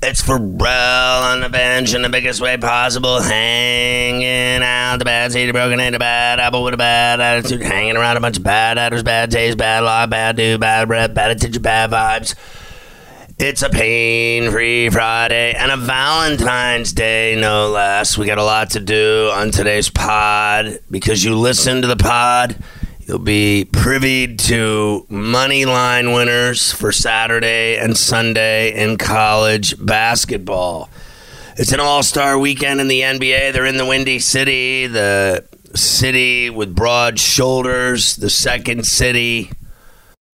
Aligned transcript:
It's 0.00 0.22
Pharrell 0.22 1.22
on 1.24 1.40
the 1.40 1.48
bench 1.48 1.92
in 1.92 2.02
the 2.02 2.08
biggest 2.08 2.40
way 2.40 2.56
possible, 2.56 3.20
hanging 3.20 4.62
out 4.62 4.98
the 4.98 5.04
bad 5.04 5.32
seed, 5.32 5.52
broken 5.52 5.80
into 5.80 5.98
bad 5.98 6.38
apple 6.38 6.62
with 6.62 6.74
a 6.74 6.76
bad 6.76 7.20
attitude, 7.20 7.62
hanging 7.62 7.96
around 7.96 8.16
a 8.16 8.20
bunch 8.20 8.36
of 8.36 8.44
bad 8.44 8.78
actors, 8.78 9.02
bad 9.02 9.32
taste, 9.32 9.58
bad 9.58 9.82
law, 9.82 10.06
bad 10.06 10.36
dude, 10.36 10.60
bad 10.60 10.86
breath, 10.86 11.14
bad 11.14 11.32
attention, 11.32 11.60
bad 11.62 11.90
vibes. 11.90 12.36
It's 13.40 13.62
a 13.62 13.70
pain 13.70 14.52
free 14.52 14.88
Friday 14.88 15.54
and 15.54 15.72
a 15.72 15.76
Valentine's 15.76 16.92
Day, 16.92 17.36
no 17.36 17.68
less. 17.70 18.16
We 18.16 18.26
got 18.26 18.38
a 18.38 18.44
lot 18.44 18.70
to 18.70 18.80
do 18.80 19.32
on 19.34 19.50
today's 19.50 19.90
pod 19.90 20.78
because 20.88 21.24
you 21.24 21.34
listen 21.36 21.82
to 21.82 21.88
the 21.88 21.96
pod 21.96 22.54
You'll 23.08 23.18
be 23.18 23.64
privy 23.64 24.36
to 24.36 25.06
money 25.08 25.64
line 25.64 26.12
winners 26.12 26.72
for 26.72 26.92
Saturday 26.92 27.78
and 27.78 27.96
Sunday 27.96 28.74
in 28.74 28.98
college 28.98 29.82
basketball. 29.82 30.90
It's 31.56 31.72
an 31.72 31.80
all 31.80 32.02
star 32.02 32.38
weekend 32.38 32.82
in 32.82 32.88
the 32.88 33.00
NBA. 33.00 33.54
They're 33.54 33.64
in 33.64 33.78
the 33.78 33.86
Windy 33.86 34.18
City, 34.18 34.88
the 34.88 35.42
city 35.74 36.50
with 36.50 36.74
broad 36.74 37.18
shoulders, 37.18 38.16
the 38.16 38.28
second 38.28 38.84
city. 38.84 39.52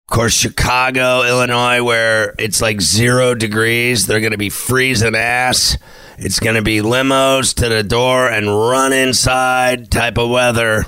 Of 0.08 0.12
course, 0.12 0.34
Chicago, 0.34 1.22
Illinois, 1.22 1.80
where 1.80 2.34
it's 2.40 2.60
like 2.60 2.80
zero 2.80 3.36
degrees. 3.36 4.08
They're 4.08 4.18
going 4.18 4.32
to 4.32 4.36
be 4.36 4.50
freezing 4.50 5.14
ass. 5.14 5.78
It's 6.18 6.40
going 6.40 6.56
to 6.56 6.62
be 6.62 6.78
limos 6.78 7.54
to 7.54 7.68
the 7.68 7.84
door 7.84 8.28
and 8.28 8.48
run 8.48 8.92
inside 8.92 9.92
type 9.92 10.18
of 10.18 10.28
weather 10.28 10.86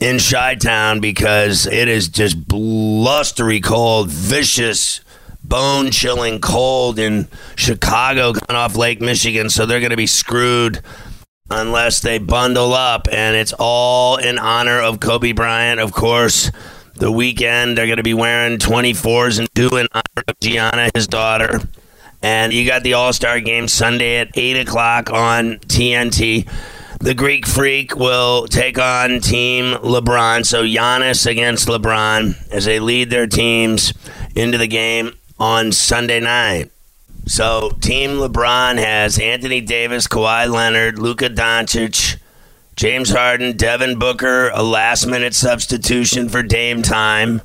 in 0.00 0.18
Chi 0.18 0.54
Town 0.56 1.00
because 1.00 1.66
it 1.66 1.88
is 1.88 2.08
just 2.08 2.48
blustery 2.48 3.60
cold, 3.60 4.08
vicious, 4.08 5.02
bone 5.44 5.90
chilling 5.90 6.40
cold 6.40 6.98
in 6.98 7.28
Chicago 7.56 8.32
coming 8.32 8.58
off 8.58 8.76
Lake 8.76 9.00
Michigan. 9.00 9.50
So 9.50 9.66
they're 9.66 9.80
going 9.80 9.90
to 9.90 9.96
be 9.96 10.06
screwed 10.06 10.80
unless 11.50 12.00
they 12.00 12.18
bundle 12.18 12.72
up. 12.72 13.08
And 13.12 13.36
it's 13.36 13.52
all 13.58 14.16
in 14.16 14.38
honor 14.38 14.80
of 14.80 15.00
Kobe 15.00 15.32
Bryant, 15.32 15.80
of 15.80 15.92
course. 15.92 16.50
The 16.94 17.10
weekend, 17.10 17.78
they're 17.78 17.86
going 17.86 17.96
to 17.96 18.02
be 18.02 18.14
wearing 18.14 18.58
24s 18.58 19.38
and 19.38 19.48
do 19.54 19.68
in 19.76 19.86
honor 19.92 20.24
of 20.28 20.38
Gianna, 20.40 20.90
his 20.94 21.06
daughter. 21.06 21.60
And 22.22 22.52
you 22.52 22.66
got 22.66 22.82
the 22.82 22.92
All 22.94 23.12
Star 23.12 23.40
game 23.40 23.68
Sunday 23.68 24.18
at 24.18 24.36
8 24.36 24.68
o'clock 24.68 25.10
on 25.10 25.56
TNT. 25.60 26.46
The 27.02 27.14
Greek 27.14 27.46
Freak 27.46 27.96
will 27.96 28.46
take 28.46 28.78
on 28.78 29.20
Team 29.20 29.72
LeBron. 29.72 30.44
So 30.44 30.64
Giannis 30.64 31.26
against 31.26 31.66
LeBron 31.66 32.52
as 32.52 32.66
they 32.66 32.78
lead 32.78 33.08
their 33.08 33.26
teams 33.26 33.94
into 34.36 34.58
the 34.58 34.66
game 34.66 35.14
on 35.38 35.72
Sunday 35.72 36.20
night. 36.20 36.70
So 37.24 37.70
Team 37.80 38.18
LeBron 38.18 38.76
has 38.76 39.18
Anthony 39.18 39.62
Davis, 39.62 40.06
Kawhi 40.06 40.52
Leonard, 40.52 40.98
Luka 40.98 41.30
Doncic, 41.30 42.18
James 42.76 43.08
Harden, 43.08 43.56
Devin 43.56 43.98
Booker, 43.98 44.50
a 44.50 44.62
last 44.62 45.06
minute 45.06 45.32
substitution 45.32 46.28
for 46.28 46.42
Dame 46.42 46.82
time, 46.82 47.40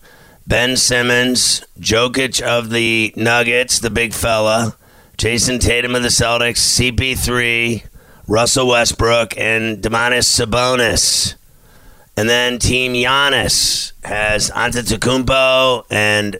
Ben 0.45 0.75
Simmons, 0.75 1.63
Jokic 1.79 2.41
of 2.41 2.71
the 2.71 3.13
Nuggets, 3.15 3.79
the 3.79 3.89
big 3.89 4.13
fella, 4.13 4.75
Jayson 5.17 5.59
Tatum 5.59 5.95
of 5.95 6.03
the 6.03 6.09
Celtics, 6.09 6.57
CP3, 6.57 7.83
Russell 8.27 8.67
Westbrook, 8.67 9.37
and 9.37 9.83
Domantas 9.83 10.25
Sabonis. 10.25 11.35
And 12.17 12.29
then 12.29 12.59
Team 12.59 12.93
Giannis 12.93 13.91
has 14.03 14.49
Antetokounmpo 14.51 15.85
and 15.89 16.37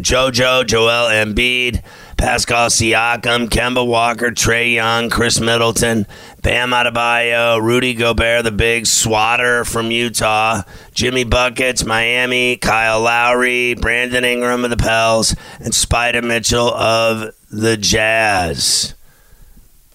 JoJo, 0.00 0.66
Joel 0.66 1.08
Embiid, 1.10 1.82
Pascal 2.16 2.68
Siakam, 2.68 3.48
Kemba 3.48 3.86
Walker, 3.86 4.30
Trae 4.30 4.74
Young, 4.74 5.10
Khris 5.10 5.40
Middleton, 5.40 6.06
Bam 6.42 6.70
Adebayo, 6.70 7.60
Rudy 7.60 7.94
Gobert, 7.94 8.44
the 8.44 8.50
big 8.50 8.86
swatter 8.86 9.64
from 9.64 9.90
Utah, 9.90 10.62
Jimmy 10.92 11.24
Buckets, 11.24 11.84
Miami, 11.84 12.56
Kyle 12.56 13.00
Lowry, 13.00 13.74
Brandon 13.74 14.24
Ingram 14.24 14.64
of 14.64 14.70
the 14.70 14.76
Pels, 14.76 15.34
and 15.58 15.72
Spida 15.72 16.22
Mitchell 16.22 16.68
of 16.68 17.34
the 17.50 17.76
Jazz. 17.76 18.94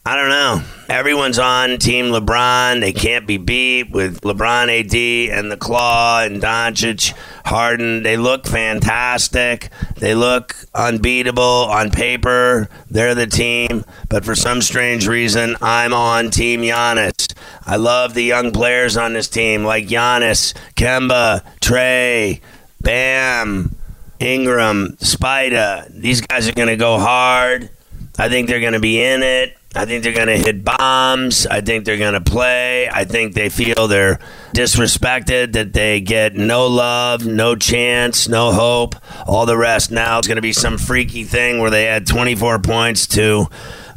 I 0.08 0.16
don't 0.16 0.30
know. 0.30 0.62
Everyone's 0.88 1.40
on 1.40 1.80
Team 1.80 2.12
LeBron. 2.12 2.80
They 2.80 2.94
can't 2.94 3.26
be 3.26 3.38
beat 3.38 3.90
with 3.90 4.22
LeBron 4.22 4.70
AD 4.70 5.36
and 5.36 5.52
the 5.52 5.58
Claw 5.58 6.22
and 6.22 6.40
Doncic, 6.40 7.18
Harden. 7.44 8.04
They 8.04 8.16
look 8.16 8.46
fantastic. 8.46 9.72
They 9.96 10.14
look 10.14 10.56
unbeatable 10.76 11.42
on 11.44 11.90
paper. 11.90 12.70
They're 12.88 13.16
the 13.16 13.26
team. 13.26 13.84
But 14.08 14.24
for 14.24 14.36
some 14.36 14.62
strange 14.62 15.08
reason, 15.08 15.56
I'm 15.60 15.92
on 15.92 16.30
Team 16.30 16.62
Giannis. 16.62 17.34
I 17.66 17.78
love 17.78 18.14
the 18.14 18.24
young 18.24 18.52
players 18.52 18.98
on 18.98 19.14
this 19.14 19.28
team 19.28 19.64
like 19.64 19.88
Giannis, 19.88 20.54
Kemba, 20.76 21.44
Trae, 21.62 22.42
Bam, 22.80 23.76
Ingram, 24.20 24.98
Spida. 24.98 25.92
These 26.00 26.22
guys 26.22 26.48
are 26.48 26.54
going 26.54 26.68
to 26.68 26.78
go 26.78 27.00
hard. 27.00 27.72
I 28.20 28.30
think 28.30 28.48
they're 28.48 28.60
going 28.60 28.74
to 28.74 28.80
be 28.80 29.02
in 29.02 29.24
it. 29.24 29.58
I 29.76 29.86
think 29.86 30.04
they're 30.04 30.14
going 30.14 30.28
to 30.28 30.38
hit 30.38 30.64
bombs. 30.64 31.46
I 31.46 31.62
think 31.62 31.84
they're 31.84 31.98
going 31.98 32.14
to 32.14 32.22
play. 32.22 32.88
I 32.90 33.04
think 33.04 33.34
they 33.34 33.50
feel 33.50 33.88
they're 33.88 34.20
disrespected, 34.54 35.54
that 35.54 35.74
they 35.74 36.00
get 36.00 36.36
no 36.36 36.68
love, 36.68 37.26
no 37.26 37.56
chance, 37.56 38.30
no 38.30 38.54
hope. 38.54 38.96
All 39.28 39.46
the 39.46 39.58
rest 39.58 39.92
now 39.92 40.18
it's 40.20 40.28
going 40.28 40.38
to 40.38 40.42
be 40.42 40.54
some 40.54 40.78
freaky 40.78 41.26
thing 41.26 41.60
where 41.60 41.70
they 41.70 41.88
add 41.88 42.08
24 42.08 42.60
points 42.60 43.06
to 43.08 43.48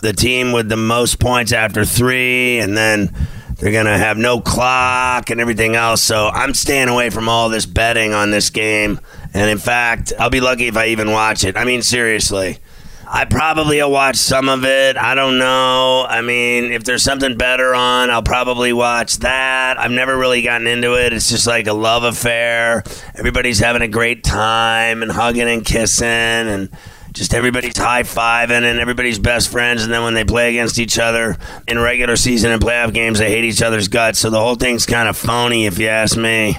the 0.01 0.13
team 0.13 0.53
with 0.53 0.69
the 0.69 0.77
most 0.77 1.21
points 1.21 1.53
after 1.53 1.85
three, 1.85 2.59
and 2.59 2.77
then 2.77 3.15
they're 3.59 3.73
going 3.73 3.87
to 3.87 3.99
have 3.99 4.17
no 4.17 4.41
clock 4.41 5.31
and 5.31 5.41
everything 5.41 5.75
else. 5.75 6.03
So 6.03 6.29
I'm 6.29 6.55
staying 6.55 6.89
away 6.89 7.11
from 7.11 7.29
all 7.29 7.49
this 7.49 7.67
betting 7.67 8.15
on 8.15 8.31
this 8.31 8.51
game. 8.51 9.01
And 9.35 9.51
in 9.51 9.59
fact, 9.59 10.13
I'll 10.19 10.31
be 10.31 10.41
lucky 10.41 10.69
if 10.69 10.77
I 10.77 10.89
even 10.89 11.11
watch 11.11 11.45
it. 11.45 11.57
I 11.57 11.65
mean, 11.65 11.83
seriously. 11.83 12.59
I 13.11 13.25
probably 13.25 13.79
will 13.79 13.91
watch 13.91 14.17
some 14.17 14.51
of 14.51 14.65
it. 14.65 14.99
I 14.99 15.15
don't 15.15 15.39
know. 15.39 16.05
I 16.07 16.21
mean, 16.21 16.73
if 16.73 16.85
there's 16.85 17.03
something 17.03 17.39
better 17.39 17.75
on, 17.75 18.11
I'll 18.11 18.23
probably 18.23 18.73
watch 18.75 19.19
that. 19.19 19.81
I've 19.81 19.91
never 19.91 20.17
really 20.17 20.43
gotten 20.43 20.67
into 20.67 20.95
it. 20.95 21.15
It's 21.15 21.31
just 21.31 21.47
like 21.47 21.67
a 21.67 21.73
love 21.73 22.05
affair. 22.05 22.83
Everybody's 23.15 23.61
having 23.61 23.81
a 23.81 23.89
great 23.89 24.25
time 24.25 25.03
and 25.03 25.11
hugging 25.11 25.49
and 25.49 25.65
kissing 25.65 26.07
and 26.07 26.69
just 27.13 27.33
everybody's 27.33 27.79
high 27.79 28.03
fiving 28.03 28.63
and 28.63 28.79
everybody's 28.79 29.19
best 29.19 29.51
friends. 29.51 29.85
And 29.85 29.93
then 29.93 30.03
when 30.03 30.13
they 30.13 30.25
play 30.25 30.51
against 30.51 30.79
each 30.79 30.99
other 30.99 31.39
in 31.67 31.79
regular 31.79 32.17
season 32.17 32.51
and 32.51 32.61
playoff 32.61 32.93
games, 32.93 33.21
they 33.21 33.31
hate 33.31 33.45
each 33.45 33.63
other's 33.63 33.89
guts. 33.89 34.19
So 34.19 34.29
the 34.29 34.39
whole 34.39 34.57
thing's 34.57 34.85
kind 34.85 35.09
of 35.09 35.17
phony, 35.17 35.65
if 35.65 35.79
you 35.79 35.89
ask 35.89 36.15
me. 36.15 36.59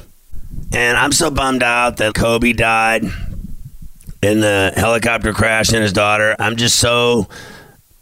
And 0.74 0.98
I'm 0.98 1.12
so 1.12 1.30
bummed 1.30 1.64
out 1.64 1.98
that 1.98 2.16
Kobe 2.16 2.54
died 2.54 3.04
in 4.22 4.42
the 4.42 4.74
helicopter 4.76 5.34
crash 5.34 5.70
and 5.70 5.82
his 5.82 5.94
daughter. 5.94 6.36
I'm 6.40 6.56
just 6.56 6.78
so 6.78 7.28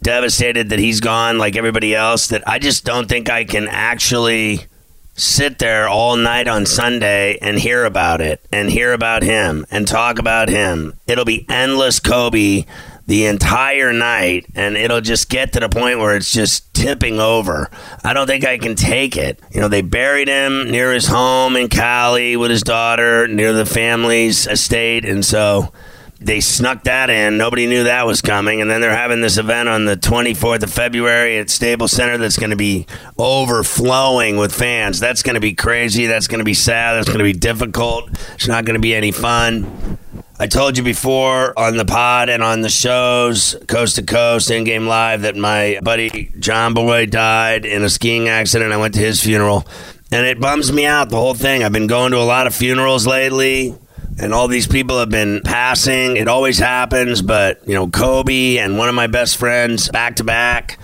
devastated 0.02 0.70
that 0.70 0.78
he's 0.78 1.00
gone 1.00 1.38
like 1.38 1.56
everybody 1.56 1.94
else 1.94 2.28
that 2.28 2.46
I 2.46 2.58
just 2.58 2.84
don't 2.84 3.08
think 3.08 3.30
I 3.30 3.44
can 3.44 3.68
actually 3.68 4.66
sit 5.14 5.58
there 5.58 5.88
all 5.88 6.16
night 6.16 6.46
on 6.46 6.64
Sunday 6.64 7.36
and 7.42 7.58
hear 7.58 7.84
about 7.84 8.20
it 8.20 8.40
and 8.52 8.70
hear 8.70 8.92
about 8.92 9.22
him 9.22 9.66
and 9.70 9.86
talk 9.86 10.18
about 10.18 10.48
him. 10.48 10.94
It'll 11.08 11.24
be 11.24 11.44
endless 11.48 11.98
Kobe 11.98 12.64
the 13.06 13.26
entire 13.26 13.92
night 13.92 14.46
and 14.54 14.76
it'll 14.76 15.00
just 15.00 15.28
get 15.28 15.52
to 15.54 15.60
the 15.60 15.68
point 15.68 15.98
where 15.98 16.14
it's 16.14 16.32
just 16.32 16.72
tipping 16.72 17.18
over. 17.18 17.68
I 18.04 18.12
don't 18.12 18.28
think 18.28 18.44
I 18.44 18.58
can 18.58 18.76
take 18.76 19.16
it. 19.16 19.40
You 19.50 19.60
know, 19.60 19.68
they 19.68 19.82
buried 19.82 20.28
him 20.28 20.70
near 20.70 20.92
his 20.92 21.06
home 21.06 21.56
in 21.56 21.68
Cali 21.68 22.36
with 22.36 22.50
his 22.50 22.62
daughter, 22.62 23.26
near 23.26 23.52
the 23.52 23.66
family's 23.66 24.46
estate 24.46 25.04
and 25.04 25.24
so 25.24 25.72
they 26.20 26.40
snuck 26.40 26.82
that 26.84 27.10
in. 27.10 27.38
Nobody 27.38 27.66
knew 27.66 27.84
that 27.84 28.06
was 28.06 28.20
coming. 28.20 28.60
And 28.60 28.70
then 28.70 28.80
they're 28.80 28.94
having 28.94 29.20
this 29.20 29.38
event 29.38 29.68
on 29.68 29.84
the 29.84 29.96
24th 29.96 30.64
of 30.64 30.72
February 30.72 31.38
at 31.38 31.48
Staples 31.48 31.92
Center 31.92 32.18
that's 32.18 32.38
going 32.38 32.50
to 32.50 32.56
be 32.56 32.86
overflowing 33.18 34.36
with 34.36 34.52
fans. 34.52 34.98
That's 34.98 35.22
going 35.22 35.34
to 35.34 35.40
be 35.40 35.54
crazy. 35.54 36.06
That's 36.06 36.26
going 36.26 36.40
to 36.40 36.44
be 36.44 36.54
sad. 36.54 36.94
That's 36.94 37.08
going 37.08 37.18
to 37.18 37.24
be 37.24 37.32
difficult. 37.32 38.10
It's 38.34 38.48
not 38.48 38.64
going 38.64 38.74
to 38.74 38.80
be 38.80 38.94
any 38.94 39.12
fun. 39.12 39.98
I 40.40 40.46
told 40.46 40.76
you 40.76 40.84
before 40.84 41.56
on 41.58 41.76
the 41.76 41.84
pod 41.84 42.28
and 42.28 42.42
on 42.42 42.60
the 42.60 42.68
shows, 42.68 43.56
coast 43.66 43.96
to 43.96 44.02
coast, 44.02 44.50
in 44.50 44.62
game 44.64 44.86
live, 44.86 45.22
that 45.22 45.34
my 45.34 45.80
buddy 45.82 46.32
John 46.38 46.74
Boy 46.74 47.06
died 47.06 47.64
in 47.64 47.82
a 47.82 47.88
skiing 47.88 48.28
accident. 48.28 48.72
I 48.72 48.76
went 48.76 48.94
to 48.94 49.00
his 49.00 49.20
funeral. 49.20 49.66
And 50.10 50.26
it 50.26 50.40
bums 50.40 50.72
me 50.72 50.86
out, 50.86 51.10
the 51.10 51.16
whole 51.16 51.34
thing. 51.34 51.62
I've 51.62 51.72
been 51.72 51.88
going 51.88 52.12
to 52.12 52.18
a 52.18 52.24
lot 52.24 52.46
of 52.46 52.54
funerals 52.54 53.06
lately 53.06 53.76
and 54.18 54.34
all 54.34 54.48
these 54.48 54.66
people 54.66 54.98
have 54.98 55.10
been 55.10 55.40
passing. 55.44 56.16
It 56.16 56.28
always 56.28 56.58
happens, 56.58 57.22
but 57.22 57.66
you 57.66 57.74
know, 57.74 57.88
Kobe 57.88 58.58
and 58.58 58.78
one 58.78 58.88
of 58.88 58.94
my 58.94 59.06
best 59.06 59.36
friends 59.36 59.88
back 59.88 60.16
to 60.16 60.24
back. 60.24 60.78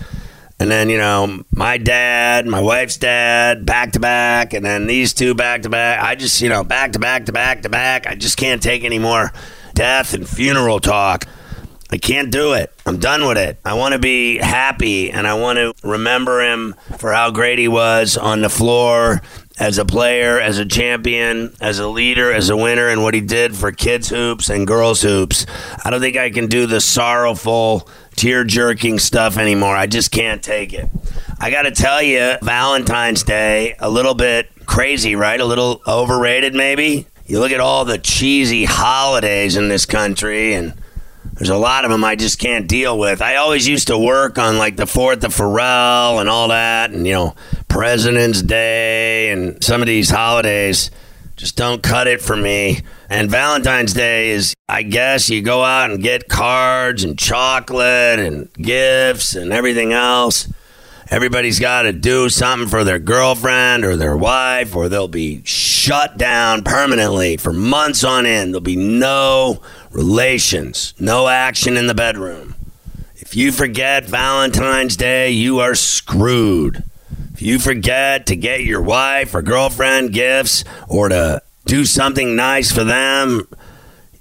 And 0.57 0.71
then, 0.71 0.89
you 0.89 0.97
know, 0.97 1.43
my 1.51 1.77
dad, 1.77 2.47
my 2.47 2.61
wife's 2.61 2.95
dad, 2.95 3.65
back 3.65 3.91
to 3.91 3.99
back, 3.99 4.53
and 4.53 4.65
then 4.65 4.87
these 4.87 5.13
two 5.13 5.35
back 5.35 5.63
to 5.63 5.69
back. 5.69 6.01
I 6.01 6.15
just, 6.15 6.41
you 6.41 6.47
know, 6.47 6.63
back 6.63 6.93
to 6.93 6.99
back 6.99 7.25
to 7.25 7.33
back 7.33 7.63
to 7.63 7.69
back. 7.69 8.07
I 8.07 8.15
just 8.15 8.37
can't 8.37 8.63
take 8.63 8.85
any 8.85 8.97
more 8.97 9.33
death 9.73 10.13
and 10.13 10.27
funeral 10.27 10.79
talk. 10.79 11.27
I 11.91 11.97
can't 11.97 12.31
do 12.31 12.53
it. 12.53 12.73
I'm 12.85 12.99
done 12.99 13.27
with 13.27 13.37
it. 13.37 13.59
I 13.63 13.75
want 13.75 13.93
to 13.93 13.99
be 13.99 14.37
happy 14.37 15.11
and 15.11 15.27
I 15.27 15.35
want 15.35 15.57
to 15.57 15.73
remember 15.87 16.41
him 16.41 16.75
for 16.97 17.13
how 17.13 17.31
great 17.31 17.59
he 17.59 17.67
was 17.67 18.17
on 18.17 18.41
the 18.41 18.49
floor 18.49 19.21
as 19.57 19.77
a 19.77 19.85
player, 19.85 20.39
as 20.39 20.57
a 20.57 20.65
champion, 20.65 21.55
as 21.61 21.79
a 21.79 21.87
leader, 21.87 22.31
as 22.31 22.49
a 22.49 22.57
winner, 22.57 22.89
and 22.89 23.03
what 23.03 23.13
he 23.13 23.21
did 23.21 23.55
for 23.55 23.71
kids' 23.71 24.09
hoops 24.09 24.49
and 24.49 24.67
girls' 24.67 25.01
hoops. 25.01 25.45
I 25.83 25.89
don't 25.89 26.01
think 26.01 26.17
I 26.17 26.29
can 26.29 26.47
do 26.47 26.65
the 26.65 26.81
sorrowful, 26.81 27.87
tear 28.15 28.43
jerking 28.43 28.99
stuff 28.99 29.37
anymore. 29.37 29.75
I 29.75 29.87
just 29.87 30.11
can't 30.11 30.43
take 30.43 30.73
it. 30.73 30.89
I 31.39 31.51
got 31.51 31.63
to 31.63 31.71
tell 31.71 32.01
you, 32.01 32.35
Valentine's 32.41 33.23
Day, 33.23 33.75
a 33.79 33.89
little 33.89 34.15
bit 34.15 34.49
crazy, 34.65 35.15
right? 35.15 35.39
A 35.39 35.45
little 35.45 35.81
overrated, 35.87 36.53
maybe. 36.53 37.07
You 37.25 37.39
look 37.39 37.51
at 37.51 37.59
all 37.59 37.85
the 37.85 37.97
cheesy 37.97 38.65
holidays 38.65 39.55
in 39.55 39.69
this 39.69 39.85
country 39.85 40.53
and 40.53 40.73
there's 41.35 41.49
a 41.49 41.57
lot 41.57 41.83
of 41.83 41.91
them 41.91 42.03
I 42.03 42.15
just 42.15 42.39
can't 42.39 42.67
deal 42.67 42.97
with. 42.97 43.21
I 43.21 43.35
always 43.35 43.67
used 43.67 43.87
to 43.87 43.97
work 43.97 44.37
on 44.37 44.57
like 44.57 44.77
the 44.77 44.85
4th 44.85 45.23
of 45.23 45.35
Pharrell 45.35 46.19
and 46.19 46.29
all 46.29 46.47
that, 46.47 46.91
and 46.91 47.05
you 47.05 47.13
know, 47.13 47.35
President's 47.67 48.41
Day 48.41 49.31
and 49.31 49.61
some 49.63 49.81
of 49.81 49.87
these 49.87 50.09
holidays 50.09 50.91
just 51.35 51.57
don't 51.57 51.83
cut 51.83 52.07
it 52.07 52.21
for 52.21 52.35
me. 52.35 52.81
And 53.09 53.29
Valentine's 53.29 53.93
Day 53.93 54.31
is, 54.31 54.53
I 54.69 54.83
guess, 54.83 55.29
you 55.29 55.41
go 55.41 55.63
out 55.63 55.91
and 55.91 56.01
get 56.01 56.29
cards 56.29 57.03
and 57.03 57.19
chocolate 57.19 58.19
and 58.19 58.51
gifts 58.53 59.35
and 59.35 59.51
everything 59.51 59.91
else. 59.91 60.47
Everybody's 61.09 61.59
got 61.59 61.83
to 61.83 61.91
do 61.91 62.29
something 62.29 62.67
for 62.67 62.83
their 62.83 62.97
girlfriend 62.97 63.85
or 63.85 63.95
their 63.95 64.17
wife, 64.17 64.75
or 64.75 64.89
they'll 64.89 65.07
be 65.07 65.43
shut 65.43 66.17
down 66.17 66.63
permanently 66.63 67.37
for 67.37 67.53
months 67.53 68.03
on 68.03 68.25
end. 68.25 68.53
There'll 68.53 68.61
be 68.61 68.75
no 68.75 69.61
relations, 69.95 70.93
no 70.99 71.29
action 71.29 71.77
in 71.77 71.87
the 71.87 71.95
bedroom. 71.95 72.53
If 73.15 73.35
you 73.35 73.53
forget 73.53 74.05
Valentine's 74.05 74.97
Day, 74.97 75.31
you 75.31 75.59
are 75.59 75.73
screwed. 75.73 76.83
If 77.33 77.41
you 77.41 77.59
forget 77.59 78.27
to 78.27 78.35
get 78.35 78.63
your 78.63 78.81
wife 78.81 79.33
or 79.33 79.41
girlfriend 79.41 80.11
gifts 80.11 80.65
or 80.89 81.09
to 81.09 81.41
do 81.65 81.85
something 81.85 82.35
nice 82.35 82.71
for 82.71 82.83
them, 82.83 83.47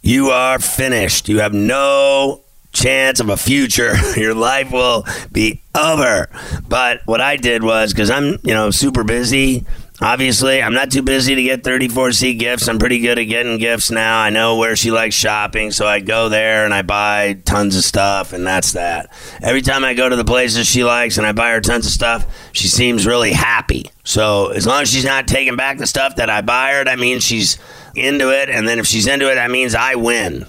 you 0.00 0.31
are 0.31 0.61
finished. 0.61 1.29
You 1.29 1.41
have 1.41 1.53
no 1.53 2.43
chance 2.73 3.19
of 3.19 3.29
a 3.29 3.37
future. 3.37 3.94
Your 4.17 4.35
life 4.35 4.70
will 4.70 5.05
be 5.32 5.61
over. 5.75 6.29
But 6.69 7.00
what 7.05 7.20
I 7.20 7.37
did 7.37 7.62
was 7.62 7.93
because 7.93 8.11
I'm, 8.11 8.38
you 8.44 8.55
know, 8.55 8.70
super 8.70 9.03
busy 9.03 9.65
Obviously, 10.00 10.61
I'm 10.61 10.75
not 10.75 10.91
too 10.91 11.02
busy 11.02 11.37
to 11.37 11.43
get 11.43 11.62
34C 11.62 12.37
gifts. 12.37 12.67
I'm 12.69 12.81
pretty 12.81 12.99
good 12.99 13.17
at 13.17 13.25
getting 13.25 13.58
gifts 13.58 13.93
now. 13.93 14.19
I 14.19 14.29
know 14.29 14.56
where 14.56 14.75
she 14.75 14.91
likes 14.91 15.14
shopping, 15.14 15.70
so 15.70 15.87
I 15.87 16.00
go 16.00 16.29
there 16.29 16.64
and 16.64 16.75
I 16.75 16.82
buy 16.82 17.35
tons 17.44 17.76
of 17.76 17.85
stuff, 17.85 18.32
and 18.32 18.44
that's 18.44 18.73
that. 18.73 19.12
Every 19.41 19.62
time 19.62 19.85
I 19.85 19.94
go 19.94 20.08
to 20.08 20.17
the 20.17 20.25
places 20.25 20.67
she 20.67 20.82
likes 20.82 21.17
and 21.17 21.25
I 21.25 21.31
buy 21.31 21.50
her 21.50 21.61
tons 21.61 21.87
of 21.87 21.93
stuff, 21.93 22.26
she 22.52 22.67
seems 22.67 23.06
really 23.06 23.32
happy. 23.32 23.88
So 24.02 24.49
as 24.49 24.67
long 24.67 24.82
as 24.82 24.91
she's 24.91 25.05
not 25.05 25.29
taking 25.29 25.55
back 25.55 25.79
the 25.79 25.87
stuff 25.87 26.17
that 26.17 26.29
I 26.29 26.41
buy 26.41 26.73
her, 26.73 26.85
that 26.85 26.99
means 26.99 27.23
she's 27.23 27.56
into 27.94 28.31
it. 28.31 28.50
And 28.50 28.67
then 28.67 28.81
if 28.81 28.87
she's 28.87 29.06
into 29.06 29.31
it, 29.31 29.37
that 29.37 29.52
means 29.52 29.76
I 29.76 29.94
win. 29.94 30.46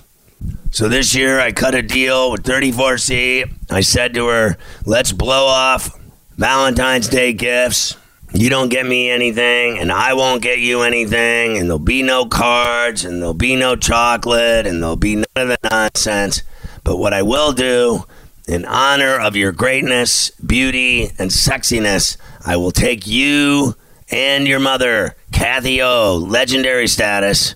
So 0.72 0.90
this 0.90 1.14
year 1.14 1.40
I 1.40 1.52
cut 1.52 1.76
a 1.76 1.84
deal 1.84 2.32
with 2.32 2.42
34C. 2.42 3.54
I 3.70 3.82
said 3.82 4.16
to 4.16 4.26
her, 4.26 4.58
let's 4.86 5.12
blow 5.12 5.46
off 5.46 5.98
Valentine's 6.36 7.08
Day 7.08 7.32
gifts 7.32 7.96
you 8.34 8.50
don't 8.50 8.70
get 8.70 8.86
me 8.86 9.10
anything 9.10 9.78
and 9.80 9.92
I 9.92 10.14
won't 10.14 10.42
get 10.42 10.60
you 10.60 10.82
anything 10.82 11.58
and 11.58 11.70
there'll 11.70 11.80
be 11.80 12.04
no 12.04 12.26
cards 12.26 13.06
and 13.06 13.22
there'll 13.22 13.34
be 13.34 13.56
no 13.56 13.76
chocolate 13.76 14.68
and 14.68 14.82
there'll 14.82 14.96
be 14.96 15.16
none 15.16 15.26
of 15.36 15.48
the 15.48 15.58
nonsense. 15.70 16.44
But 16.84 16.98
what 16.98 17.14
I 17.14 17.22
will 17.22 17.54
do 17.54 18.06
in 18.48 18.66
honor 18.66 19.20
of 19.20 19.36
your 19.36 19.52
greatness, 19.52 20.32
beauty, 20.32 21.06
and 21.18 21.32
sexiness, 21.32 22.18
I 22.46 22.58
will 22.58 22.72
take 22.72 23.08
you 23.08 23.76
and 24.10 24.48
your 24.48 24.60
mother, 24.60 25.16
Kathy 25.32 25.82
O, 25.82 26.16
legendary 26.16 26.88
status, 26.88 27.56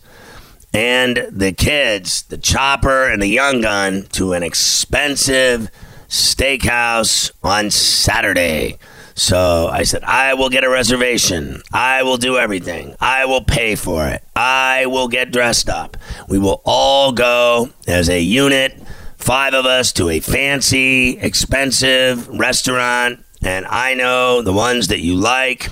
and 0.74 1.28
the 1.32 1.52
kids, 1.52 2.24
the 2.24 2.38
chopper 2.38 3.06
and 3.06 3.22
the 3.22 3.28
young 3.28 3.62
gun, 3.62 4.08
to 4.14 4.34
an 4.34 4.44
expensive 4.44 5.70
steakhouse 6.08 7.32
on 7.44 7.70
Saturday. 7.70 8.78
So 9.20 9.68
I 9.68 9.84
said, 9.84 10.06
I 10.06 10.34
will 10.36 10.48
get 10.48 10.64
a 10.64 10.70
reservation. 10.70 11.62
I 11.74 12.04
will 12.04 12.16
do 12.16 12.38
everything. 12.38 12.96
I 13.02 13.26
will 13.26 13.44
pay 13.44 13.76
for 13.76 14.08
it. 14.08 14.24
I 14.34 14.86
will 14.86 15.10
get 15.10 15.34
dressed 15.34 15.68
up. 15.68 15.98
We 16.30 16.40
will 16.40 16.62
all 16.64 17.12
go 17.12 17.70
as 17.86 18.08
a 18.08 18.22
unit, 18.22 18.82
five 19.18 19.54
of 19.54 19.66
us, 19.66 19.92
to 19.94 20.10
a 20.10 20.22
fancy, 20.22 21.18
expensive 21.18 22.30
restaurant. 22.30 23.20
And 23.42 23.66
I 23.66 23.94
know 23.94 24.42
the 24.42 24.54
ones 24.54 24.88
that 24.88 25.02
you 25.02 25.16
like. 25.16 25.68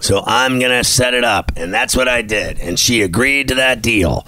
So 0.00 0.24
I'm 0.26 0.58
going 0.58 0.72
to 0.72 0.82
set 0.82 1.14
it 1.14 1.22
up. 1.22 1.52
And 1.54 1.72
that's 1.72 1.96
what 1.96 2.08
I 2.08 2.22
did. 2.22 2.58
And 2.58 2.76
she 2.76 3.02
agreed 3.02 3.48
to 3.48 3.54
that 3.54 3.82
deal. 3.82 4.26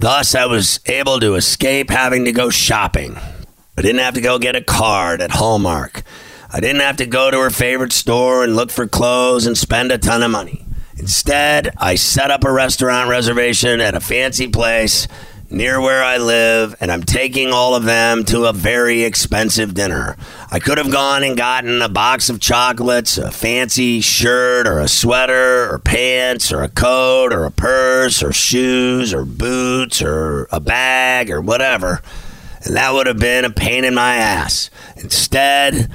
Thus, 0.00 0.34
I 0.34 0.46
was 0.46 0.80
able 0.86 1.20
to 1.20 1.36
escape 1.36 1.90
having 1.90 2.24
to 2.24 2.32
go 2.32 2.50
shopping. 2.50 3.16
I 3.78 3.82
didn't 3.82 4.00
have 4.00 4.14
to 4.14 4.20
go 4.20 4.40
get 4.40 4.56
a 4.56 4.62
card 4.62 5.22
at 5.22 5.30
Hallmark. 5.30 6.02
I 6.54 6.60
didn't 6.60 6.82
have 6.82 6.98
to 6.98 7.06
go 7.06 7.30
to 7.30 7.38
her 7.38 7.50
favorite 7.50 7.92
store 7.94 8.44
and 8.44 8.54
look 8.54 8.70
for 8.70 8.86
clothes 8.86 9.46
and 9.46 9.56
spend 9.56 9.90
a 9.90 9.96
ton 9.96 10.22
of 10.22 10.30
money. 10.30 10.66
Instead, 10.98 11.74
I 11.78 11.94
set 11.94 12.30
up 12.30 12.44
a 12.44 12.52
restaurant 12.52 13.08
reservation 13.08 13.80
at 13.80 13.94
a 13.94 14.00
fancy 14.00 14.48
place 14.48 15.08
near 15.48 15.80
where 15.80 16.04
I 16.04 16.18
live, 16.18 16.76
and 16.78 16.92
I'm 16.92 17.04
taking 17.04 17.52
all 17.52 17.74
of 17.74 17.84
them 17.84 18.24
to 18.24 18.44
a 18.44 18.52
very 18.52 19.02
expensive 19.02 19.72
dinner. 19.72 20.16
I 20.50 20.58
could 20.58 20.76
have 20.76 20.92
gone 20.92 21.24
and 21.24 21.38
gotten 21.38 21.80
a 21.80 21.88
box 21.88 22.28
of 22.28 22.38
chocolates, 22.40 23.16
a 23.16 23.30
fancy 23.30 24.02
shirt, 24.02 24.66
or 24.66 24.78
a 24.78 24.88
sweater, 24.88 25.72
or 25.72 25.78
pants, 25.78 26.52
or 26.52 26.62
a 26.62 26.68
coat, 26.68 27.32
or 27.32 27.44
a 27.44 27.50
purse, 27.50 28.22
or 28.22 28.32
shoes, 28.32 29.14
or 29.14 29.24
boots, 29.24 30.02
or 30.02 30.48
a 30.52 30.60
bag, 30.60 31.30
or 31.30 31.40
whatever 31.40 32.02
and 32.64 32.76
that 32.76 32.92
would 32.92 33.06
have 33.06 33.18
been 33.18 33.44
a 33.44 33.50
pain 33.50 33.84
in 33.84 33.94
my 33.94 34.16
ass. 34.16 34.70
Instead, 34.96 35.90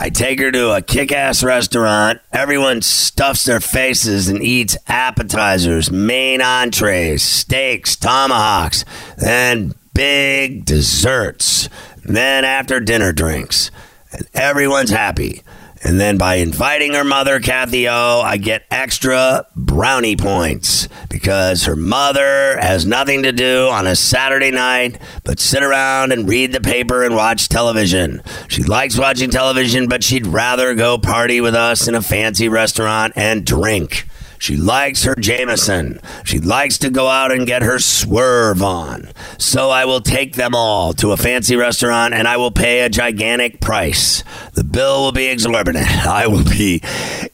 I 0.00 0.10
take 0.10 0.38
her 0.38 0.52
to 0.52 0.76
a 0.76 0.80
kick 0.80 1.10
ass 1.10 1.42
restaurant. 1.42 2.20
Everyone 2.32 2.82
stuffs 2.82 3.44
their 3.44 3.58
faces 3.58 4.28
and 4.28 4.40
eats 4.40 4.76
appetizers, 4.86 5.90
main 5.90 6.40
entrees, 6.40 7.24
steaks, 7.24 7.96
tomahawks, 7.96 8.84
then 9.16 9.74
big 9.94 10.64
desserts. 10.64 11.68
Then 12.04 12.44
after 12.44 12.78
dinner 12.78 13.12
drinks. 13.12 13.72
And 14.12 14.28
everyone's 14.34 14.90
happy. 14.90 15.42
And 15.82 16.00
then 16.00 16.18
by 16.18 16.36
inviting 16.36 16.94
her 16.94 17.04
mother, 17.04 17.38
Kathy 17.40 17.88
O, 17.88 18.20
I 18.20 18.36
get 18.36 18.66
extra 18.70 19.46
brownie 19.54 20.16
points 20.16 20.88
because 21.08 21.64
her 21.64 21.76
mother 21.76 22.58
has 22.58 22.84
nothing 22.84 23.22
to 23.22 23.32
do 23.32 23.68
on 23.68 23.86
a 23.86 23.94
Saturday 23.94 24.50
night 24.50 25.00
but 25.24 25.38
sit 25.38 25.62
around 25.62 26.12
and 26.12 26.28
read 26.28 26.52
the 26.52 26.60
paper 26.60 27.04
and 27.04 27.14
watch 27.14 27.48
television. 27.48 28.22
She 28.48 28.64
likes 28.64 28.98
watching 28.98 29.30
television, 29.30 29.88
but 29.88 30.02
she'd 30.02 30.26
rather 30.26 30.74
go 30.74 30.98
party 30.98 31.40
with 31.40 31.54
us 31.54 31.86
in 31.86 31.94
a 31.94 32.02
fancy 32.02 32.48
restaurant 32.48 33.12
and 33.16 33.46
drink. 33.46 34.06
She 34.38 34.56
likes 34.56 35.02
her 35.02 35.14
Jameson. 35.16 36.00
She 36.24 36.38
likes 36.38 36.78
to 36.78 36.90
go 36.90 37.08
out 37.08 37.32
and 37.32 37.46
get 37.46 37.62
her 37.62 37.78
swerve 37.78 38.62
on. 38.62 39.10
So 39.36 39.70
I 39.70 39.84
will 39.84 40.00
take 40.00 40.34
them 40.34 40.54
all 40.54 40.92
to 40.94 41.12
a 41.12 41.16
fancy 41.16 41.56
restaurant 41.56 42.14
and 42.14 42.28
I 42.28 42.36
will 42.36 42.52
pay 42.52 42.80
a 42.80 42.88
gigantic 42.88 43.60
price. 43.60 44.22
The 44.54 44.64
bill 44.64 45.02
will 45.02 45.12
be 45.12 45.26
exorbitant. 45.26 45.86
I 46.06 46.26
will 46.28 46.44
be 46.44 46.82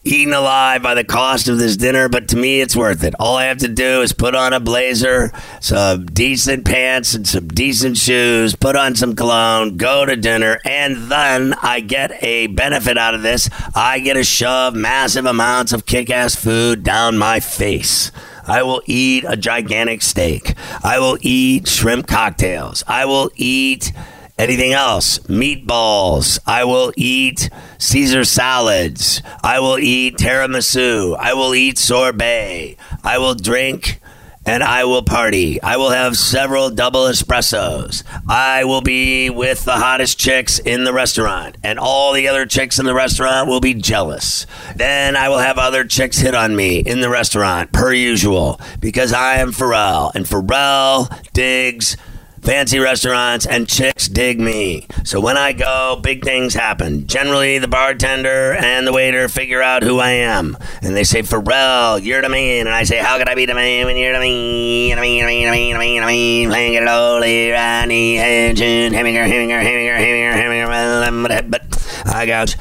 eaten 0.02 0.32
alive 0.32 0.82
by 0.82 0.94
the 0.94 1.04
cost 1.04 1.48
of 1.48 1.58
this 1.58 1.76
dinner, 1.76 2.08
but 2.08 2.28
to 2.28 2.36
me, 2.36 2.60
it's 2.60 2.76
worth 2.76 3.04
it. 3.04 3.14
All 3.18 3.36
I 3.36 3.44
have 3.44 3.58
to 3.58 3.68
do 3.68 4.00
is 4.02 4.12
put 4.12 4.34
on 4.34 4.52
a 4.52 4.60
blazer, 4.60 5.32
some 5.60 6.06
decent 6.06 6.64
pants, 6.64 7.14
and 7.14 7.26
some 7.26 7.48
decent 7.48 7.96
shoes, 7.96 8.54
put 8.54 8.76
on 8.76 8.96
some 8.96 9.14
cologne, 9.14 9.76
go 9.76 10.04
to 10.04 10.16
dinner, 10.16 10.58
and 10.64 11.10
then 11.10 11.54
I 11.62 11.80
get 11.80 12.22
a 12.22 12.48
benefit 12.48 12.98
out 12.98 13.14
of 13.14 13.22
this. 13.22 13.48
I 13.74 14.00
get 14.00 14.14
to 14.14 14.24
shove 14.24 14.74
massive 14.74 15.26
amounts 15.26 15.72
of 15.72 15.86
kick 15.86 16.10
ass 16.10 16.34
food 16.34 16.82
down 16.82 16.93
my 17.18 17.40
face. 17.40 18.12
I 18.46 18.62
will 18.62 18.82
eat 18.86 19.24
a 19.26 19.36
gigantic 19.36 20.02
steak. 20.02 20.54
I 20.84 20.98
will 20.98 21.18
eat 21.20 21.66
shrimp 21.66 22.06
cocktails. 22.06 22.84
I 22.86 23.04
will 23.04 23.30
eat 23.34 23.92
anything 24.38 24.72
else. 24.72 25.18
Meatballs. 25.20 26.38
I 26.46 26.64
will 26.64 26.92
eat 26.96 27.50
Caesar 27.78 28.24
salads. 28.24 29.22
I 29.42 29.60
will 29.60 29.78
eat 29.78 30.18
tiramisu. 30.18 31.16
I 31.18 31.34
will 31.34 31.54
eat 31.54 31.78
sorbet. 31.78 32.76
I 33.02 33.18
will 33.18 33.34
drink 33.34 34.00
and 34.46 34.62
I 34.62 34.84
will 34.84 35.02
party. 35.02 35.62
I 35.62 35.76
will 35.76 35.90
have 35.90 36.16
several 36.16 36.70
double 36.70 37.04
espressos. 37.04 38.02
I 38.28 38.64
will 38.64 38.80
be 38.80 39.30
with 39.30 39.64
the 39.64 39.76
hottest 39.76 40.18
chicks 40.18 40.58
in 40.58 40.84
the 40.84 40.92
restaurant, 40.92 41.56
and 41.62 41.78
all 41.78 42.12
the 42.12 42.28
other 42.28 42.46
chicks 42.46 42.78
in 42.78 42.84
the 42.84 42.94
restaurant 42.94 43.48
will 43.48 43.60
be 43.60 43.74
jealous. 43.74 44.46
Then 44.76 45.16
I 45.16 45.28
will 45.28 45.38
have 45.38 45.58
other 45.58 45.84
chicks 45.84 46.18
hit 46.18 46.34
on 46.34 46.54
me 46.56 46.78
in 46.78 47.00
the 47.00 47.10
restaurant, 47.10 47.72
per 47.72 47.92
usual, 47.92 48.60
because 48.80 49.12
I 49.12 49.36
am 49.36 49.52
Pharrell, 49.52 50.14
and 50.14 50.26
Pharrell 50.26 51.10
digs 51.32 51.96
fancy 52.44 52.78
restaurants, 52.78 53.46
and 53.46 53.66
chicks 53.68 54.06
dig 54.08 54.38
me. 54.38 54.86
So 55.04 55.20
when 55.20 55.36
I 55.36 55.52
go, 55.52 55.98
big 56.02 56.24
things 56.24 56.54
happen. 56.54 57.06
Generally, 57.06 57.58
the 57.58 57.68
bartender 57.68 58.54
and 58.54 58.86
the 58.86 58.92
waiter 58.92 59.28
figure 59.28 59.62
out 59.62 59.82
who 59.82 59.98
I 59.98 60.10
am. 60.10 60.56
And 60.82 60.94
they 60.94 61.04
say, 61.04 61.22
Pharrell, 61.22 62.02
you're 62.02 62.22
the 62.22 62.28
man. 62.28 62.66
And 62.66 62.74
I 62.74 62.84
say, 62.84 62.98
How 62.98 63.18
could 63.18 63.28
I 63.28 63.34
be 63.34 63.46
the 63.46 63.54
man 63.54 63.86
when 63.86 63.96
you're 63.96 64.12
the 64.12 64.20
man? 64.20 64.90
The 64.90 65.00
man, 65.00 65.20
the 65.20 65.26
man, 65.26 65.44
the 65.44 65.50
man, 65.50 65.72
the 65.72 65.78
man, 65.78 66.00
the 66.00 66.06
man. 66.06 66.50
Playing 66.50 66.74
it 66.74 66.82
lowly, 66.84 67.50
Ronnie, 67.50 68.16
Hedgen, 68.16 68.92
Heminger, 68.92 69.26
Heminger, 69.26 69.62
Heminger, 69.62 69.96
Heminger, 69.96 70.34
Heminger, 70.34 71.50
but 71.50 71.62
I 72.06 72.26
got 72.26 72.56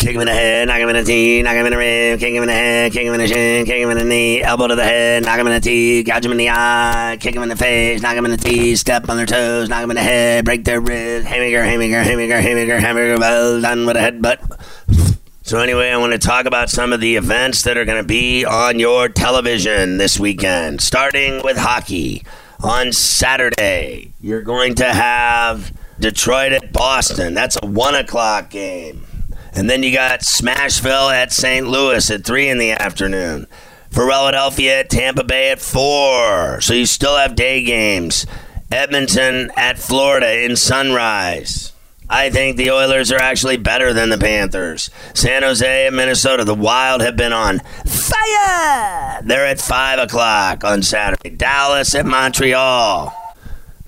Kick 0.00 0.14
him 0.14 0.22
in 0.22 0.28
the 0.28 0.32
head, 0.32 0.66
knock 0.66 0.78
him 0.78 0.88
in 0.88 0.96
the 0.96 1.04
teeth, 1.04 1.44
knock 1.44 1.56
him 1.56 1.66
in 1.66 1.72
the 1.72 1.76
rib, 1.76 2.18
kick 2.18 2.32
him 2.32 2.42
in 2.42 2.46
the 2.46 2.54
head, 2.54 2.90
kick 2.90 3.02
him 3.02 3.12
in 3.12 3.20
the 3.20 3.28
shin, 3.28 3.66
kick 3.66 3.82
him 3.82 3.90
in 3.90 3.98
the 3.98 4.04
knee, 4.04 4.42
elbow 4.42 4.66
to 4.66 4.74
the 4.74 4.82
head, 4.82 5.22
knock 5.24 5.38
him 5.38 5.46
in 5.46 5.52
the 5.52 5.60
teeth, 5.60 6.06
gouge 6.06 6.24
him 6.24 6.32
in 6.32 6.38
the 6.38 6.48
eye, 6.48 7.18
kick 7.20 7.34
him 7.34 7.42
in 7.42 7.50
the 7.50 7.56
face, 7.56 8.00
knock 8.00 8.16
him 8.16 8.24
in 8.24 8.30
the 8.30 8.38
teeth, 8.38 8.78
step 8.78 9.10
on 9.10 9.18
their 9.18 9.26
toes, 9.26 9.68
knock 9.68 9.84
him 9.84 9.90
in 9.90 9.96
the 9.96 10.02
head, 10.02 10.46
break 10.46 10.64
their 10.64 10.80
ribs, 10.80 11.26
haymaker, 11.26 11.62
haymaker, 11.62 12.02
haymaker, 12.02 12.40
haymaker, 12.40 12.80
haymaker, 12.80 13.18
well 13.18 13.60
done 13.60 13.84
with 13.84 13.94
a 13.94 14.00
headbutt. 14.00 15.18
So 15.42 15.58
anyway, 15.58 15.90
I 15.90 15.98
want 15.98 16.14
to 16.14 16.18
talk 16.18 16.46
about 16.46 16.70
some 16.70 16.94
of 16.94 17.00
the 17.00 17.16
events 17.16 17.64
that 17.64 17.76
are 17.76 17.84
going 17.84 18.02
to 18.02 18.08
be 18.08 18.46
on 18.46 18.78
your 18.78 19.10
television 19.10 19.98
this 19.98 20.18
weekend, 20.18 20.80
starting 20.80 21.42
with 21.44 21.58
hockey. 21.58 22.24
On 22.62 22.90
Saturday, 22.92 24.12
you're 24.22 24.40
going 24.40 24.76
to 24.76 24.84
have 24.86 25.74
Detroit 25.98 26.52
at 26.52 26.72
Boston. 26.72 27.34
That's 27.34 27.58
a 27.62 27.66
one 27.66 27.94
o'clock 27.94 28.48
game. 28.48 29.04
And 29.52 29.68
then 29.68 29.82
you 29.82 29.92
got 29.92 30.20
Smashville 30.20 31.12
at 31.12 31.32
St. 31.32 31.66
Louis 31.66 32.10
at 32.10 32.24
3 32.24 32.48
in 32.48 32.58
the 32.58 32.72
afternoon. 32.72 33.46
Philadelphia 33.90 34.80
at 34.80 34.90
Tampa 34.90 35.24
Bay 35.24 35.50
at 35.50 35.60
4. 35.60 36.60
So 36.60 36.74
you 36.74 36.86
still 36.86 37.16
have 37.16 37.34
day 37.34 37.62
games. 37.64 38.26
Edmonton 38.70 39.50
at 39.56 39.78
Florida 39.78 40.44
in 40.44 40.56
sunrise. 40.56 41.72
I 42.08 42.30
think 42.30 42.56
the 42.56 42.72
Oilers 42.72 43.12
are 43.12 43.20
actually 43.20 43.56
better 43.56 43.92
than 43.92 44.10
the 44.10 44.18
Panthers. 44.18 44.90
San 45.14 45.42
Jose 45.42 45.86
and 45.86 45.94
Minnesota, 45.94 46.44
the 46.44 46.54
Wild 46.56 47.02
have 47.02 47.16
been 47.16 47.32
on 47.32 47.60
fire. 47.86 49.20
They're 49.22 49.46
at 49.46 49.60
5 49.60 49.98
o'clock 50.00 50.64
on 50.64 50.82
Saturday. 50.82 51.30
Dallas 51.30 51.94
at 51.94 52.06
Montreal. 52.06 53.14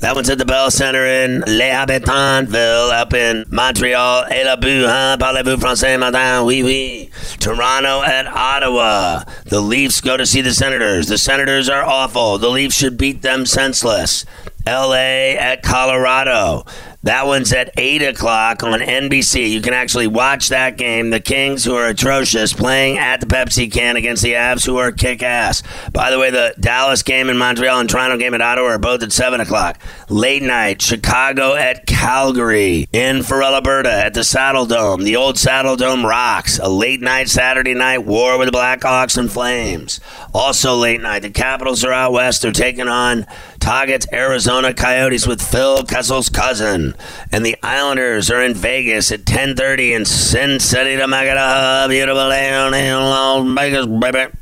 That 0.02 0.16
one's 0.16 0.28
at 0.30 0.38
the 0.38 0.44
Bell 0.44 0.68
Center 0.72 1.06
in 1.06 1.44
Les 1.46 1.70
Habitantville 1.70 2.90
up 2.90 3.14
in 3.14 3.44
Montreal. 3.50 4.24
Et 4.32 4.42
la 4.44 4.56
boue, 4.56 4.84
hein? 4.84 5.16
Parlez-vous 5.16 5.58
français, 5.58 5.96
madame? 5.96 6.44
Oui, 6.44 6.64
oui. 6.64 7.08
Toronto 7.38 8.02
at 8.02 8.26
Ottawa. 8.26 9.22
The 9.44 9.60
Leafs 9.60 10.00
go 10.00 10.16
to 10.16 10.26
see 10.26 10.40
the 10.40 10.52
Senators. 10.54 11.06
The 11.06 11.18
Senators 11.18 11.68
are 11.68 11.84
awful. 11.84 12.38
The 12.38 12.50
Leafs 12.50 12.76
should 12.76 12.98
beat 12.98 13.22
them 13.22 13.46
senseless. 13.46 14.24
LA 14.66 15.36
at 15.38 15.62
Colorado. 15.62 16.66
That 17.04 17.26
one's 17.26 17.52
at 17.52 17.72
8 17.76 18.02
o'clock 18.02 18.62
on 18.62 18.78
NBC. 18.80 19.50
You 19.50 19.60
can 19.60 19.74
actually 19.74 20.06
watch 20.06 20.50
that 20.50 20.76
game. 20.76 21.10
The 21.10 21.18
Kings, 21.20 21.64
who 21.64 21.74
are 21.74 21.88
atrocious, 21.88 22.52
playing 22.52 22.98
at 22.98 23.20
the 23.20 23.26
Pepsi 23.26 23.70
can 23.70 23.96
against 23.96 24.22
the 24.22 24.34
Avs, 24.34 24.64
who 24.64 24.76
are 24.76 24.92
kick 24.92 25.22
ass. 25.22 25.62
By 25.92 26.10
the 26.10 26.18
way, 26.18 26.30
the 26.30 26.54
Dallas 26.60 27.02
game 27.02 27.28
in 27.28 27.38
Montreal 27.38 27.80
and 27.80 27.90
Toronto 27.90 28.16
game 28.18 28.34
at 28.34 28.40
Ottawa 28.40 28.68
are 28.68 28.78
both 28.78 29.02
at 29.02 29.12
7 29.12 29.40
o'clock. 29.40 29.80
Late 30.08 30.42
night, 30.42 30.80
Chicago 30.80 31.54
at 31.54 31.86
Calgary. 31.86 32.86
In 32.92 33.22
Farrell, 33.22 33.54
Alberta 33.54 33.92
at 33.92 34.14
the 34.14 34.22
Saddle 34.22 34.66
Dome. 34.66 35.02
The 35.02 35.16
old 35.16 35.38
Saddle 35.38 35.76
Dome 35.76 36.06
rocks. 36.06 36.58
A 36.58 36.68
late 36.68 37.00
night 37.00 37.28
Saturday 37.28 37.74
night 37.74 37.98
war 37.98 38.38
with 38.38 38.50
the 38.50 38.56
Blackhawks 38.56 39.18
and 39.18 39.30
Flames. 39.30 40.00
Also 40.32 40.76
late 40.76 41.00
night, 41.00 41.22
the 41.22 41.30
Capitals 41.30 41.84
are 41.84 41.92
out 41.92 42.12
west. 42.12 42.42
They're 42.42 42.52
taking 42.52 42.88
on 42.88 43.26
Target's 43.58 44.06
Arizona 44.12 44.72
Coyotes 44.72 45.26
with 45.26 45.42
Phil 45.42 45.84
Kessel's 45.84 46.28
cousin. 46.28 46.91
And 47.30 47.44
the 47.44 47.56
Islanders 47.62 48.30
are 48.30 48.42
in 48.42 48.54
Vegas 48.54 49.12
at 49.12 49.20
10.30 49.20 49.96
in 49.96 50.04
Sin 50.04 50.60
City 50.60 50.96
to 50.96 51.06
make 51.08 51.28
it 51.28 51.36
a 51.36 51.86
beautiful 51.88 52.28
day 52.28 52.52
on 52.52 52.72
Las 52.72 53.56
Vegas, 53.56 53.86
baby. 53.86 54.32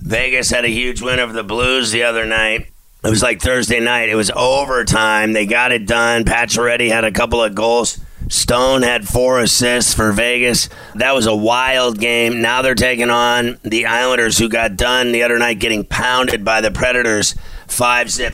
Vegas 0.00 0.50
had 0.50 0.64
a 0.64 0.68
huge 0.68 1.00
win 1.00 1.18
over 1.18 1.32
the 1.32 1.42
Blues 1.42 1.90
the 1.90 2.02
other 2.02 2.26
night. 2.26 2.68
It 3.02 3.10
was 3.10 3.22
like 3.22 3.40
Thursday 3.40 3.80
night. 3.80 4.08
It 4.08 4.14
was 4.14 4.30
overtime. 4.30 5.32
They 5.32 5.46
got 5.46 5.72
it 5.72 5.86
done. 5.86 6.24
Pacioretty 6.24 6.88
had 6.88 7.04
a 7.04 7.12
couple 7.12 7.42
of 7.42 7.54
goals. 7.54 8.00
Stone 8.28 8.82
had 8.82 9.06
four 9.06 9.40
assists 9.40 9.94
for 9.94 10.12
Vegas. 10.12 10.68
That 10.94 11.14
was 11.14 11.26
a 11.26 11.36
wild 11.36 11.98
game. 11.98 12.40
Now 12.40 12.62
they're 12.62 12.74
taking 12.74 13.10
on 13.10 13.58
the 13.62 13.86
Islanders, 13.86 14.38
who 14.38 14.48
got 14.48 14.76
done 14.76 15.12
the 15.12 15.22
other 15.22 15.38
night 15.38 15.58
getting 15.58 15.84
pounded 15.84 16.44
by 16.44 16.60
the 16.60 16.70
Predators 16.70 17.34
five 17.66 18.10
zip. 18.10 18.33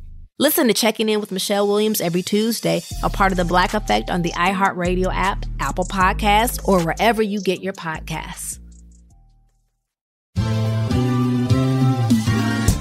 Listen 0.41 0.67
to 0.69 0.73
Checking 0.73 1.07
In 1.07 1.19
with 1.19 1.31
Michelle 1.31 1.67
Williams 1.67 2.01
every 2.01 2.23
Tuesday, 2.23 2.81
a 3.03 3.11
part 3.11 3.31
of 3.31 3.37
the 3.37 3.45
Black 3.45 3.75
Effect 3.75 4.09
on 4.09 4.23
the 4.23 4.31
iHeartRadio 4.31 5.13
app, 5.13 5.45
Apple 5.59 5.85
Podcasts, 5.85 6.67
or 6.67 6.83
wherever 6.83 7.21
you 7.21 7.39
get 7.39 7.61
your 7.61 7.73
podcasts. 7.73 8.57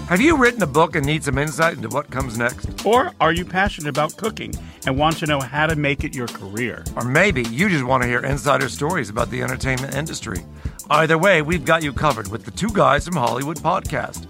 Have 0.09 0.23
you 0.23 0.38
written 0.38 0.62
a 0.62 0.67
book 0.67 0.97
and 0.97 1.05
need 1.05 1.23
some 1.23 1.37
insight 1.37 1.76
into 1.76 1.90
what 1.90 2.11
comes 2.11 2.38
next? 2.38 2.87
Or 2.87 3.12
are 3.21 3.35
you 3.35 3.45
passionate 3.45 3.90
about 3.90 4.17
cooking 4.17 4.55
and 4.87 4.97
want 4.97 5.19
to 5.19 5.26
know 5.26 5.38
how 5.38 5.67
to 5.67 5.76
make 5.76 6.02
it 6.02 6.17
your 6.17 6.29
career? 6.29 6.83
Or 6.97 7.05
maybe 7.05 7.43
you 7.43 7.69
just 7.69 7.85
want 7.85 8.02
to 8.02 8.09
hear 8.09 8.21
insider 8.21 8.71
stories 8.71 9.11
about 9.11 9.31
the 9.31 9.43
entertainment 9.43 9.95
industry. 9.95 10.38
Either 10.88 11.19
way, 11.19 11.43
we've 11.43 11.67
got 11.67 11.83
you 11.83 11.93
covered 11.93 12.29
with 12.29 12.47
the 12.47 12.52
Two 12.52 12.71
Guys 12.71 13.05
from 13.05 13.17
Hollywood 13.17 13.59
podcast. 13.59 14.30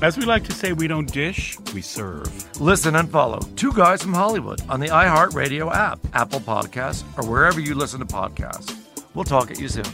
As 0.00 0.16
we 0.16 0.24
like 0.24 0.44
to 0.44 0.52
say, 0.52 0.72
we 0.72 0.86
don't 0.86 1.12
dish, 1.12 1.58
we 1.74 1.82
serve. 1.82 2.60
Listen 2.60 2.94
and 2.94 3.10
follow 3.10 3.40
Two 3.56 3.72
Guys 3.72 4.00
from 4.00 4.14
Hollywood 4.14 4.60
on 4.68 4.78
the 4.78 4.86
iHeartRadio 4.86 5.74
app, 5.74 5.98
Apple 6.12 6.38
Podcasts, 6.38 7.02
or 7.18 7.28
wherever 7.28 7.58
you 7.58 7.74
listen 7.74 7.98
to 7.98 8.06
podcasts. 8.06 8.76
We'll 9.14 9.24
talk 9.24 9.50
at 9.50 9.58
you 9.58 9.68
soon. 9.68 9.84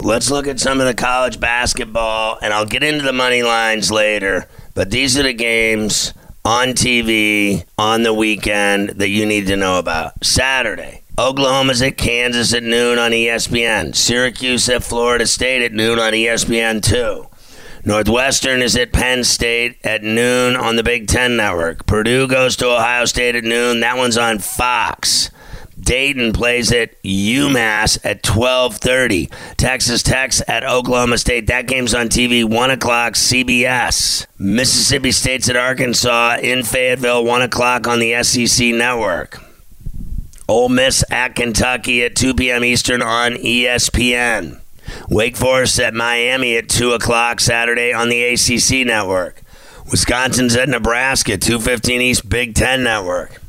Let's 0.00 0.30
look 0.30 0.46
at 0.46 0.60
some 0.60 0.80
of 0.80 0.86
the 0.86 0.94
college 0.94 1.40
basketball, 1.40 2.38
and 2.40 2.54
I'll 2.54 2.66
get 2.66 2.84
into 2.84 3.04
the 3.04 3.12
money 3.12 3.42
lines 3.42 3.90
later. 3.90 4.48
But 4.74 4.92
these 4.92 5.18
are 5.18 5.24
the 5.24 5.32
games 5.32 6.14
on 6.44 6.68
TV 6.68 7.64
on 7.76 8.04
the 8.04 8.14
weekend 8.14 8.90
that 8.90 9.08
you 9.08 9.26
need 9.26 9.48
to 9.48 9.56
know 9.56 9.78
about. 9.80 10.24
Saturday, 10.24 10.99
Oklahoma's 11.18 11.82
at 11.82 11.96
Kansas 11.96 12.54
at 12.54 12.62
noon 12.62 12.98
on 12.98 13.10
ESPN. 13.10 13.94
Syracuse 13.94 14.68
at 14.68 14.84
Florida 14.84 15.26
State 15.26 15.62
at 15.62 15.72
noon 15.72 15.98
on 15.98 16.12
ESPN 16.12 16.82
2. 16.82 17.26
Northwestern 17.84 18.60
is 18.60 18.76
at 18.76 18.92
Penn 18.92 19.24
State 19.24 19.78
at 19.84 20.02
noon 20.02 20.54
on 20.54 20.76
the 20.76 20.82
Big 20.82 21.08
Ten 21.08 21.36
Network. 21.36 21.86
Purdue 21.86 22.28
goes 22.28 22.56
to 22.56 22.68
Ohio 22.70 23.06
State 23.06 23.36
at 23.36 23.44
noon. 23.44 23.80
That 23.80 23.96
one's 23.96 24.18
on 24.18 24.38
Fox. 24.38 25.30
Dayton 25.80 26.34
plays 26.34 26.70
at 26.72 27.02
UMass 27.02 27.98
at 28.04 28.22
12:30. 28.22 29.30
Texas 29.56 30.02
Tech's 30.02 30.42
at 30.46 30.62
Oklahoma 30.62 31.16
State. 31.16 31.46
That 31.46 31.66
game's 31.66 31.94
on 31.94 32.10
TV, 32.10 32.44
one 32.44 32.70
o'clock, 32.70 33.14
CBS. 33.14 34.26
Mississippi 34.38 35.10
State's 35.10 35.48
at 35.48 35.56
Arkansas 35.56 36.36
in 36.42 36.62
Fayetteville, 36.64 37.24
one 37.24 37.40
o'clock 37.40 37.88
on 37.88 37.98
the 37.98 38.22
SEC 38.22 38.74
Network. 38.74 39.40
Ole 40.50 40.68
Miss 40.68 41.04
at 41.12 41.36
Kentucky 41.36 42.02
at 42.02 42.16
2 42.16 42.34
p.m. 42.34 42.64
Eastern 42.64 43.02
on 43.02 43.34
ESPN. 43.34 44.58
Wake 45.08 45.36
Forest 45.36 45.78
at 45.78 45.94
Miami 45.94 46.56
at 46.56 46.68
2 46.68 46.90
o'clock 46.90 47.38
Saturday 47.38 47.92
on 47.92 48.08
the 48.08 48.24
ACC 48.24 48.84
Network. 48.84 49.42
Wisconsin's 49.88 50.56
at 50.56 50.68
Nebraska, 50.68 51.38
215 51.38 52.00
East 52.00 52.28
Big 52.28 52.56
Ten 52.56 52.82
Network. 52.82 53.40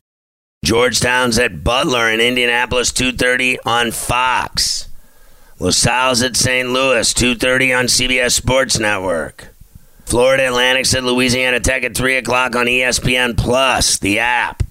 Georgetown's 0.63 1.39
at 1.39 1.63
Butler 1.63 2.07
in 2.07 2.19
Indianapolis, 2.19 2.91
2.30 2.91 3.57
on 3.65 3.89
Fox. 3.89 4.87
LaSalle's 5.57 6.21
at 6.21 6.37
St. 6.37 6.69
Louis, 6.69 7.11
2.30 7.15 7.79
on 7.79 7.85
CBS 7.85 8.33
Sports 8.33 8.77
Network. 8.77 9.47
Florida 10.05 10.45
Atlantic's 10.45 10.93
at 10.93 11.03
Louisiana 11.03 11.59
Tech 11.59 11.83
at 11.83 11.97
3 11.97 12.17
o'clock 12.17 12.55
on 12.55 12.67
ESPN 12.67 13.35
Plus, 13.35 13.97
the 13.97 14.19
app. 14.19 14.61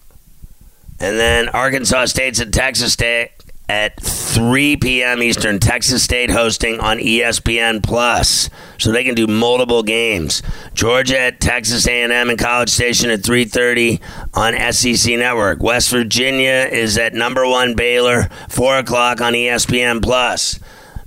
And 1.00 1.18
then 1.18 1.48
Arkansas 1.48 2.06
State's 2.06 2.40
at 2.40 2.52
Texas 2.52 2.92
State 2.92 3.30
at 3.70 3.98
3 4.00 4.76
p.m. 4.78 5.22
Eastern. 5.22 5.60
Texas 5.60 6.02
State 6.02 6.30
hosting 6.30 6.80
on 6.80 6.98
ESPN 6.98 7.80
Plus, 7.82 8.50
so 8.78 8.90
they 8.90 9.04
can 9.04 9.14
do 9.14 9.28
multiple 9.28 9.84
games. 9.84 10.42
Georgia 10.74 11.18
at 11.18 11.40
Texas 11.40 11.86
A&M 11.86 12.12
and 12.12 12.38
College 12.38 12.68
Station 12.68 13.10
at 13.10 13.20
3:30 13.20 14.00
on 14.34 14.72
SEC 14.72 15.16
Network. 15.16 15.62
West 15.62 15.88
Virginia 15.90 16.68
is 16.70 16.98
at 16.98 17.14
number 17.14 17.46
one 17.46 17.74
Baylor, 17.74 18.28
4 18.48 18.78
o'clock 18.78 19.20
on 19.20 19.34
ESPN 19.34 20.02
Plus. 20.02 20.58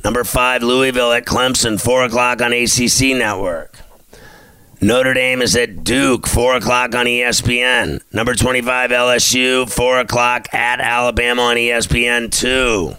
Number 0.03 0.23
five 0.23 0.63
Louisville 0.63 1.11
at 1.11 1.25
Clemson, 1.25 1.79
4 1.79 2.05
o'clock 2.05 2.41
on 2.41 2.53
ACC 2.53 3.15
Network. 3.17 3.72
Notre 4.83 5.13
Dame 5.13 5.41
is 5.41 5.55
at 5.55 5.85
Duke, 5.85 6.27
4 6.27 6.57
o'clock 6.57 6.93
on 6.93 7.05
ESPN. 7.05 8.01
Number 8.11 8.35
25, 8.35 8.91
LSU, 8.91 9.69
4 9.71 9.99
o'clock 9.99 10.53
at 10.53 10.81
Alabama 10.81 11.43
on 11.43 11.55
ESPN 11.55 12.29
2. 12.29 12.93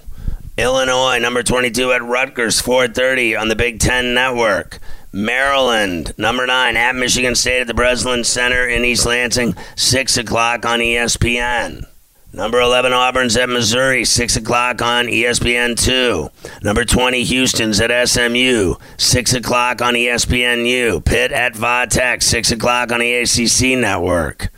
Illinois, 0.56 1.18
number 1.18 1.42
22 1.42 1.92
at 1.92 2.02
Rutgers, 2.02 2.62
4.30 2.62 3.38
on 3.38 3.48
the 3.48 3.54
Big 3.54 3.80
Ten 3.80 4.14
Network. 4.14 4.78
Maryland, 5.12 6.14
number 6.16 6.46
9 6.46 6.74
at 6.74 6.96
Michigan 6.96 7.34
State 7.34 7.60
at 7.60 7.66
the 7.66 7.74
Breslin 7.74 8.24
Center 8.24 8.66
in 8.66 8.82
East 8.82 9.04
Lansing, 9.04 9.54
6 9.76 10.16
o'clock 10.16 10.64
on 10.64 10.78
ESPN. 10.78 11.86
Number 12.34 12.60
11, 12.60 12.92
Auburn's 12.92 13.36
at 13.36 13.48
Missouri, 13.48 14.04
6 14.04 14.34
o'clock 14.34 14.82
on 14.82 15.06
ESPN 15.06 15.78
2. 15.78 16.30
Number 16.64 16.84
20, 16.84 17.22
Houston's 17.22 17.80
at 17.80 18.08
SMU, 18.08 18.74
6 18.96 19.34
o'clock 19.34 19.80
on 19.80 19.94
ESPNU. 19.94 21.04
Pitt 21.04 21.30
at 21.30 21.54
Vatech, 21.54 22.24
6 22.24 22.50
o'clock 22.50 22.90
on 22.90 22.98
the 22.98 23.14
ACC 23.14 23.78
Network. 23.78 24.48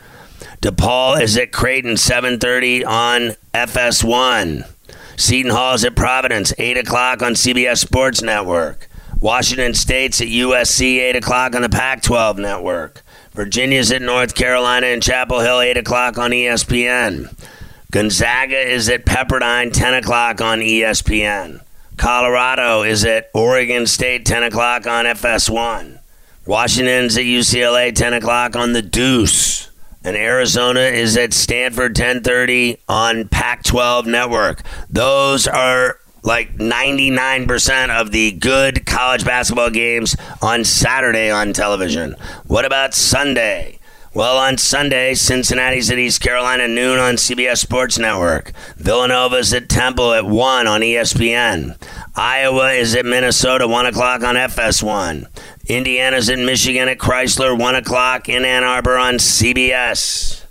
DePaul 0.62 1.20
is 1.20 1.36
at 1.36 1.52
Creighton, 1.52 1.96
7.30 1.96 2.86
on 2.86 3.36
FS1. 3.52 4.66
Seton 5.18 5.52
Hall's 5.52 5.84
at 5.84 5.94
Providence, 5.94 6.54
8 6.56 6.78
o'clock 6.78 7.20
on 7.20 7.34
CBS 7.34 7.76
Sports 7.76 8.22
Network. 8.22 8.88
Washington 9.20 9.74
State's 9.74 10.22
at 10.22 10.28
USC, 10.28 10.96
8 10.96 11.16
o'clock 11.16 11.54
on 11.54 11.60
the 11.60 11.68
Pac 11.68 12.00
12 12.00 12.38
Network. 12.38 13.02
Virginia's 13.34 13.92
at 13.92 14.00
North 14.00 14.34
Carolina 14.34 14.86
and 14.86 15.02
Chapel 15.02 15.40
Hill, 15.40 15.60
8 15.60 15.76
o'clock 15.76 16.16
on 16.16 16.30
ESPN. 16.30 17.34
Gonzaga 17.90 18.58
is 18.58 18.88
at 18.88 19.06
Pepperdine, 19.06 19.72
10 19.72 19.94
o'clock 19.94 20.40
on 20.40 20.58
ESPN. 20.58 21.60
Colorado 21.96 22.82
is 22.82 23.04
at 23.04 23.30
Oregon 23.32 23.86
State, 23.86 24.26
10 24.26 24.42
o'clock 24.42 24.86
on 24.86 25.04
FS1. 25.04 26.00
Washington's 26.46 27.16
at 27.16 27.24
UCLA, 27.24 27.94
10 27.94 28.14
o'clock 28.14 28.56
on 28.56 28.72
The 28.72 28.82
Deuce. 28.82 29.70
And 30.04 30.16
Arizona 30.16 30.80
is 30.80 31.16
at 31.16 31.32
Stanford, 31.32 31.98
1030 31.98 32.78
on 32.88 33.28
Pac-12 33.28 34.06
Network. 34.06 34.62
Those 34.90 35.46
are 35.46 35.98
like 36.22 36.56
99% 36.56 38.00
of 38.00 38.10
the 38.10 38.32
good 38.32 38.84
college 38.84 39.24
basketball 39.24 39.70
games 39.70 40.16
on 40.42 40.64
Saturday 40.64 41.30
on 41.30 41.52
television. 41.52 42.16
What 42.46 42.64
about 42.64 42.94
Sunday? 42.94 43.75
Well, 44.16 44.38
on 44.38 44.56
Sunday, 44.56 45.12
Cincinnati's 45.12 45.90
at 45.90 45.98
East 45.98 46.22
Carolina 46.22 46.66
noon 46.66 46.98
on 46.98 47.16
CBS 47.16 47.58
Sports 47.58 47.98
Network. 47.98 48.52
Villanova's 48.78 49.52
at 49.52 49.68
Temple 49.68 50.14
at 50.14 50.24
1 50.24 50.66
on 50.66 50.80
ESPN. 50.80 51.76
Iowa 52.16 52.72
is 52.72 52.96
at 52.96 53.04
Minnesota, 53.04 53.68
1 53.68 53.84
o'clock 53.84 54.22
on 54.22 54.36
FS1. 54.36 55.26
Indiana's 55.66 56.30
at 56.30 56.38
Michigan 56.38 56.88
at 56.88 56.96
Chrysler, 56.96 57.60
1 57.60 57.74
o'clock 57.74 58.30
in 58.30 58.46
Ann 58.46 58.64
Arbor 58.64 58.96
on 58.96 59.16
CBS. 59.16 60.46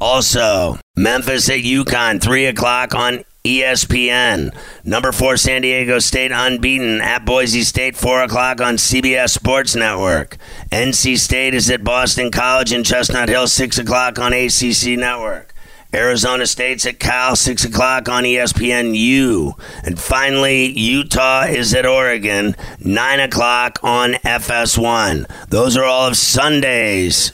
Also, 0.00 0.78
Memphis 0.96 1.50
at 1.50 1.60
UConn, 1.60 2.22
3 2.22 2.46
o'clock 2.46 2.94
on 2.94 3.24
ESPN. 3.46 4.52
Number 4.84 5.12
four, 5.12 5.36
San 5.36 5.62
Diego 5.62 6.00
State 6.00 6.32
unbeaten 6.32 7.00
at 7.00 7.24
Boise 7.24 7.62
State, 7.62 7.96
4 7.96 8.24
o'clock 8.24 8.60
on 8.60 8.74
CBS 8.74 9.30
Sports 9.30 9.76
Network. 9.76 10.36
NC 10.72 11.16
State 11.16 11.54
is 11.54 11.70
at 11.70 11.84
Boston 11.84 12.32
College 12.32 12.72
in 12.72 12.82
Chestnut 12.82 13.28
Hill, 13.28 13.46
6 13.46 13.78
o'clock 13.78 14.18
on 14.18 14.32
ACC 14.32 14.98
Network. 14.98 15.54
Arizona 15.94 16.44
State's 16.46 16.84
at 16.86 16.98
Cal, 16.98 17.36
6 17.36 17.64
o'clock 17.64 18.08
on 18.08 18.24
ESPNU. 18.24 19.52
And 19.84 19.98
finally, 19.98 20.66
Utah 20.76 21.44
is 21.44 21.72
at 21.72 21.86
Oregon, 21.86 22.56
9 22.80 23.20
o'clock 23.20 23.78
on 23.84 24.14
FS1. 24.14 25.48
Those 25.50 25.76
are 25.76 25.84
all 25.84 26.08
of 26.08 26.16
Sunday's 26.16 27.32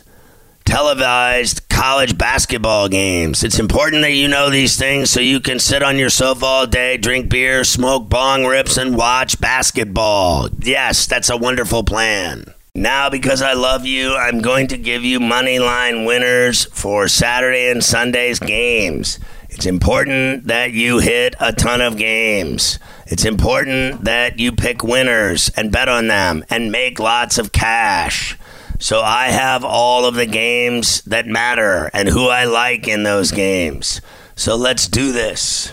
televised 0.64 1.68
college 1.68 2.16
basketball 2.16 2.88
games. 2.88 3.42
It's 3.42 3.58
important 3.58 4.02
that 4.02 4.12
you 4.12 4.28
know 4.28 4.50
these 4.50 4.76
things 4.76 5.10
so 5.10 5.20
you 5.20 5.40
can 5.40 5.58
sit 5.58 5.82
on 5.82 5.98
your 5.98 6.10
sofa 6.10 6.44
all 6.44 6.66
day, 6.66 6.96
drink 6.96 7.28
beer, 7.28 7.64
smoke 7.64 8.08
bong 8.08 8.44
rips, 8.44 8.76
and 8.76 8.96
watch 8.96 9.40
basketball. 9.40 10.48
Yes, 10.60 11.06
that's 11.06 11.30
a 11.30 11.36
wonderful 11.36 11.84
plan. 11.84 12.54
Now, 12.74 13.10
because 13.10 13.42
I 13.42 13.52
love 13.52 13.84
you, 13.84 14.14
I'm 14.14 14.40
going 14.40 14.68
to 14.68 14.78
give 14.78 15.04
you 15.04 15.20
money 15.20 15.58
line 15.58 16.06
winners 16.06 16.64
for 16.66 17.06
Saturday 17.06 17.70
and 17.70 17.84
Sunday's 17.84 18.38
games. 18.38 19.18
It's 19.50 19.66
important 19.66 20.46
that 20.46 20.72
you 20.72 20.98
hit 20.98 21.34
a 21.38 21.52
ton 21.52 21.82
of 21.82 21.98
games. 21.98 22.78
It's 23.06 23.26
important 23.26 24.04
that 24.04 24.38
you 24.38 24.52
pick 24.52 24.82
winners 24.82 25.50
and 25.54 25.70
bet 25.70 25.90
on 25.90 26.06
them 26.08 26.46
and 26.48 26.72
make 26.72 26.98
lots 26.98 27.36
of 27.36 27.52
cash. 27.52 28.38
So 28.82 29.00
I 29.00 29.28
have 29.28 29.64
all 29.64 30.06
of 30.06 30.16
the 30.16 30.26
games 30.26 31.02
that 31.02 31.24
matter 31.24 31.88
and 31.94 32.08
who 32.08 32.26
I 32.26 32.46
like 32.46 32.88
in 32.88 33.04
those 33.04 33.30
games. 33.30 34.00
So 34.34 34.56
let's 34.56 34.88
do 34.88 35.12
this. 35.12 35.72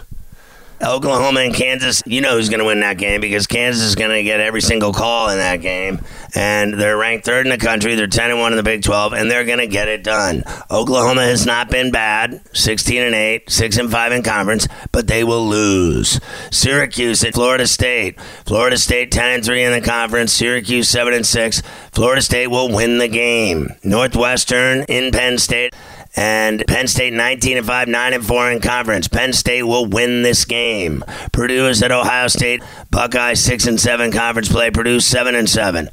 Oklahoma 0.82 1.42
and 1.42 1.54
Kansas, 1.54 2.02
you 2.06 2.22
know 2.22 2.36
who's 2.36 2.50
going 2.50 2.60
to 2.60 2.65
win 2.65 2.80
that 2.80 2.98
game 2.98 3.22
because 3.22 3.48
Kansas 3.48 3.84
is 3.84 3.96
going 3.96 4.12
to 4.12 4.24
get 4.24 4.39
every 4.39 4.62
single 4.62 4.94
call 4.94 5.30
in 5.30 5.38
that 5.38 5.58
game. 5.58 6.00
And 6.36 6.76
they're 6.76 6.98
ranked 6.98 7.26
third 7.26 7.46
in 7.46 7.50
the 7.50 7.58
country. 7.58 7.96
They're 7.96 8.08
10 8.08 8.32
and 8.32 8.39
1 8.39 8.54
in 8.54 8.58
the 8.58 8.63
Big 8.63 8.84
12, 8.84 9.13
and 9.13 9.30
they're 9.30 9.46
going 9.46 9.60
to 9.60 9.68
get 9.68 9.88
it 9.88 10.04
done. 10.04 10.44
Oklahoma 10.70 11.24
has 11.24 11.46
not 11.46 11.70
been 11.70 11.92
bad 11.92 12.42
16 12.54 13.02
and 13.02 13.15
8, 13.15 13.50
6 13.50 13.78
and 13.78 13.92
5 13.92 14.12
in 14.12 14.24
conference, 14.24 14.68
but 14.92 15.08
they 15.08 15.24
will 15.24 15.46
lose. 15.48 16.20
Syracuse 16.52 17.24
at 17.24 17.34
Florida 17.34 17.68
State. 17.68 18.20
Florida 18.46 18.78
State 18.78 19.12
10 19.12 19.36
and 19.36 19.46
3 19.46 19.63
in 19.63 19.72
the 19.72 19.82
conference, 19.82 20.32
Syracuse 20.32 20.88
7 20.88 21.13
and 21.13 21.26
6. 21.26 21.62
Florida 21.92 22.22
State 22.22 22.48
will 22.48 22.70
win 22.72 23.00
the 23.00 23.08
game. 23.08 23.70
Northwestern 23.84 24.84
in 24.84 25.12
Penn 25.12 25.38
State 25.39 25.74
and 26.15 26.63
Penn 26.67 26.88
State 26.88 27.13
19 27.13 27.58
and 27.58 27.65
5, 27.65 27.88
9 27.88 28.13
and 28.13 28.26
4 28.26 28.52
in 28.52 28.60
conference. 28.62 29.08
Penn 29.08 29.34
State 29.34 29.63
will 29.63 29.86
win 29.86 30.24
this 30.24 30.45
game. 30.45 31.04
Purdue 31.32 31.67
is 31.67 31.82
at 31.84 31.91
Ohio 31.91 32.28
State. 32.28 32.63
Buckeyes 32.91 33.39
6 33.41 33.67
and 33.67 33.80
7 33.80 34.12
conference 34.12 34.50
play. 34.50 34.72
Purdue 34.72 35.00
7 35.00 35.36
and 35.36 35.50
7. 35.50 35.89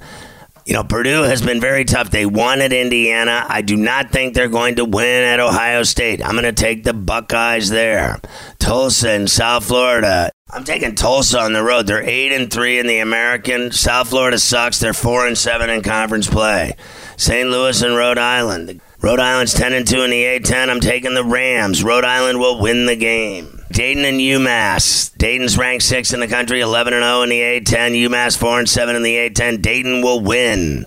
You 0.65 0.73
know, 0.73 0.83
Purdue 0.83 1.23
has 1.23 1.43
been 1.43 1.61
very 1.61 1.85
tough. 1.85 2.11
They 2.11 2.27
won 2.27 2.61
at 2.61 2.73
Indiana. 2.73 3.47
I 3.49 3.63
do 3.63 3.77
not 3.77 4.11
think 4.11 4.35
they're 4.35 4.49
going 4.49 4.75
to 4.77 4.85
win 4.85 5.23
at 5.23 5.39
Ohio 5.39 5.85
State. 5.85 6.21
I'm 6.25 6.33
going 6.33 6.43
to 6.43 6.53
take 6.53 6.83
the 6.83 6.93
Buckeyes 6.93 7.69
there. 7.71 8.19
Tulsa 8.59 9.13
in 9.13 9.29
South 9.29 9.67
Florida. 9.67 10.33
I'm 10.51 10.65
taking 10.65 10.97
Tulsa 10.97 11.39
on 11.39 11.53
the 11.53 11.63
road. 11.63 11.87
They're 11.87 12.03
8 12.03 12.33
and 12.33 12.53
3 12.53 12.81
in 12.81 12.89
the 12.89 12.99
American. 12.99 13.71
South 13.71 14.09
Florida 14.09 14.41
sucks. 14.41 14.81
They're 14.81 14.93
4 14.93 15.29
and 15.29 15.39
7 15.39 15.71
in 15.71 15.83
conference 15.83 16.29
play. 16.29 16.75
St. 17.17 17.49
Louis 17.49 17.81
and 17.83 17.95
Rhode 17.95 18.19
Island. 18.19 18.81
Rhode 19.07 19.21
Island's 19.21 19.55
10 19.55 19.73
and 19.73 19.87
2 19.87 20.03
in 20.03 20.11
the 20.11 20.25
A10. 20.25 20.69
I'm 20.69 20.81
taking 20.81 21.15
the 21.15 21.23
Rams. 21.23 21.85
Rhode 21.85 22.05
Island 22.05 22.41
will 22.41 22.61
win 22.61 22.87
the 22.87 22.97
game. 22.97 23.63
Dayton 23.71 24.05
and 24.05 24.19
UMass. 24.19 25.17
Dayton's 25.17 25.57
ranked 25.57 25.85
6 25.85 26.13
in 26.13 26.19
the 26.19 26.27
country, 26.27 26.61
11 26.61 26.93
and 26.93 27.05
0 27.05 27.23
in 27.23 27.29
the 27.29 27.41
A10. 27.41 27.93
UMass 28.09 28.37
4 28.37 28.59
and 28.59 28.69
7 28.69 28.97
in 28.97 29.05
the 29.05 29.15
A10. 29.15 29.63
Dayton 29.63 30.03
will 30.03 30.19
win. 30.19 30.87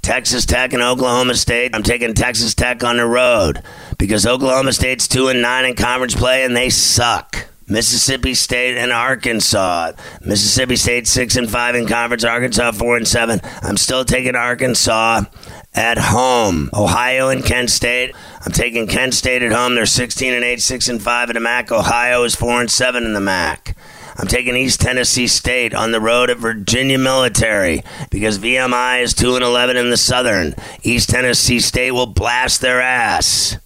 Texas 0.00 0.46
Tech 0.46 0.72
and 0.74 0.80
Oklahoma 0.80 1.34
State. 1.34 1.74
I'm 1.74 1.82
taking 1.82 2.14
Texas 2.14 2.54
Tech 2.54 2.84
on 2.84 2.98
the 2.98 3.04
road 3.04 3.64
because 3.98 4.28
Oklahoma 4.28 4.72
State's 4.72 5.08
2 5.08 5.26
and 5.26 5.42
9 5.42 5.64
in 5.64 5.74
conference 5.74 6.14
play 6.14 6.44
and 6.44 6.56
they 6.56 6.70
suck. 6.70 7.48
Mississippi 7.66 8.34
State 8.34 8.76
and 8.76 8.92
Arkansas. 8.92 9.92
Mississippi 10.20 10.76
State 10.76 11.08
6 11.08 11.36
and 11.36 11.50
5 11.50 11.74
in 11.74 11.86
conference, 11.86 12.22
Arkansas 12.22 12.72
4 12.72 12.98
and 12.98 13.08
7. 13.08 13.40
I'm 13.62 13.78
still 13.78 14.04
taking 14.04 14.36
Arkansas 14.36 15.22
at 15.74 15.98
home. 15.98 16.70
Ohio 16.72 17.28
and 17.28 17.44
Kent 17.44 17.70
State. 17.70 18.14
I'm 18.44 18.52
taking 18.52 18.86
Kent 18.86 19.14
State 19.14 19.42
at 19.42 19.52
home. 19.52 19.74
They're 19.74 19.86
16 19.86 20.32
and 20.32 20.44
8, 20.44 20.60
6 20.60 20.88
and 20.88 21.02
5 21.02 21.30
in 21.30 21.34
the 21.34 21.40
MAC. 21.40 21.72
Ohio 21.72 22.22
is 22.24 22.34
4 22.34 22.60
and 22.60 22.70
7 22.70 23.04
in 23.04 23.14
the 23.14 23.20
MAC. 23.20 23.76
I'm 24.16 24.28
taking 24.28 24.54
East 24.54 24.80
Tennessee 24.80 25.26
State 25.26 25.74
on 25.74 25.90
the 25.90 26.00
road 26.00 26.30
at 26.30 26.38
Virginia 26.38 26.98
Military 26.98 27.82
because 28.10 28.38
VMI 28.38 29.02
is 29.02 29.12
2 29.12 29.34
and 29.34 29.44
11 29.44 29.76
in 29.76 29.90
the 29.90 29.96
Southern. 29.96 30.54
East 30.84 31.10
Tennessee 31.10 31.58
State 31.58 31.90
will 31.90 32.06
blast 32.06 32.60
their 32.60 32.80
ass. 32.80 33.56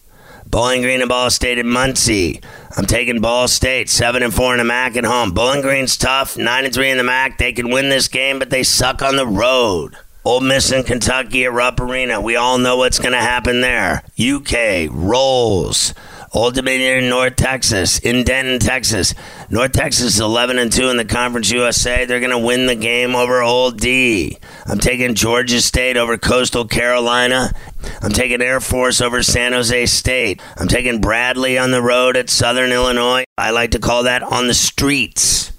Bowling 0.47 0.81
Green 0.81 1.03
and 1.03 1.09
Ball 1.11 1.29
State 1.29 1.59
at 1.59 1.66
Muncie. 1.66 2.40
I'm 2.75 2.87
taking 2.87 3.21
Ball 3.21 3.49
State, 3.49 3.90
seven 3.90 4.23
and 4.23 4.33
four 4.33 4.55
in 4.55 4.59
the 4.59 4.64
MAC 4.64 4.97
at 4.97 5.05
home. 5.05 5.33
Bowling 5.33 5.61
Green's 5.61 5.99
tough, 5.99 6.38
nine 6.38 6.64
and 6.64 6.73
three 6.73 6.90
in 6.90 6.97
the 6.97 7.05
MAC. 7.05 7.37
They 7.37 7.53
can 7.53 7.68
win 7.68 7.90
this 7.90 8.09
game, 8.09 8.38
but 8.38 8.49
they 8.49 8.62
suck 8.62 9.03
on 9.03 9.16
the 9.16 9.27
road. 9.27 9.97
Ole 10.29 10.41
Miss 10.41 10.71
Kentucky 10.85 11.47
at 11.47 11.55
Rupp 11.55 11.81
Arena. 11.81 12.21
We 12.21 12.37
all 12.37 12.59
know 12.59 12.77
what's 12.77 12.99
going 12.99 13.12
to 13.12 13.19
happen 13.19 13.62
there. 13.62 14.03
UK 14.21 14.91
rolls. 14.91 15.95
Old 16.35 16.55
Dominion 16.55 16.99
in 16.99 17.09
North 17.09 17.37
Texas, 17.37 17.99
in 17.99 18.25
Denton, 18.25 18.59
Texas. 18.59 19.14
North 19.49 19.73
Texas 19.73 20.17
is 20.17 20.21
11 20.21 20.59
and 20.59 20.71
2 20.71 20.91
in 20.91 20.99
the 20.99 21.07
Conference 21.07 21.51
USA. 21.51 22.05
They're 22.05 22.21
going 22.21 22.31
to 22.31 22.38
win 22.38 22.67
the 22.67 22.75
game 22.75 23.17
over 23.17 23.41
Old 23.41 23.81
D. 23.81 24.37
I'm 24.67 24.79
taking 24.79 25.14
Georgia 25.14 25.62
State 25.62 25.97
over 25.97 26.19
Coastal 26.19 26.67
Carolina. 26.67 27.55
I'm 28.03 28.12
taking 28.12 28.43
Air 28.43 28.61
Force 28.61 29.01
over 29.01 29.23
San 29.23 29.55
Jose 29.55 29.87
State. 29.87 30.43
I'm 30.59 30.69
taking 30.69 31.01
Bradley 31.01 31.57
on 31.57 31.71
the 31.71 31.81
road 31.81 32.19
at 32.19 32.29
Southern 32.29 32.71
Illinois. 32.71 33.25
I 33.38 33.51
like 33.51 33.71
to 33.71 33.79
call 33.79 34.03
that 34.03 34.23
on 34.23 34.47
the 34.47 34.53
streets. 34.53 35.55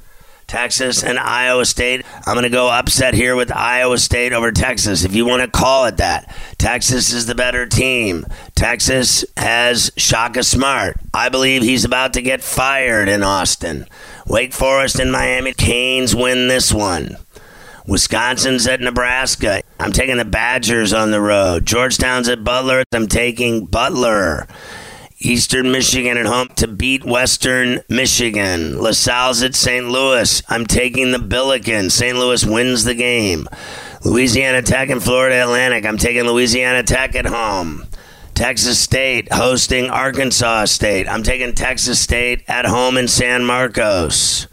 Texas 0.49 1.03
and 1.03 1.19
Iowa 1.19 1.65
State. 1.65 2.05
I'm 2.25 2.33
going 2.33 2.43
to 2.43 2.49
go 2.49 2.69
upset 2.69 3.13
here 3.13 3.35
with 3.35 3.51
Iowa 3.51 3.99
State 3.99 4.33
over 4.33 4.51
Texas, 4.51 5.05
if 5.05 5.15
you 5.15 5.25
want 5.25 5.43
to 5.43 5.47
call 5.47 5.85
it 5.85 5.97
that. 5.97 6.35
Texas 6.57 7.13
is 7.13 7.27
the 7.27 7.35
better 7.35 7.65
team. 7.65 8.25
Texas 8.55 9.23
has 9.38 9.91
Shaka 9.95 10.43
Smart. 10.43 10.97
I 11.13 11.29
believe 11.29 11.62
he's 11.62 11.85
about 11.85 12.13
to 12.13 12.21
get 12.23 12.41
fired 12.41 13.07
in 13.07 13.23
Austin. 13.23 13.85
Wake 14.27 14.51
Forest 14.51 14.99
and 14.99 15.12
Miami 15.12 15.53
Canes 15.53 16.15
win 16.15 16.47
this 16.47 16.73
one. 16.73 17.17
Wisconsin's 17.88 18.67
at 18.67 18.81
Nebraska. 18.81 19.62
I'm 19.79 19.91
taking 19.91 20.17
the 20.17 20.25
Badgers 20.25 20.93
on 20.93 21.12
the 21.12 21.21
road. 21.21 21.65
Georgetown's 21.65 22.27
at 22.27 22.43
Butler. 22.43 22.83
I'm 22.91 23.07
taking 23.07 23.65
Butler. 23.65 24.47
Eastern 25.21 25.69
Michigan 25.69 26.17
at 26.17 26.25
home 26.25 26.47
to 26.55 26.65
beat 26.65 27.03
Western 27.03 27.82
Michigan. 27.89 28.79
LaSalle's 28.79 29.43
at 29.43 29.53
St. 29.53 29.86
Louis. 29.89 30.41
I'm 30.47 30.65
taking 30.65 31.12
the 31.12 31.19
Billiken. 31.19 31.89
St. 31.89 32.17
Louis 32.17 32.45
wins 32.45 32.86
the 32.86 32.95
game. 32.95 33.49
Louisiana 34.05 34.62
Tech 34.62 34.89
and 34.89 35.03
Florida 35.03 35.41
Atlantic. 35.41 35.86
I'm 35.86 35.97
taking 35.97 36.23
Louisiana 36.23 36.84
Tech 36.84 37.15
at 37.15 37.25
home. 37.25 37.86
Texas 38.34 38.79
State 38.79 39.34
hosting 39.34 39.89
Arkansas 39.89 40.65
State. 40.65 41.10
I'm 41.10 41.23
taking 41.23 41.53
Texas 41.53 41.99
State 41.99 42.45
at 42.47 42.65
home 42.65 42.95
in 42.95 43.10
San 43.10 43.43
Marcos. 43.43 44.47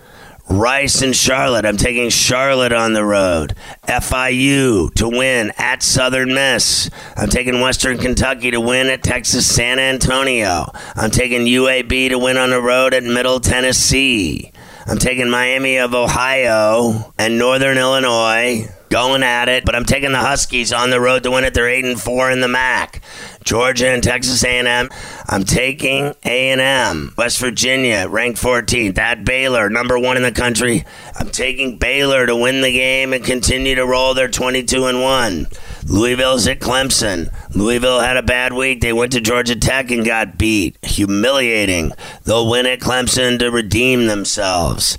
Rice 0.49 1.03
and 1.03 1.15
Charlotte. 1.15 1.65
I'm 1.65 1.77
taking 1.77 2.09
Charlotte 2.09 2.73
on 2.73 2.93
the 2.93 3.05
road. 3.05 3.55
FIU 3.89 4.93
to 4.95 5.09
win 5.09 5.53
at 5.59 5.83
Southern 5.83 6.35
Miss. 6.35 6.89
I'm 7.17 7.29
taking 7.29 7.61
Western 7.61 7.99
Kentucky 7.99 8.53
to 8.53 8.61
win 8.61 8.87
at 8.87 9.03
Texas 9.03 9.47
San 9.53 9.79
Antonio. 9.79 10.67
I'm 10.95 11.11
taking 11.11 11.47
UAB 11.47 12.11
to 12.11 12.19
win 12.19 12.37
on 12.37 12.51
the 12.51 12.61
road 12.61 12.95
at 12.95 13.03
Middle 13.03 13.41
Tennessee. 13.41 14.53
I'm 14.87 14.99
taking 14.99 15.29
Miami 15.29 15.79
of 15.79 15.95
Ohio 15.95 17.13
and 17.19 17.39
Northern 17.39 17.77
Illinois 17.77 18.69
going 18.89 19.23
at 19.23 19.49
it, 19.49 19.65
but 19.65 19.75
I'm 19.75 19.85
taking 19.85 20.13
the 20.13 20.19
Huskies 20.19 20.73
on 20.73 20.91
the 20.91 21.01
road 21.01 21.23
to 21.23 21.31
win 21.31 21.45
it. 21.45 21.55
They're 21.55 21.69
eight 21.69 21.85
and 21.85 22.01
four 22.01 22.31
in 22.31 22.41
the 22.41 22.49
MAC. 22.49 23.03
Georgia 23.45 23.89
and 23.89 24.03
Texas 24.03 24.45
A&M. 24.45 24.89
I'm 25.29 25.45
taking 25.45 26.15
A&M. 26.25 27.15
West 27.17 27.39
Virginia 27.39 28.09
ranked 28.09 28.41
14th 28.41 28.99
at 28.99 29.25
Baylor, 29.25 29.71
number 29.71 29.99
one 29.99 30.17
in 30.17 30.25
the 30.25 30.33
country. 30.33 30.85
I'm 31.15 31.31
taking 31.31 31.79
Baylor 31.79 32.27
to 32.27 32.35
win 32.35 32.61
the 32.61 32.73
game 32.73 33.13
and 33.13 33.25
continue 33.25 33.77
to 33.77 33.87
roll 33.87 34.15
their 34.15 34.29
22 34.29 34.87
and 34.87 35.01
one. 35.01 35.47
Louisville's 35.87 36.49
at 36.49 36.59
Clemson. 36.59 37.33
Louisville 37.55 38.01
had 38.01 38.17
a 38.17 38.23
bad 38.23 38.53
week. 38.53 38.81
They 38.81 38.93
went 38.93 39.13
to 39.13 39.21
Georgia 39.21 39.55
Tech 39.55 39.93
and 39.93 40.05
got 40.05 40.37
beat. 40.37 40.77
Humiliating. 40.83 41.93
They'll 42.25 42.51
win 42.51 42.67
at 42.67 42.81
Clemson 42.81 43.39
to 43.39 43.51
redeem 43.53 44.07
themselves. 44.07 44.99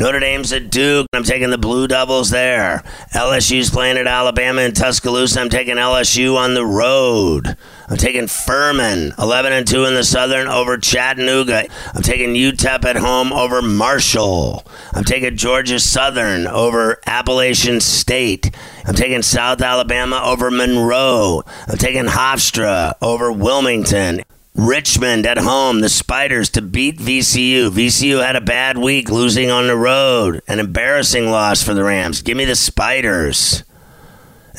Notre 0.00 0.18
Dame's 0.18 0.50
at 0.50 0.70
Duke. 0.70 1.06
I'm 1.12 1.24
taking 1.24 1.50
the 1.50 1.58
Blue 1.58 1.86
Devils 1.86 2.30
there. 2.30 2.82
LSU's 3.12 3.68
playing 3.68 3.98
at 3.98 4.06
Alabama 4.06 4.62
in 4.62 4.72
Tuscaloosa. 4.72 5.38
I'm 5.38 5.50
taking 5.50 5.76
LSU 5.76 6.38
on 6.38 6.54
the 6.54 6.64
road. 6.64 7.54
I'm 7.86 7.98
taking 7.98 8.26
Furman, 8.26 9.12
11 9.18 9.52
and 9.52 9.68
2 9.68 9.84
in 9.84 9.92
the 9.92 10.02
Southern 10.02 10.48
over 10.48 10.78
Chattanooga. 10.78 11.66
I'm 11.92 12.00
taking 12.00 12.32
UTEP 12.32 12.82
at 12.86 12.96
home 12.96 13.30
over 13.30 13.60
Marshall. 13.60 14.66
I'm 14.94 15.04
taking 15.04 15.36
Georgia 15.36 15.78
Southern 15.78 16.46
over 16.46 16.98
Appalachian 17.06 17.82
State. 17.82 18.56
I'm 18.86 18.94
taking 18.94 19.20
South 19.20 19.60
Alabama 19.60 20.22
over 20.24 20.50
Monroe. 20.50 21.42
I'm 21.68 21.76
taking 21.76 22.06
Hofstra 22.06 22.94
over 23.02 23.30
Wilmington. 23.30 24.22
Richmond 24.54 25.26
at 25.26 25.38
home, 25.38 25.80
the 25.80 25.88
Spiders 25.88 26.50
to 26.50 26.62
beat 26.62 26.98
VCU. 26.98 27.70
VCU 27.70 28.24
had 28.24 28.36
a 28.36 28.40
bad 28.40 28.76
week 28.76 29.08
losing 29.08 29.50
on 29.50 29.68
the 29.68 29.76
road. 29.76 30.42
An 30.48 30.58
embarrassing 30.58 31.30
loss 31.30 31.62
for 31.62 31.72
the 31.72 31.84
Rams. 31.84 32.22
Give 32.22 32.36
me 32.36 32.44
the 32.44 32.56
Spiders. 32.56 33.62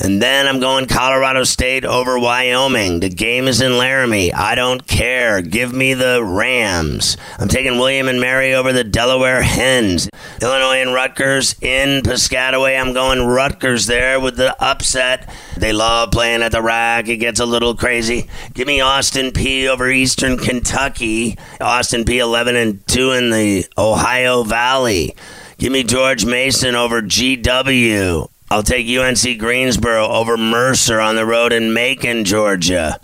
And 0.03 0.19
then 0.19 0.47
I'm 0.47 0.59
going 0.59 0.87
Colorado 0.87 1.43
State 1.43 1.85
over 1.85 2.17
Wyoming. 2.17 3.01
The 3.01 3.09
game 3.09 3.47
is 3.47 3.61
in 3.61 3.77
Laramie. 3.77 4.33
I 4.33 4.55
don't 4.55 4.87
care. 4.87 5.43
Give 5.43 5.71
me 5.71 5.93
the 5.93 6.23
Rams. 6.23 7.17
I'm 7.37 7.47
taking 7.47 7.77
William 7.77 8.07
and 8.07 8.19
Mary 8.19 8.55
over 8.55 8.73
the 8.73 8.83
Delaware 8.83 9.43
Hens. 9.43 10.09
Illinois 10.41 10.81
and 10.81 10.91
Rutgers 10.91 11.55
in 11.61 12.01
Piscataway. 12.01 12.81
I'm 12.81 12.93
going 12.93 13.21
Rutgers 13.21 13.85
there 13.85 14.19
with 14.19 14.37
the 14.37 14.59
upset. 14.59 15.31
They 15.55 15.71
love 15.71 16.09
playing 16.09 16.41
at 16.41 16.51
the 16.51 16.63
RAC. 16.63 17.07
It 17.07 17.17
gets 17.17 17.39
a 17.39 17.45
little 17.45 17.75
crazy. 17.75 18.27
Give 18.55 18.65
me 18.65 18.81
Austin 18.81 19.29
Peay 19.29 19.67
over 19.67 19.87
Eastern 19.87 20.39
Kentucky. 20.39 21.37
Austin 21.59 22.05
Peay 22.05 22.21
11 22.21 22.55
and 22.55 22.87
2 22.87 23.11
in 23.11 23.29
the 23.29 23.67
Ohio 23.77 24.41
Valley. 24.41 25.15
Give 25.59 25.71
me 25.71 25.83
George 25.83 26.25
Mason 26.25 26.73
over 26.73 27.03
GW. 27.03 28.30
I'll 28.51 28.63
take 28.63 28.85
UNC 28.85 29.39
Greensboro 29.39 30.09
over 30.09 30.35
Mercer 30.35 30.99
on 30.99 31.15
the 31.15 31.25
road 31.25 31.53
in 31.53 31.73
Macon, 31.73 32.25
Georgia. 32.25 32.99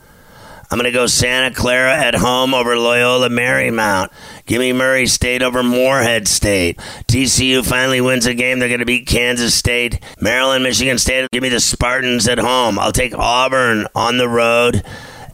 I'm 0.70 0.78
going 0.78 0.84
to 0.84 0.92
go 0.92 1.08
Santa 1.08 1.56
Clara 1.56 1.96
at 1.96 2.16
home 2.16 2.54
over 2.54 2.78
Loyola 2.78 3.30
Marymount. 3.30 4.10
Give 4.46 4.60
me 4.60 4.74
Murray 4.74 5.08
State 5.08 5.42
over 5.42 5.64
Morehead 5.64 6.28
State. 6.28 6.76
TCU 7.08 7.66
finally 7.66 8.02
wins 8.02 8.26
a 8.26 8.34
game. 8.34 8.60
They're 8.60 8.68
going 8.68 8.82
to 8.82 8.86
beat 8.86 9.08
Kansas 9.08 9.56
State. 9.56 10.02
Maryland, 10.20 10.66
Michigan 10.66 10.98
State. 10.98 11.32
Give 11.32 11.44
me 11.44 11.48
the 11.48 11.62
Spartans 11.62 12.28
at 12.28 12.40
home. 12.40 12.78
I'll 12.78 12.92
take 12.92 13.18
Auburn 13.18 13.88
on 13.96 14.18
the 14.18 14.28
road 14.28 14.84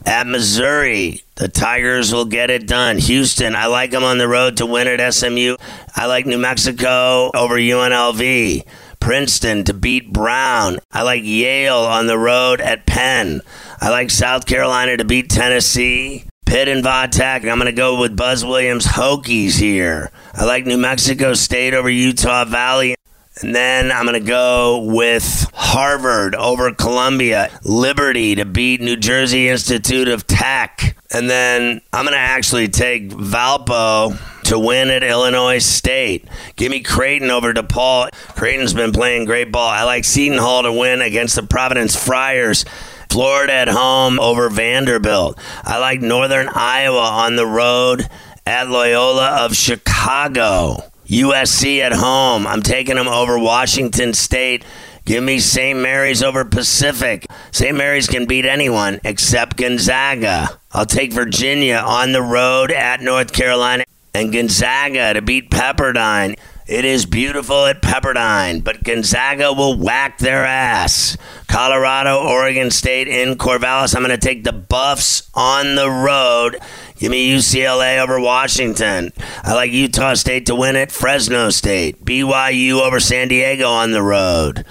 at 0.06 0.28
Missouri. 0.28 1.24
The 1.34 1.48
Tigers 1.48 2.12
will 2.12 2.26
get 2.26 2.50
it 2.50 2.68
done. 2.68 2.98
Houston, 2.98 3.56
I 3.56 3.66
like 3.66 3.90
them 3.90 4.04
on 4.04 4.18
the 4.18 4.28
road 4.28 4.58
to 4.58 4.66
win 4.66 4.86
at 4.86 5.12
SMU. 5.12 5.56
I 5.96 6.06
like 6.06 6.24
New 6.24 6.38
Mexico 6.38 7.32
over 7.34 7.56
UNLV. 7.56 8.64
Princeton 9.04 9.64
to 9.64 9.74
beat 9.74 10.14
Brown. 10.14 10.78
I 10.90 11.02
like 11.02 11.24
Yale 11.24 11.76
on 11.76 12.06
the 12.06 12.16
road 12.16 12.62
at 12.62 12.86
Penn. 12.86 13.42
I 13.78 13.90
like 13.90 14.10
South 14.10 14.46
Carolina 14.46 14.96
to 14.96 15.04
beat 15.04 15.28
Tennessee. 15.28 16.24
Pitt 16.46 16.68
and 16.68 16.82
Vatech. 16.82 17.46
I'm 17.46 17.58
going 17.58 17.66
to 17.66 17.72
go 17.72 18.00
with 18.00 18.16
Buzz 18.16 18.46
Williams 18.46 18.86
Hokies 18.86 19.58
here. 19.58 20.10
I 20.32 20.46
like 20.46 20.64
New 20.64 20.78
Mexico 20.78 21.34
State 21.34 21.74
over 21.74 21.90
Utah 21.90 22.46
Valley. 22.46 22.96
And 23.42 23.54
then 23.54 23.92
I'm 23.92 24.06
going 24.06 24.18
to 24.18 24.26
go 24.26 24.90
with 24.90 25.50
Harvard 25.52 26.34
over 26.34 26.72
Columbia, 26.72 27.50
Liberty 27.62 28.36
to 28.36 28.46
beat 28.46 28.80
New 28.80 28.96
Jersey 28.96 29.50
Institute 29.50 30.08
of 30.08 30.26
Tech. 30.26 30.96
And 31.12 31.28
then 31.28 31.82
I'm 31.92 32.06
going 32.06 32.14
to 32.14 32.18
actually 32.18 32.68
take 32.68 33.10
Valpo 33.10 34.18
to 34.44 34.58
win 34.58 34.90
at 34.90 35.02
Illinois 35.02 35.58
State. 35.58 36.26
Give 36.56 36.70
me 36.70 36.80
Creighton 36.80 37.30
over 37.30 37.52
DePaul. 37.52 38.10
Creighton's 38.34 38.74
been 38.74 38.92
playing 38.92 39.24
great 39.24 39.52
ball. 39.52 39.68
I 39.68 39.84
like 39.84 40.04
Seton 40.04 40.38
Hall 40.38 40.62
to 40.62 40.72
win 40.72 41.02
against 41.02 41.36
the 41.36 41.42
Providence 41.42 41.96
Friars. 41.96 42.64
Florida 43.10 43.52
at 43.52 43.68
home 43.68 44.18
over 44.18 44.48
Vanderbilt. 44.48 45.38
I 45.62 45.78
like 45.78 46.00
Northern 46.00 46.48
Iowa 46.48 46.98
on 46.98 47.36
the 47.36 47.46
road 47.46 48.08
at 48.46 48.68
Loyola 48.68 49.44
of 49.44 49.54
Chicago. 49.54 50.78
USC 51.06 51.80
at 51.80 51.92
home. 51.92 52.46
I'm 52.46 52.62
taking 52.62 52.96
them 52.96 53.08
over 53.08 53.38
Washington 53.38 54.14
State. 54.14 54.64
Give 55.04 55.22
me 55.22 55.38
St. 55.38 55.78
Mary's 55.78 56.22
over 56.22 56.44
Pacific. 56.44 57.26
St. 57.52 57.76
Mary's 57.76 58.06
can 58.06 58.24
beat 58.24 58.46
anyone 58.46 59.00
except 59.04 59.58
Gonzaga. 59.58 60.58
I'll 60.72 60.86
take 60.86 61.12
Virginia 61.12 61.76
on 61.76 62.12
the 62.12 62.22
road 62.22 62.72
at 62.72 63.02
North 63.02 63.32
Carolina 63.32 63.84
and 64.14 64.32
Gonzaga 64.32 65.14
to 65.14 65.20
beat 65.20 65.50
Pepperdine. 65.50 66.38
It 66.66 66.86
is 66.86 67.04
beautiful 67.04 67.66
at 67.66 67.82
Pepperdine, 67.82 68.64
but 68.64 68.84
Gonzaga 68.84 69.52
will 69.52 69.76
whack 69.76 70.16
their 70.16 70.46
ass. 70.46 71.18
Colorado, 71.46 72.16
Oregon 72.16 72.70
State 72.70 73.06
in 73.06 73.36
Corvallis. 73.36 73.94
I'm 73.94 74.02
going 74.02 74.18
to 74.18 74.26
take 74.26 74.44
the 74.44 74.52
Buffs 74.52 75.28
on 75.34 75.74
the 75.74 75.90
road. 75.90 76.56
Give 76.96 77.10
me 77.10 77.30
UCLA 77.36 77.98
over 77.98 78.18
Washington. 78.18 79.12
I 79.42 79.52
like 79.52 79.72
Utah 79.72 80.14
State 80.14 80.46
to 80.46 80.54
win 80.54 80.74
it. 80.74 80.90
Fresno 80.90 81.50
State. 81.50 82.02
BYU 82.02 82.80
over 82.80 82.98
San 82.98 83.28
Diego 83.28 83.68
on 83.68 83.90
the 83.90 84.02
road. 84.02 84.64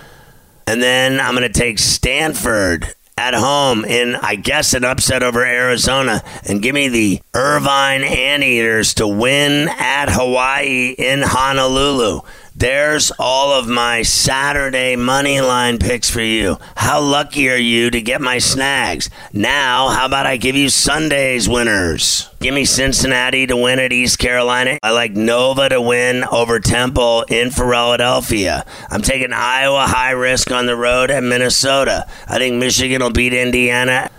And 0.65 0.81
then 0.81 1.19
I'm 1.19 1.35
going 1.35 1.43
to 1.43 1.59
take 1.59 1.77
Stanford 1.77 2.95
at 3.17 3.33
home 3.33 3.85
in, 3.85 4.15
I 4.15 4.35
guess, 4.35 4.73
an 4.73 4.83
upset 4.83 5.23
over 5.23 5.45
Arizona. 5.45 6.23
And 6.47 6.61
give 6.61 6.73
me 6.73 6.87
the 6.89 7.21
Irvine 7.33 8.03
Anteaters 8.03 8.95
to 8.95 9.07
win 9.07 9.69
at 9.69 10.09
Hawaii 10.09 10.95
in 10.97 11.21
Honolulu. 11.21 12.21
There's 12.55 13.11
all 13.17 13.51
of 13.51 13.67
my 13.67 14.03
Saturday 14.03 14.95
money 14.95 15.41
line 15.41 15.79
picks 15.79 16.09
for 16.09 16.21
you. 16.21 16.59
How 16.75 17.01
lucky 17.01 17.49
are 17.49 17.57
you 17.57 17.89
to 17.89 17.99
get 17.99 18.21
my 18.21 18.37
snags? 18.37 19.09
Now, 19.33 19.89
how 19.89 20.05
about 20.05 20.27
I 20.27 20.37
give 20.37 20.55
you 20.55 20.69
Sunday's 20.69 21.49
winners? 21.49 22.29
Give 22.39 22.53
me 22.53 22.65
Cincinnati 22.65 23.47
to 23.47 23.57
win 23.57 23.79
at 23.79 23.91
East 23.91 24.19
Carolina. 24.19 24.77
I 24.83 24.91
like 24.91 25.13
Nova 25.13 25.67
to 25.69 25.81
win 25.81 26.23
over 26.25 26.59
Temple 26.59 27.23
in 27.27 27.49
Philadelphia. 27.49 28.65
I'm 28.91 29.01
taking 29.01 29.33
Iowa 29.33 29.87
high 29.87 30.11
risk 30.11 30.51
on 30.51 30.67
the 30.67 30.75
road 30.75 31.09
at 31.09 31.23
Minnesota. 31.23 32.05
I 32.27 32.37
think 32.37 32.57
Michigan 32.57 33.01
will 33.01 33.09
beat 33.09 33.33
Indiana. 33.33 34.11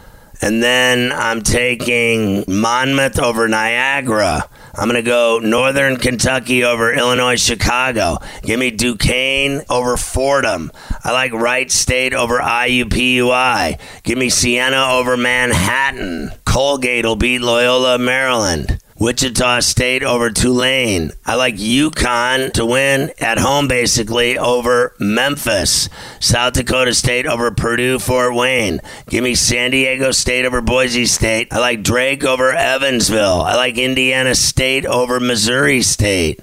And 0.44 0.62
then 0.62 1.10
I'm 1.10 1.40
taking 1.40 2.44
Monmouth 2.46 3.18
over 3.18 3.48
Niagara. 3.48 4.46
I'm 4.74 4.90
going 4.90 5.02
to 5.02 5.10
go 5.10 5.40
Northern 5.42 5.96
Kentucky 5.96 6.64
over 6.64 6.92
Illinois 6.92 7.40
Chicago. 7.40 8.18
Give 8.42 8.60
me 8.60 8.70
Duquesne 8.70 9.62
over 9.70 9.96
Fordham. 9.96 10.70
I 11.02 11.12
like 11.12 11.32
Wright 11.32 11.72
State 11.72 12.12
over 12.12 12.40
IUPUI. 12.40 13.80
Give 14.02 14.18
me 14.18 14.28
Siena 14.28 14.84
over 14.90 15.16
Manhattan. 15.16 16.30
Colgate 16.44 17.06
will 17.06 17.16
beat 17.16 17.40
Loyola, 17.40 17.98
Maryland. 17.98 18.83
Wichita 19.04 19.60
State 19.60 20.02
over 20.02 20.30
Tulane. 20.30 21.10
I 21.26 21.34
like 21.34 21.56
UConn 21.56 22.54
to 22.54 22.64
win 22.64 23.10
at 23.18 23.38
home, 23.38 23.68
basically, 23.68 24.38
over 24.38 24.94
Memphis. 24.98 25.90
South 26.20 26.54
Dakota 26.54 26.94
State 26.94 27.26
over 27.26 27.50
Purdue, 27.50 27.98
Fort 27.98 28.34
Wayne. 28.34 28.80
Give 29.10 29.22
me 29.22 29.34
San 29.34 29.72
Diego 29.72 30.10
State 30.10 30.46
over 30.46 30.62
Boise 30.62 31.04
State. 31.04 31.48
I 31.52 31.58
like 31.58 31.82
Drake 31.82 32.24
over 32.24 32.50
Evansville. 32.50 33.42
I 33.42 33.56
like 33.56 33.76
Indiana 33.76 34.34
State 34.34 34.86
over 34.86 35.20
Missouri 35.20 35.82
State. 35.82 36.40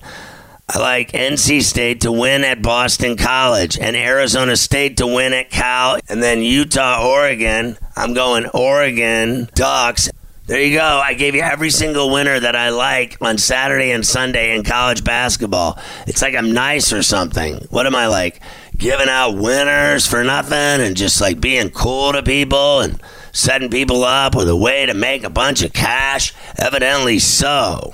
I 0.70 0.78
like 0.78 1.14
NC 1.14 1.64
State 1.64 2.02
to 2.02 2.12
win 2.12 2.44
at 2.44 2.62
Boston 2.62 3.18
College 3.18 3.80
and 3.80 3.96
Arizona 3.96 4.56
State 4.56 4.98
to 4.98 5.08
win 5.08 5.34
at 5.34 5.50
Cal, 5.50 5.98
and 6.08 6.22
then 6.22 6.44
Utah, 6.44 7.04
Oregon. 7.10 7.76
I'm 7.98 8.14
going 8.14 8.46
Oregon 8.54 9.50
Ducks 9.56 10.12
there 10.52 10.62
you 10.62 10.78
go. 10.78 10.84
I 10.84 11.14
gave 11.14 11.34
you 11.34 11.40
every 11.40 11.70
single 11.70 12.10
winner 12.10 12.38
that 12.38 12.58
I 12.58 12.72
like 12.72 13.18
on 13.22 13.38
Saturday 13.38 13.92
and 13.92 14.06
Sunday 14.06 14.54
in 14.54 14.66
college 14.66 15.02
basketball. 15.02 15.80
It's 16.08 16.22
like 16.22 16.36
I'm 16.36 16.52
nice 16.52 16.92
or 16.92 17.04
something. 17.04 17.66
What 17.70 17.88
am 17.88 17.96
I 17.96 18.08
like? 18.08 18.42
Giving 18.76 19.08
out 19.08 19.38
winners 19.38 20.06
for 20.06 20.26
nothing 20.26 20.86
and 20.86 20.98
just 20.98 21.22
like 21.22 21.40
being 21.40 21.70
cool 21.70 22.12
to 22.12 22.22
people 22.22 22.82
and 22.82 23.02
setting 23.32 23.70
people 23.70 24.04
up 24.04 24.36
with 24.36 24.50
a 24.50 24.56
way 24.58 24.86
to 24.86 24.94
make 24.94 25.24
a 25.24 25.30
bunch 25.30 25.64
of 25.64 25.72
cash? 25.72 26.34
Evidently 26.58 27.20
so. 27.20 27.94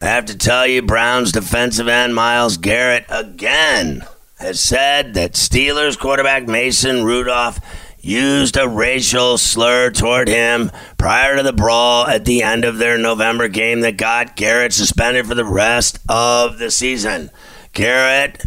I 0.00 0.06
have 0.06 0.26
to 0.26 0.36
tell 0.36 0.66
you, 0.66 0.82
Browns 0.82 1.32
defensive 1.32 1.88
end 1.88 2.14
Myles 2.14 2.58
Garrett 2.58 3.06
again 3.08 4.04
has 4.38 4.60
said 4.60 5.14
that 5.14 5.32
Steelers 5.32 5.98
quarterback 5.98 6.46
Mason 6.46 7.02
Rudolph 7.04 7.58
used 7.98 8.56
a 8.58 8.68
racial 8.68 9.38
slur 9.38 9.90
toward 9.90 10.28
him 10.28 10.70
prior 10.98 11.36
to 11.36 11.42
the 11.42 11.52
brawl 11.52 12.06
at 12.06 12.26
the 12.26 12.42
end 12.42 12.64
of 12.64 12.76
their 12.76 12.98
November 12.98 13.48
game 13.48 13.80
that 13.80 13.96
got 13.96 14.36
Garrett 14.36 14.74
suspended 14.74 15.26
for 15.26 15.34
the 15.34 15.44
rest 15.44 15.98
of 16.08 16.58
the 16.58 16.70
season. 16.70 17.30
Garrett 17.72 18.44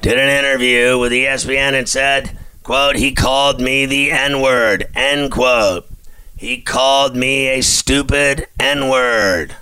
did 0.00 0.18
an 0.18 0.44
interview 0.44 0.98
with 0.98 1.12
ESPN 1.12 1.74
and 1.74 1.88
said, 1.88 2.38
quote, 2.62 2.96
he 2.96 3.12
called 3.12 3.60
me 3.60 3.86
the 3.86 4.12
N-word, 4.12 4.86
end 4.94 5.32
quote. 5.32 5.86
He 6.36 6.60
called 6.60 7.16
me 7.16 7.48
a 7.48 7.60
stupid 7.60 8.46
N-word. 8.58 9.56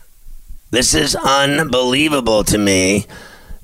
This 0.71 0.95
is 0.95 1.17
unbelievable 1.17 2.45
to 2.45 2.57
me. 2.57 3.07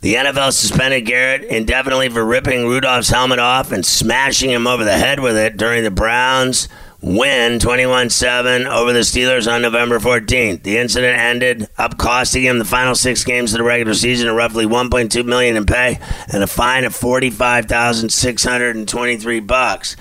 The 0.01 0.15
NFL 0.15 0.53
suspended 0.53 1.07
Garrett 1.07 1.45
indefinitely 1.45 2.09
for 2.09 2.25
ripping 2.25 2.67
Rudolph's 2.67 3.11
helmet 3.11 3.39
off 3.39 3.71
and 3.71 3.87
smashing 3.87 4.51
him 4.51 4.67
over 4.67 4.83
the 4.85 4.99
head 4.99 5.21
with 5.21 5.37
it 5.37 5.57
during 5.57 5.85
the 5.85 5.93
Browns' 5.93 6.69
win 7.01 7.61
21 7.61 8.11
7 8.11 8.67
over 8.67 8.93
the 8.93 8.99
Steelers 9.01 9.51
on 9.51 9.63
November 9.63 9.99
14th. 10.01 10.65
The 10.65 10.79
incident 10.79 11.17
ended 11.17 11.69
up 11.79 11.97
costing 11.97 12.43
him 12.43 12.59
the 12.59 12.65
final 12.65 12.97
six 12.97 13.23
games 13.23 13.55
of 13.55 13.59
the 13.59 13.65
regular 13.65 13.95
season 13.95 14.27
and 14.27 14.37
roughly 14.37 14.67
1.2 14.67 15.25
million 15.25 15.57
in 15.57 15.65
pay 15.65 16.01
and 16.33 16.43
a 16.43 16.49
fine 16.49 16.85
of 16.85 16.95
45,623 16.95 19.41
bucks. 19.41 19.97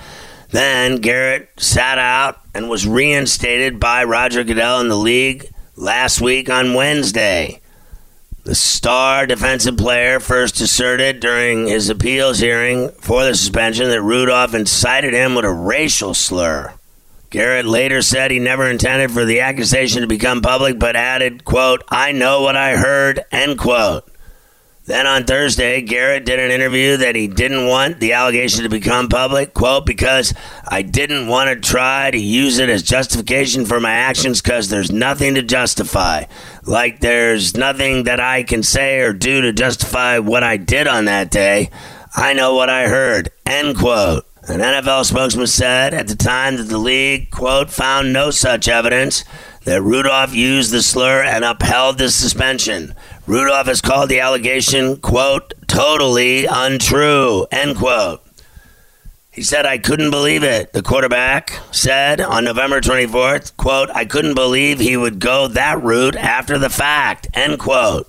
Then 0.50 0.96
Garrett 0.96 1.50
sat 1.56 1.98
out 1.98 2.40
and 2.52 2.68
was 2.68 2.84
reinstated 2.84 3.78
by 3.78 4.02
Roger 4.02 4.42
Goodell 4.42 4.80
in 4.80 4.88
the 4.88 4.96
league 4.96 5.52
last 5.76 6.20
week 6.20 6.48
on 6.50 6.74
Wednesday. 6.74 7.60
The 8.44 8.54
star 8.54 9.26
defensive 9.26 9.76
player 9.76 10.20
first 10.20 10.60
asserted 10.60 11.20
during 11.20 11.66
his 11.66 11.90
appeals 11.90 12.38
hearing 12.38 12.90
for 13.00 13.24
the 13.24 13.34
suspension 13.34 13.88
that 13.90 14.02
Rudolph 14.02 14.54
incited 14.54 15.12
him 15.14 15.34
with 15.34 15.44
a 15.44 15.52
racial 15.52 16.14
slur. 16.14 16.72
Garrett 17.30 17.66
later 17.66 18.02
said 18.02 18.30
he 18.30 18.38
never 18.38 18.70
intended 18.70 19.10
for 19.10 19.24
the 19.24 19.40
accusation 19.40 20.02
to 20.02 20.06
become 20.06 20.42
public, 20.42 20.78
but 20.78 20.94
added, 20.94 21.44
quote, 21.44 21.82
I 21.88 22.12
know 22.12 22.42
what 22.42 22.56
I 22.56 22.76
heard, 22.76 23.24
end 23.32 23.58
quote. 23.58 24.08
Then 24.86 25.08
on 25.08 25.24
Thursday, 25.24 25.82
Garrett 25.82 26.24
did 26.24 26.38
an 26.38 26.52
interview 26.52 26.96
that 26.98 27.16
he 27.16 27.26
didn't 27.26 27.66
want 27.66 27.98
the 27.98 28.12
allegation 28.12 28.62
to 28.62 28.68
become 28.68 29.08
public, 29.08 29.52
quote, 29.52 29.84
because 29.84 30.32
I 30.66 30.82
didn't 30.82 31.26
want 31.26 31.50
to 31.50 31.68
try 31.68 32.12
to 32.12 32.18
use 32.18 32.58
it 32.58 32.68
as 32.68 32.84
justification 32.84 33.66
for 33.66 33.80
my 33.80 33.90
actions 33.90 34.40
because 34.40 34.68
there's 34.68 34.92
nothing 34.92 35.34
to 35.34 35.42
justify. 35.42 36.26
Like 36.64 37.00
there's 37.00 37.56
nothing 37.56 38.04
that 38.04 38.20
I 38.20 38.44
can 38.44 38.62
say 38.62 39.00
or 39.00 39.12
do 39.12 39.40
to 39.42 39.52
justify 39.52 40.20
what 40.20 40.44
I 40.44 40.56
did 40.56 40.86
on 40.86 41.06
that 41.06 41.32
day. 41.32 41.70
I 42.14 42.32
know 42.32 42.54
what 42.54 42.70
I 42.70 42.86
heard, 42.86 43.30
end 43.44 43.76
quote. 43.76 44.24
An 44.48 44.60
NFL 44.60 45.04
spokesman 45.04 45.48
said 45.48 45.92
at 45.92 46.06
the 46.06 46.14
time 46.14 46.56
that 46.58 46.68
the 46.68 46.78
league, 46.78 47.32
quote, 47.32 47.68
found 47.68 48.12
no 48.12 48.30
such 48.30 48.68
evidence 48.68 49.24
that 49.64 49.82
Rudolph 49.82 50.32
used 50.32 50.70
the 50.70 50.82
slur 50.82 51.24
and 51.24 51.44
upheld 51.44 51.98
the 51.98 52.08
suspension. 52.08 52.94
Rudolph 53.26 53.66
has 53.66 53.80
called 53.80 54.08
the 54.08 54.20
allegation, 54.20 54.98
quote, 54.98 55.52
totally 55.66 56.46
untrue, 56.46 57.44
end 57.50 57.76
quote. 57.76 58.22
He 59.32 59.42
said, 59.42 59.66
I 59.66 59.78
couldn't 59.78 60.12
believe 60.12 60.44
it. 60.44 60.72
The 60.72 60.82
quarterback 60.82 61.58
said 61.72 62.20
on 62.20 62.44
November 62.44 62.80
24th, 62.80 63.56
quote, 63.56 63.90
I 63.90 64.04
couldn't 64.04 64.34
believe 64.34 64.78
he 64.78 64.96
would 64.96 65.18
go 65.18 65.48
that 65.48 65.82
route 65.82 66.14
after 66.14 66.56
the 66.56 66.70
fact, 66.70 67.26
end 67.34 67.58
quote. 67.58 68.08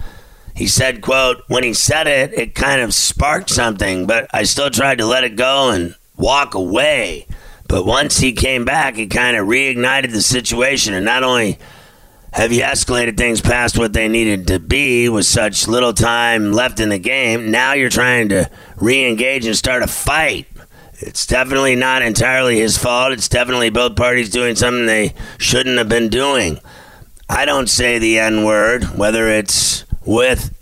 He 0.59 0.66
said, 0.66 1.03
quote, 1.03 1.44
when 1.47 1.62
he 1.62 1.73
said 1.73 2.09
it, 2.09 2.33
it 2.33 2.57
kind 2.57 2.81
of 2.81 2.92
sparked 2.92 3.49
something, 3.49 4.09
but 4.09 4.27
I 4.35 4.42
still 4.42 4.71
tried 4.71 4.99
to 4.99 5.07
let 5.07 5.23
it 5.23 5.37
go 5.37 5.71
and 5.71 5.94
walk 6.16 6.55
away. 6.55 7.29
But 7.68 7.87
once 7.87 8.18
he 8.18 8.33
came 8.33 8.64
back, 8.64 8.99
it 8.99 9.07
kind 9.07 9.37
of 9.37 9.47
reignited 9.47 10.11
the 10.11 10.21
situation 10.21 10.94
and 10.94 11.05
not 11.05 11.23
only 11.23 11.61
have 12.33 12.51
you 12.51 12.62
escalated 12.62 13.16
things 13.16 13.40
past 13.40 13.79
what 13.79 13.92
they 13.92 14.09
needed 14.09 14.49
to 14.49 14.59
be 14.59 15.09
with 15.09 15.27
such 15.27 15.68
little 15.68 15.92
time 15.92 16.53
left 16.53 16.81
in 16.81 16.88
the 16.88 16.99
game? 16.99 17.53
Now 17.53 17.75
you're 17.75 17.88
trying 17.88 18.31
to 18.31 18.51
re 18.79 19.09
engage 19.09 19.47
and 19.47 19.57
start 19.57 19.85
a 19.85 19.87
fight. 19.87 20.49
It's 20.94 21.25
definitely 21.25 21.77
not 21.77 22.03
entirely 22.03 22.59
his 22.59 22.77
fault. 22.77 23.12
It's 23.12 23.29
definitely 23.29 23.71
both 23.71 23.94
parties 23.94 24.29
doing 24.29 24.57
something 24.57 24.87
they 24.87 25.14
shouldn't 25.38 25.79
have 25.79 25.88
been 25.88 26.09
doing. 26.09 26.59
I 27.29 27.44
don't 27.44 27.68
say 27.68 28.01
the 28.01 28.18
N 28.18 28.42
word, 28.42 28.99
whether 28.99 29.29
it's 29.29 29.85
with 30.09 30.57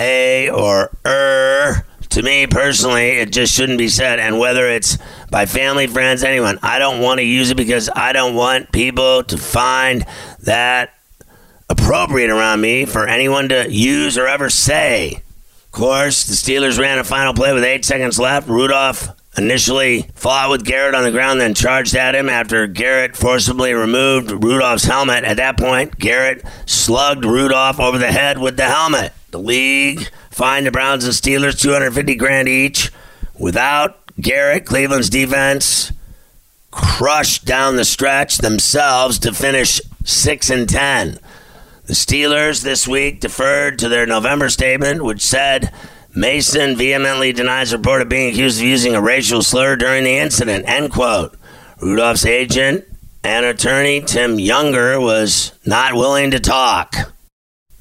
a 0.00 0.50
or 0.50 0.90
er. 1.06 1.86
To 2.10 2.22
me 2.22 2.46
personally, 2.46 3.18
it 3.18 3.32
just 3.32 3.54
shouldn't 3.54 3.78
be 3.78 3.88
said. 3.88 4.18
And 4.18 4.38
whether 4.38 4.68
it's 4.68 4.98
by 5.30 5.46
family, 5.46 5.86
friends, 5.86 6.24
anyone, 6.24 6.58
I 6.62 6.78
don't 6.78 7.00
want 7.00 7.18
to 7.18 7.24
use 7.24 7.50
it 7.50 7.56
because 7.56 7.88
I 7.94 8.12
don't 8.12 8.34
want 8.34 8.72
people 8.72 9.22
to 9.24 9.38
find 9.38 10.04
that 10.40 10.94
appropriate 11.68 12.30
around 12.30 12.60
me 12.60 12.86
for 12.86 13.06
anyone 13.06 13.50
to 13.50 13.70
use 13.70 14.18
or 14.18 14.26
ever 14.26 14.50
say. 14.50 15.22
Of 15.66 15.70
course, 15.70 16.24
the 16.24 16.34
Steelers 16.34 16.78
ran 16.78 16.98
a 16.98 17.04
final 17.04 17.34
play 17.34 17.52
with 17.52 17.62
eight 17.62 17.84
seconds 17.84 18.18
left. 18.18 18.48
Rudolph 18.48 19.08
initially 19.38 20.02
fought 20.14 20.50
with 20.50 20.64
Garrett 20.64 20.94
on 20.94 21.04
the 21.04 21.10
ground, 21.10 21.40
then 21.40 21.54
charged 21.54 21.94
at 21.94 22.14
him 22.14 22.28
after 22.28 22.66
Garrett 22.66 23.16
forcibly 23.16 23.72
removed 23.72 24.30
Rudolph's 24.30 24.84
helmet. 24.84 25.24
At 25.24 25.38
that 25.38 25.56
point, 25.56 25.98
Garrett 25.98 26.44
slugged 26.66 27.24
Rudolph 27.24 27.80
over 27.80 27.96
the 27.96 28.12
head 28.12 28.38
with 28.38 28.56
the 28.56 28.64
helmet. 28.64 29.12
The 29.30 29.38
league 29.38 30.08
fined 30.30 30.66
the 30.66 30.70
Browns 30.70 31.04
and 31.04 31.14
Steelers 31.14 31.60
250 31.60 32.14
grand 32.16 32.48
each. 32.48 32.90
Without 33.38 33.98
Garrett, 34.20 34.66
Cleveland's 34.66 35.08
defense 35.08 35.92
crushed 36.70 37.44
down 37.44 37.76
the 37.76 37.84
stretch 37.84 38.38
themselves 38.38 39.18
to 39.20 39.32
finish 39.32 39.80
6 40.04 40.50
and 40.50 40.68
10. 40.68 41.18
The 41.86 41.94
Steelers 41.94 42.62
this 42.62 42.86
week 42.86 43.20
deferred 43.20 43.78
to 43.78 43.88
their 43.88 44.06
November 44.06 44.48
statement, 44.48 45.02
which 45.04 45.22
said 45.22 45.72
Mason 46.18 46.74
vehemently 46.74 47.32
denies 47.32 47.72
report 47.72 48.02
of 48.02 48.08
being 48.08 48.32
accused 48.32 48.58
of 48.58 48.66
using 48.66 48.96
a 48.96 49.00
racial 49.00 49.40
slur 49.40 49.76
during 49.76 50.02
the 50.02 50.18
incident. 50.18 50.68
End 50.68 50.90
quote. 50.90 51.36
Rudolph's 51.80 52.26
agent 52.26 52.84
and 53.22 53.46
attorney 53.46 54.00
Tim 54.00 54.40
Younger 54.40 55.00
was 55.00 55.52
not 55.64 55.94
willing 55.94 56.32
to 56.32 56.40
talk. 56.40 56.96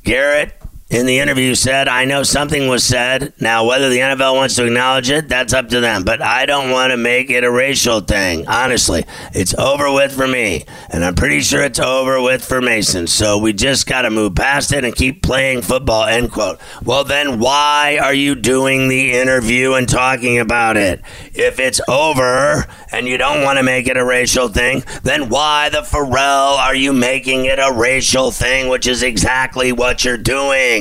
Garrett 0.03 0.53
in 0.89 1.05
the 1.05 1.19
interview 1.19 1.53
said, 1.53 1.89
I 1.89 2.05
know 2.05 2.23
something 2.23 2.69
was 2.69 2.81
said. 2.81 3.33
Now, 3.41 3.65
whether 3.65 3.89
the 3.89 3.97
NFL 3.97 4.35
wants 4.35 4.55
to 4.55 4.65
acknowledge 4.65 5.09
it, 5.09 5.27
that's 5.27 5.53
up 5.53 5.67
to 5.69 5.81
them. 5.81 6.03
But 6.03 6.21
I 6.21 6.45
don't 6.45 6.71
want 6.71 6.91
to 6.91 6.97
make 6.97 7.29
it 7.29 7.43
a 7.43 7.51
racial 7.51 7.99
thing. 7.99 8.47
Honestly, 8.47 9.03
it's 9.33 9.53
over 9.55 9.91
with 9.91 10.13
for 10.13 10.27
me. 10.27 10.63
And 10.89 11.03
I'm 11.03 11.15
pretty 11.15 11.41
sure 11.41 11.61
it's 11.61 11.79
over 11.79 12.21
with 12.21 12.43
for 12.43 12.61
Mason. 12.61 13.07
So 13.07 13.37
we 13.37 13.51
just 13.51 13.85
got 13.85 14.03
to 14.03 14.09
move 14.09 14.35
past 14.35 14.71
it 14.71 14.85
and 14.85 14.95
keep 14.95 15.21
playing 15.21 15.61
football, 15.61 16.05
end 16.05 16.31
quote. 16.31 16.59
Well, 16.85 17.03
then 17.03 17.39
why 17.39 17.99
are 18.01 18.13
you 18.13 18.33
doing 18.35 18.87
the 18.87 19.11
interview 19.11 19.73
and 19.73 19.89
talking 19.89 20.39
about 20.39 20.77
it? 20.77 21.01
If 21.33 21.59
it's 21.59 21.81
over 21.89 22.65
and 22.93 23.07
you 23.07 23.17
don't 23.17 23.43
want 23.43 23.57
to 23.57 23.63
make 23.63 23.87
it 23.87 23.97
a 23.97 24.05
racial 24.05 24.47
thing, 24.47 24.83
then 25.03 25.27
why 25.27 25.67
the 25.67 25.81
Pharrell 25.81 26.57
are 26.57 26.75
you 26.75 26.93
making 26.93 27.43
it 27.43 27.59
a 27.59 27.73
racial 27.73 28.31
thing, 28.31 28.69
which 28.69 28.87
is 28.87 29.03
exactly 29.03 29.73
what 29.73 30.05
you're 30.05 30.17
doing? 30.17 30.76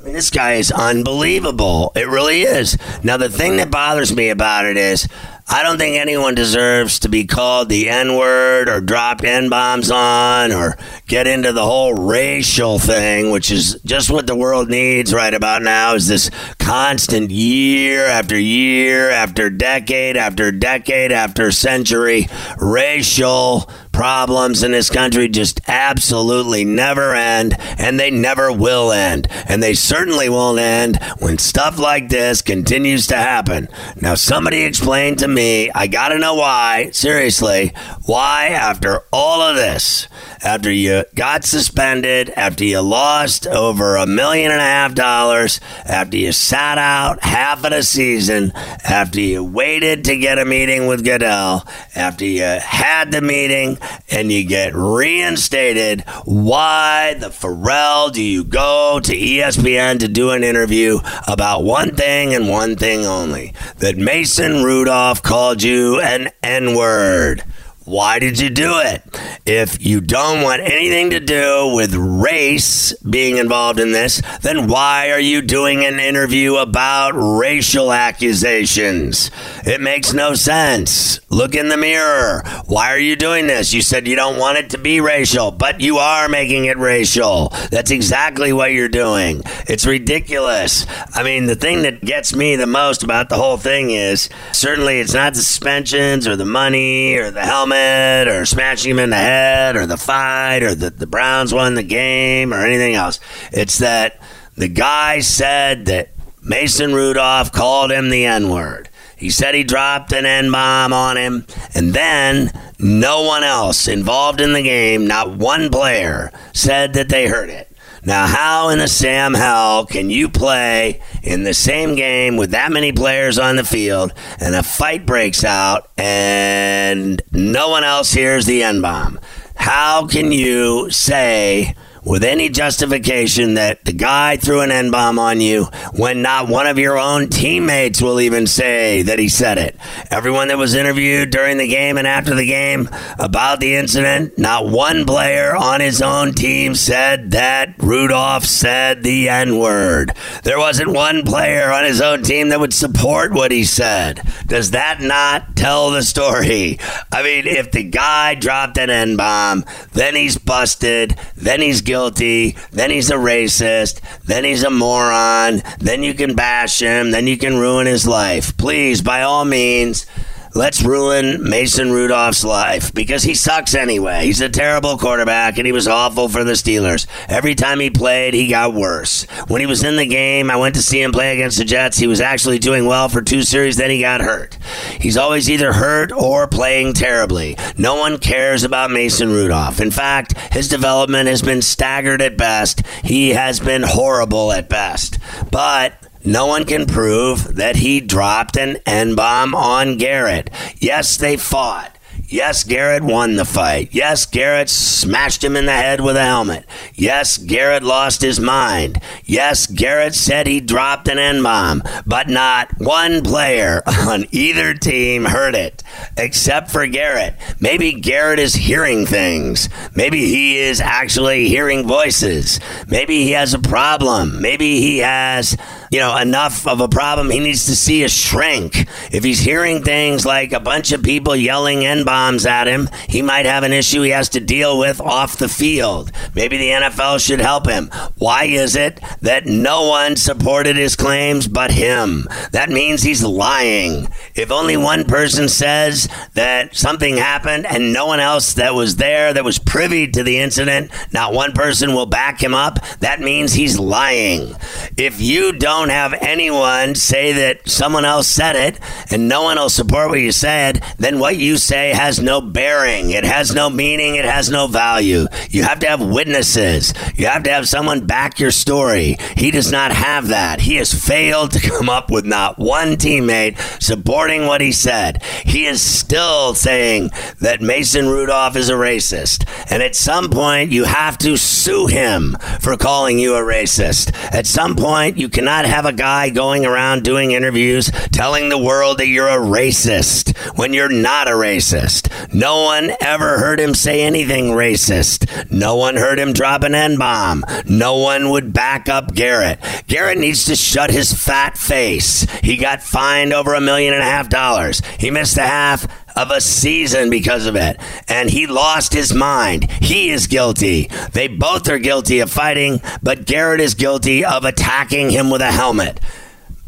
I 0.00 0.04
mean, 0.04 0.14
this 0.14 0.30
guy 0.30 0.54
is 0.54 0.72
unbelievable. 0.72 1.92
It 1.94 2.08
really 2.08 2.42
is. 2.42 2.78
Now, 3.02 3.18
the 3.18 3.28
thing 3.28 3.58
that 3.58 3.70
bothers 3.70 4.16
me 4.16 4.30
about 4.30 4.64
it 4.64 4.78
is 4.78 5.06
I 5.52 5.62
don't 5.62 5.78
think 5.78 5.96
anyone 5.96 6.36
deserves 6.36 7.00
to 7.00 7.08
be 7.08 7.26
called 7.26 7.68
the 7.68 7.90
N 7.90 8.16
word 8.16 8.68
or 8.68 8.80
dropped 8.80 9.24
N 9.24 9.50
bombs 9.50 9.90
on 9.90 10.52
or 10.52 10.78
get 11.08 11.26
into 11.26 11.52
the 11.52 11.64
whole 11.64 11.92
racial 11.92 12.78
thing, 12.78 13.30
which 13.30 13.50
is 13.50 13.80
just 13.84 14.10
what 14.10 14.28
the 14.28 14.36
world 14.36 14.70
needs 14.70 15.12
right 15.12 15.34
about 15.34 15.62
now 15.62 15.96
is 15.96 16.06
this 16.06 16.30
constant 16.60 17.32
year 17.32 18.06
after 18.06 18.38
year 18.38 19.10
after 19.10 19.50
decade 19.50 20.16
after 20.16 20.52
decade 20.52 21.10
after 21.10 21.50
century 21.50 22.28
racial 22.58 23.68
problems 24.00 24.62
in 24.62 24.72
this 24.72 24.88
country 24.88 25.28
just 25.28 25.60
absolutely 25.68 26.64
never 26.64 27.14
end, 27.14 27.54
and 27.78 28.00
they 28.00 28.10
never 28.10 28.50
will 28.50 28.90
end. 28.90 29.28
And 29.46 29.62
they 29.62 29.74
certainly 29.74 30.30
won't 30.30 30.58
end 30.58 30.98
when 31.18 31.36
stuff 31.36 31.78
like 31.78 32.08
this 32.08 32.40
continues 32.40 33.08
to 33.08 33.16
happen. 33.16 33.68
Now, 34.00 34.14
somebody 34.14 34.62
explain 34.62 35.16
to 35.16 35.28
me, 35.28 35.70
I 35.74 35.86
gotta 35.86 36.16
know 36.16 36.36
why, 36.36 36.88
seriously, 36.92 37.74
why 38.06 38.46
after 38.46 39.02
all 39.12 39.42
of 39.42 39.56
this, 39.56 40.08
after 40.42 40.72
you 40.72 41.04
got 41.14 41.44
suspended, 41.44 42.30
after 42.30 42.64
you 42.64 42.80
lost 42.80 43.46
over 43.46 43.96
a 43.96 44.06
million 44.06 44.50
and 44.50 44.62
a 44.62 44.64
half 44.64 44.94
dollars, 44.94 45.60
after 45.84 46.16
you 46.16 46.32
sat 46.32 46.78
out 46.78 47.22
half 47.22 47.62
of 47.64 47.70
the 47.70 47.82
season, 47.82 48.52
after 48.82 49.20
you 49.20 49.44
waited 49.44 50.06
to 50.06 50.16
get 50.16 50.38
a 50.38 50.46
meeting 50.46 50.86
with 50.86 51.04
Goodell, 51.04 51.66
after 51.94 52.24
you 52.24 52.44
had 52.44 53.12
the 53.12 53.20
meeting 53.20 53.76
and 54.10 54.32
you 54.32 54.44
get 54.44 54.74
reinstated, 54.74 56.02
why 56.24 57.14
the 57.18 57.28
Pharrell 57.28 58.12
do 58.12 58.22
you 58.22 58.44
go 58.44 59.00
to 59.02 59.12
ESPN 59.12 60.00
to 60.00 60.08
do 60.08 60.30
an 60.30 60.44
interview 60.44 60.98
about 61.26 61.64
one 61.64 61.94
thing 61.94 62.34
and 62.34 62.48
one 62.48 62.76
thing 62.76 63.06
only? 63.06 63.54
That 63.78 63.96
Mason 63.96 64.62
Rudolph 64.62 65.22
called 65.22 65.62
you 65.62 66.00
an 66.00 66.30
N 66.42 66.74
word. 66.74 67.44
Why 67.86 68.18
did 68.18 68.38
you 68.38 68.50
do 68.50 68.78
it? 68.78 69.02
If 69.46 69.84
you 69.84 70.02
don't 70.02 70.42
want 70.42 70.60
anything 70.60 71.10
to 71.10 71.18
do 71.18 71.72
with 71.74 71.94
race 71.94 72.92
being 72.98 73.38
involved 73.38 73.80
in 73.80 73.92
this, 73.92 74.20
then 74.42 74.68
why 74.68 75.10
are 75.10 75.18
you 75.18 75.40
doing 75.40 75.82
an 75.86 75.98
interview 75.98 76.56
about 76.56 77.12
racial 77.12 77.90
accusations? 77.90 79.30
It 79.64 79.80
makes 79.80 80.12
no 80.12 80.34
sense. 80.34 81.20
Look 81.30 81.54
in 81.54 81.70
the 81.70 81.78
mirror. 81.78 82.42
Why 82.66 82.90
are 82.92 82.98
you 82.98 83.16
doing 83.16 83.46
this? 83.46 83.72
You 83.72 83.80
said 83.80 84.06
you 84.06 84.14
don't 84.14 84.38
want 84.38 84.58
it 84.58 84.70
to 84.70 84.78
be 84.78 85.00
racial, 85.00 85.50
but 85.50 85.80
you 85.80 85.96
are 85.96 86.28
making 86.28 86.66
it 86.66 86.76
racial. 86.76 87.48
That's 87.70 87.90
exactly 87.90 88.52
what 88.52 88.72
you're 88.72 88.90
doing. 88.90 89.40
It's 89.66 89.86
ridiculous. 89.86 90.86
I 91.14 91.22
mean, 91.22 91.46
the 91.46 91.56
thing 91.56 91.82
that 91.82 92.04
gets 92.04 92.36
me 92.36 92.56
the 92.56 92.66
most 92.66 93.02
about 93.02 93.30
the 93.30 93.36
whole 93.36 93.56
thing 93.56 93.90
is 93.90 94.28
certainly 94.52 95.00
it's 95.00 95.14
not 95.14 95.32
the 95.32 95.40
suspensions 95.40 96.28
or 96.28 96.36
the 96.36 96.44
money 96.44 97.16
or 97.16 97.30
the 97.30 97.44
helmet 97.44 97.69
or 97.72 98.46
smashing 98.46 98.92
him 98.92 98.98
in 98.98 99.10
the 99.10 99.16
head 99.16 99.76
or 99.76 99.86
the 99.86 99.96
fight 99.96 100.62
or 100.62 100.74
that 100.74 100.98
the 100.98 101.06
Browns 101.06 101.52
won 101.52 101.74
the 101.74 101.82
game 101.82 102.52
or 102.52 102.64
anything 102.64 102.94
else. 102.94 103.20
It's 103.52 103.78
that 103.78 104.20
the 104.56 104.68
guy 104.68 105.20
said 105.20 105.86
that 105.86 106.10
Mason 106.42 106.94
Rudolph 106.94 107.52
called 107.52 107.92
him 107.92 108.10
the 108.10 108.24
N 108.24 108.48
word. 108.48 108.88
He 109.16 109.30
said 109.30 109.54
he 109.54 109.64
dropped 109.64 110.12
an 110.12 110.24
N 110.24 110.50
bomb 110.50 110.92
on 110.92 111.16
him, 111.16 111.46
and 111.74 111.92
then 111.92 112.50
no 112.78 113.22
one 113.22 113.44
else 113.44 113.86
involved 113.86 114.40
in 114.40 114.54
the 114.54 114.62
game, 114.62 115.06
not 115.06 115.36
one 115.36 115.68
player, 115.68 116.32
said 116.54 116.94
that 116.94 117.10
they 117.10 117.28
heard 117.28 117.50
it. 117.50 117.69
Now, 118.04 118.26
how 118.26 118.70
in 118.70 118.78
the 118.78 118.88
Sam 118.88 119.34
hell 119.34 119.84
can 119.84 120.08
you 120.08 120.28
play 120.28 121.02
in 121.22 121.44
the 121.44 121.52
same 121.52 121.96
game 121.96 122.36
with 122.36 122.52
that 122.52 122.72
many 122.72 122.92
players 122.92 123.38
on 123.38 123.56
the 123.56 123.64
field 123.64 124.14
and 124.38 124.54
a 124.54 124.62
fight 124.62 125.04
breaks 125.04 125.44
out 125.44 125.90
and 125.98 127.22
no 127.30 127.68
one 127.68 127.84
else 127.84 128.12
hears 128.12 128.46
the 128.46 128.62
N 128.62 128.80
bomb? 128.80 129.20
How 129.54 130.06
can 130.06 130.32
you 130.32 130.90
say 130.90 131.74
with 132.04 132.24
any 132.24 132.48
justification 132.48 133.54
that 133.54 133.84
the 133.84 133.92
guy 133.92 134.36
threw 134.36 134.60
an 134.60 134.70
N 134.70 134.90
bomb 134.90 135.18
on 135.18 135.40
you 135.40 135.64
when 135.92 136.22
not 136.22 136.48
one 136.48 136.66
of 136.66 136.78
your 136.78 136.98
own 136.98 137.28
teammates 137.28 138.00
will 138.00 138.20
even 138.20 138.46
say 138.46 139.02
that 139.02 139.18
he 139.18 139.28
said 139.28 139.58
it. 139.58 139.76
Everyone 140.10 140.48
that 140.48 140.58
was 140.58 140.74
interviewed 140.74 141.30
during 141.30 141.58
the 141.58 141.68
game 141.68 141.98
and 141.98 142.06
after 142.06 142.34
the 142.34 142.46
game 142.46 142.88
about 143.18 143.60
the 143.60 143.76
incident, 143.76 144.38
not 144.38 144.68
one 144.68 145.04
player 145.04 145.54
on 145.56 145.80
his 145.80 146.00
own 146.00 146.32
team 146.32 146.74
said 146.74 147.32
that 147.32 147.74
Rudolph 147.78 148.44
said 148.44 149.02
the 149.02 149.28
N 149.28 149.58
word. 149.58 150.12
There 150.42 150.58
wasn't 150.58 150.92
one 150.92 151.22
player 151.22 151.70
on 151.70 151.84
his 151.84 152.00
own 152.00 152.22
team 152.22 152.48
that 152.48 152.60
would 152.60 152.74
support 152.74 153.32
what 153.32 153.52
he 153.52 153.64
said. 153.64 154.22
Does 154.46 154.70
that 154.72 155.00
not 155.00 155.56
tell 155.56 155.90
the 155.90 156.02
story? 156.02 156.78
I 157.12 157.22
mean, 157.22 157.46
if 157.46 157.70
the 157.70 157.84
guy 157.84 158.34
dropped 158.34 158.78
an 158.78 158.90
N 158.90 159.16
bomb, 159.16 159.64
then 159.92 160.14
he's 160.14 160.38
busted, 160.38 161.16
then 161.36 161.60
he's 161.60 161.82
guilty, 161.90 162.56
then 162.70 162.88
he's 162.88 163.10
a 163.10 163.14
racist, 163.14 164.00
then 164.22 164.44
he's 164.44 164.62
a 164.62 164.70
moron, 164.70 165.60
then 165.80 166.04
you 166.04 166.14
can 166.14 166.36
bash 166.36 166.80
him, 166.80 167.10
then 167.10 167.26
you 167.26 167.36
can 167.36 167.58
ruin 167.58 167.88
his 167.88 168.06
life. 168.06 168.56
Please, 168.56 169.02
by 169.02 169.22
all 169.22 169.44
means, 169.44 170.06
let's 170.54 170.82
ruin 170.82 171.48
Mason 171.48 171.92
Rudolph's 171.92 172.44
life 172.44 172.92
because 172.92 173.22
he 173.22 173.34
sucks 173.34 173.74
anyway. 173.74 174.24
He's 174.24 174.40
a 174.40 174.48
terrible 174.48 174.98
quarterback 174.98 175.58
and 175.58 175.66
he 175.66 175.72
was 175.72 175.86
awful 175.86 176.28
for 176.28 176.44
the 176.44 176.52
Steelers. 176.52 177.06
Every 177.28 177.54
time 177.54 177.80
he 177.80 177.90
played, 177.90 178.34
he 178.34 178.48
got 178.48 178.74
worse. 178.74 179.24
When 179.48 179.60
he 179.60 179.66
was 179.66 179.84
in 179.84 179.96
the 179.96 180.06
game, 180.06 180.50
I 180.50 180.56
went 180.56 180.74
to 180.74 180.82
see 180.82 181.00
him 181.00 181.12
play 181.12 181.34
against 181.34 181.58
the 181.58 181.64
Jets. 181.64 181.98
He 181.98 182.06
was 182.06 182.20
actually 182.20 182.58
doing 182.58 182.86
well 182.86 183.08
for 183.08 183.22
two 183.22 183.42
series, 183.42 183.76
then 183.76 183.90
he 183.90 184.00
got 184.00 184.20
hurt. 184.20 184.58
He's 185.00 185.16
always 185.16 185.48
either 185.48 185.72
hurt 185.72 186.12
or 186.12 186.46
playing 186.46 186.94
terribly. 186.94 187.56
No 187.78 187.96
one 187.96 188.18
cares 188.18 188.64
about 188.64 188.90
Mason 188.90 189.30
Rudolph. 189.30 189.80
In 189.80 189.90
fact, 189.90 190.38
his 190.52 190.68
development 190.68 191.28
has 191.28 191.42
been 191.42 191.62
staggered 191.62 192.22
at 192.22 192.36
best. 192.36 192.86
He 193.04 193.30
has 193.30 193.60
been 193.60 193.82
horrible 193.82 194.52
at 194.52 194.68
best. 194.68 195.18
But 195.50 195.94
no 196.24 196.46
one 196.46 196.64
can 196.64 196.86
prove 196.86 197.56
that 197.56 197.76
he 197.76 198.00
dropped 198.00 198.56
an 198.56 198.78
N 198.86 199.14
bomb 199.14 199.54
on 199.54 199.96
Garrett. 199.96 200.50
Yes, 200.78 201.16
they 201.16 201.36
fought. 201.36 201.96
Yes, 202.32 202.62
Garrett 202.62 203.02
won 203.02 203.34
the 203.34 203.44
fight. 203.44 203.88
Yes, 203.90 204.24
Garrett 204.24 204.68
smashed 204.68 205.42
him 205.42 205.56
in 205.56 205.66
the 205.66 205.72
head 205.72 206.00
with 206.00 206.14
a 206.14 206.24
helmet. 206.24 206.64
Yes, 206.94 207.36
Garrett 207.36 207.82
lost 207.82 208.22
his 208.22 208.38
mind. 208.38 209.02
Yes, 209.24 209.66
Garrett 209.66 210.14
said 210.14 210.46
he 210.46 210.60
dropped 210.60 211.08
an 211.08 211.18
N 211.18 211.42
bomb, 211.42 211.82
but 212.06 212.28
not 212.28 212.70
one 212.78 213.24
player 213.24 213.82
on 213.86 214.26
either 214.30 214.74
team 214.74 215.24
heard 215.24 215.56
it, 215.56 215.82
except 216.16 216.70
for 216.70 216.86
Garrett. 216.86 217.34
Maybe 217.58 217.92
Garrett 217.94 218.38
is 218.38 218.54
hearing 218.54 219.06
things. 219.06 219.68
Maybe 219.96 220.26
he 220.26 220.56
is 220.58 220.80
actually 220.80 221.48
hearing 221.48 221.88
voices. 221.88 222.60
Maybe 222.86 223.24
he 223.24 223.32
has 223.32 223.54
a 223.54 223.58
problem. 223.58 224.40
Maybe 224.40 224.80
he 224.80 224.98
has 224.98 225.56
you 225.90 225.98
know, 225.98 226.16
enough 226.16 226.68
of 226.68 226.80
a 226.80 226.88
problem. 226.88 227.30
He 227.30 227.40
needs 227.40 227.66
to 227.66 227.74
see 227.74 228.04
a 228.04 228.08
shrink. 228.08 228.86
If 229.12 229.24
he's 229.24 229.40
hearing 229.40 229.82
things 229.82 230.24
like 230.24 230.52
a 230.52 230.60
bunch 230.60 230.92
of 230.92 231.02
people 231.02 231.34
yelling 231.34 231.84
N 231.84 232.04
bombs 232.04 232.46
at 232.46 232.68
him, 232.68 232.88
he 233.08 233.22
might 233.22 233.44
have 233.44 233.64
an 233.64 233.72
issue 233.72 234.02
he 234.02 234.10
has 234.10 234.28
to 234.30 234.40
deal 234.40 234.78
with 234.78 235.00
off 235.00 235.38
the 235.38 235.48
field. 235.48 236.12
Maybe 236.34 236.56
the 236.58 236.70
NFL 236.70 237.24
should 237.24 237.40
help 237.40 237.66
him. 237.66 237.90
Why 238.18 238.44
is 238.44 238.76
it 238.76 239.00
that 239.20 239.46
no 239.46 239.88
one 239.88 240.14
supported 240.14 240.76
his 240.76 240.94
claims 240.94 241.48
but 241.48 241.72
him? 241.72 242.28
That 242.52 242.70
means 242.70 243.02
he's 243.02 243.24
lying. 243.24 244.06
If 244.36 244.52
only 244.52 244.76
one 244.76 245.04
person 245.04 245.48
says 245.48 246.08
that 246.34 246.76
something 246.76 247.16
happened 247.16 247.66
and 247.66 247.92
no 247.92 248.06
one 248.06 248.20
else 248.20 248.54
that 248.54 248.74
was 248.74 248.96
there 248.96 249.32
that 249.32 249.44
was 249.44 249.58
privy 249.58 250.08
to 250.12 250.22
the 250.22 250.38
incident, 250.38 250.92
not 251.12 251.32
one 251.32 251.50
person 251.52 251.94
will 251.94 252.06
back 252.06 252.40
him 252.40 252.54
up, 252.54 252.78
that 253.00 253.20
means 253.20 253.54
he's 253.54 253.78
lying. 253.78 254.54
If 254.96 255.20
you 255.20 255.52
don't 255.52 255.79
don't 255.80 255.88
have 255.88 256.12
anyone 256.20 256.94
say 256.94 257.32
that 257.32 257.66
someone 257.66 258.04
else 258.04 258.28
said 258.28 258.54
it 258.54 258.78
and 259.10 259.30
no 259.30 259.44
one 259.44 259.56
will 259.56 259.70
support 259.70 260.10
what 260.10 260.20
you 260.20 260.30
said, 260.30 260.84
then 260.98 261.18
what 261.18 261.38
you 261.38 261.56
say 261.56 261.94
has 261.94 262.20
no 262.20 262.42
bearing. 262.42 263.12
It 263.12 263.24
has 263.24 263.54
no 263.54 263.70
meaning. 263.70 264.16
It 264.16 264.26
has 264.26 264.50
no 264.50 264.66
value. 264.66 265.24
You 265.48 265.62
have 265.62 265.78
to 265.80 265.88
have 265.88 266.06
witnesses. 266.06 266.92
You 267.16 267.28
have 267.28 267.44
to 267.44 267.50
have 267.50 267.66
someone 267.66 268.06
back 268.06 268.38
your 268.38 268.50
story. 268.50 269.16
He 269.38 269.50
does 269.50 269.72
not 269.72 269.90
have 269.90 270.28
that. 270.28 270.60
He 270.60 270.76
has 270.76 270.92
failed 270.92 271.52
to 271.52 271.70
come 271.70 271.88
up 271.88 272.10
with 272.10 272.26
not 272.26 272.58
one 272.58 272.96
teammate 272.96 273.58
supporting 273.82 274.46
what 274.46 274.60
he 274.60 274.72
said. 274.72 275.22
He 275.46 275.64
is 275.64 275.80
still 275.80 276.54
saying 276.54 277.10
that 277.40 277.62
Mason 277.62 278.06
Rudolph 278.06 278.54
is 278.54 278.68
a 278.68 278.74
racist. 278.74 279.48
And 279.70 279.82
at 279.82 279.96
some 279.96 280.28
point, 280.28 280.72
you 280.72 280.84
have 280.84 281.16
to 281.18 281.38
sue 281.38 281.86
him 281.86 282.36
for 282.60 282.76
calling 282.76 283.18
you 283.18 283.34
a 283.34 283.40
racist. 283.40 284.14
At 284.30 284.46
some 284.46 284.76
point, 284.76 285.16
you 285.16 285.30
cannot 285.30 285.69
have 285.70 285.86
a 285.86 285.92
guy 285.92 286.30
going 286.30 286.66
around 286.66 287.04
doing 287.04 287.30
interviews 287.30 287.90
telling 288.12 288.48
the 288.48 288.58
world 288.58 288.98
that 288.98 289.06
you're 289.06 289.28
a 289.28 289.38
racist 289.38 290.36
when 290.58 290.74
you're 290.74 290.88
not 290.88 291.28
a 291.28 291.32
racist. 291.32 292.10
No 292.34 292.64
one 292.64 292.90
ever 293.00 293.38
heard 293.38 293.60
him 293.60 293.74
say 293.74 294.02
anything 294.02 294.46
racist. 294.46 295.50
No 295.50 295.76
one 295.76 295.96
heard 295.96 296.18
him 296.18 296.32
drop 296.32 296.64
an 296.64 296.74
N 296.74 296.98
bomb. 296.98 297.44
No 297.66 297.98
one 297.98 298.30
would 298.30 298.52
back 298.52 298.88
up 298.88 299.14
Garrett. 299.14 299.60
Garrett 299.86 300.18
needs 300.18 300.44
to 300.46 300.56
shut 300.56 300.90
his 300.90 301.12
fat 301.12 301.56
face. 301.56 302.22
He 302.42 302.56
got 302.56 302.82
fined 302.82 303.32
over 303.32 303.54
a 303.54 303.60
million 303.60 303.94
and 303.94 304.02
a 304.02 304.06
half 304.06 304.28
dollars. 304.28 304.82
He 304.98 305.10
missed 305.10 305.38
a 305.38 305.42
half 305.42 305.86
of 306.16 306.30
a 306.30 306.40
season 306.40 307.10
because 307.10 307.46
of 307.46 307.56
it. 307.56 307.78
And 308.08 308.30
he 308.30 308.46
lost 308.46 308.92
his 308.92 309.14
mind. 309.14 309.70
He 309.72 310.10
is 310.10 310.26
guilty. 310.26 310.90
They 311.12 311.28
both 311.28 311.68
are 311.68 311.78
guilty 311.78 312.20
of 312.20 312.30
fighting, 312.30 312.80
but 313.02 313.26
Garrett 313.26 313.60
is 313.60 313.74
guilty 313.74 314.24
of 314.24 314.44
attacking 314.44 315.10
him 315.10 315.30
with 315.30 315.40
a 315.42 315.52
helmet. 315.52 316.00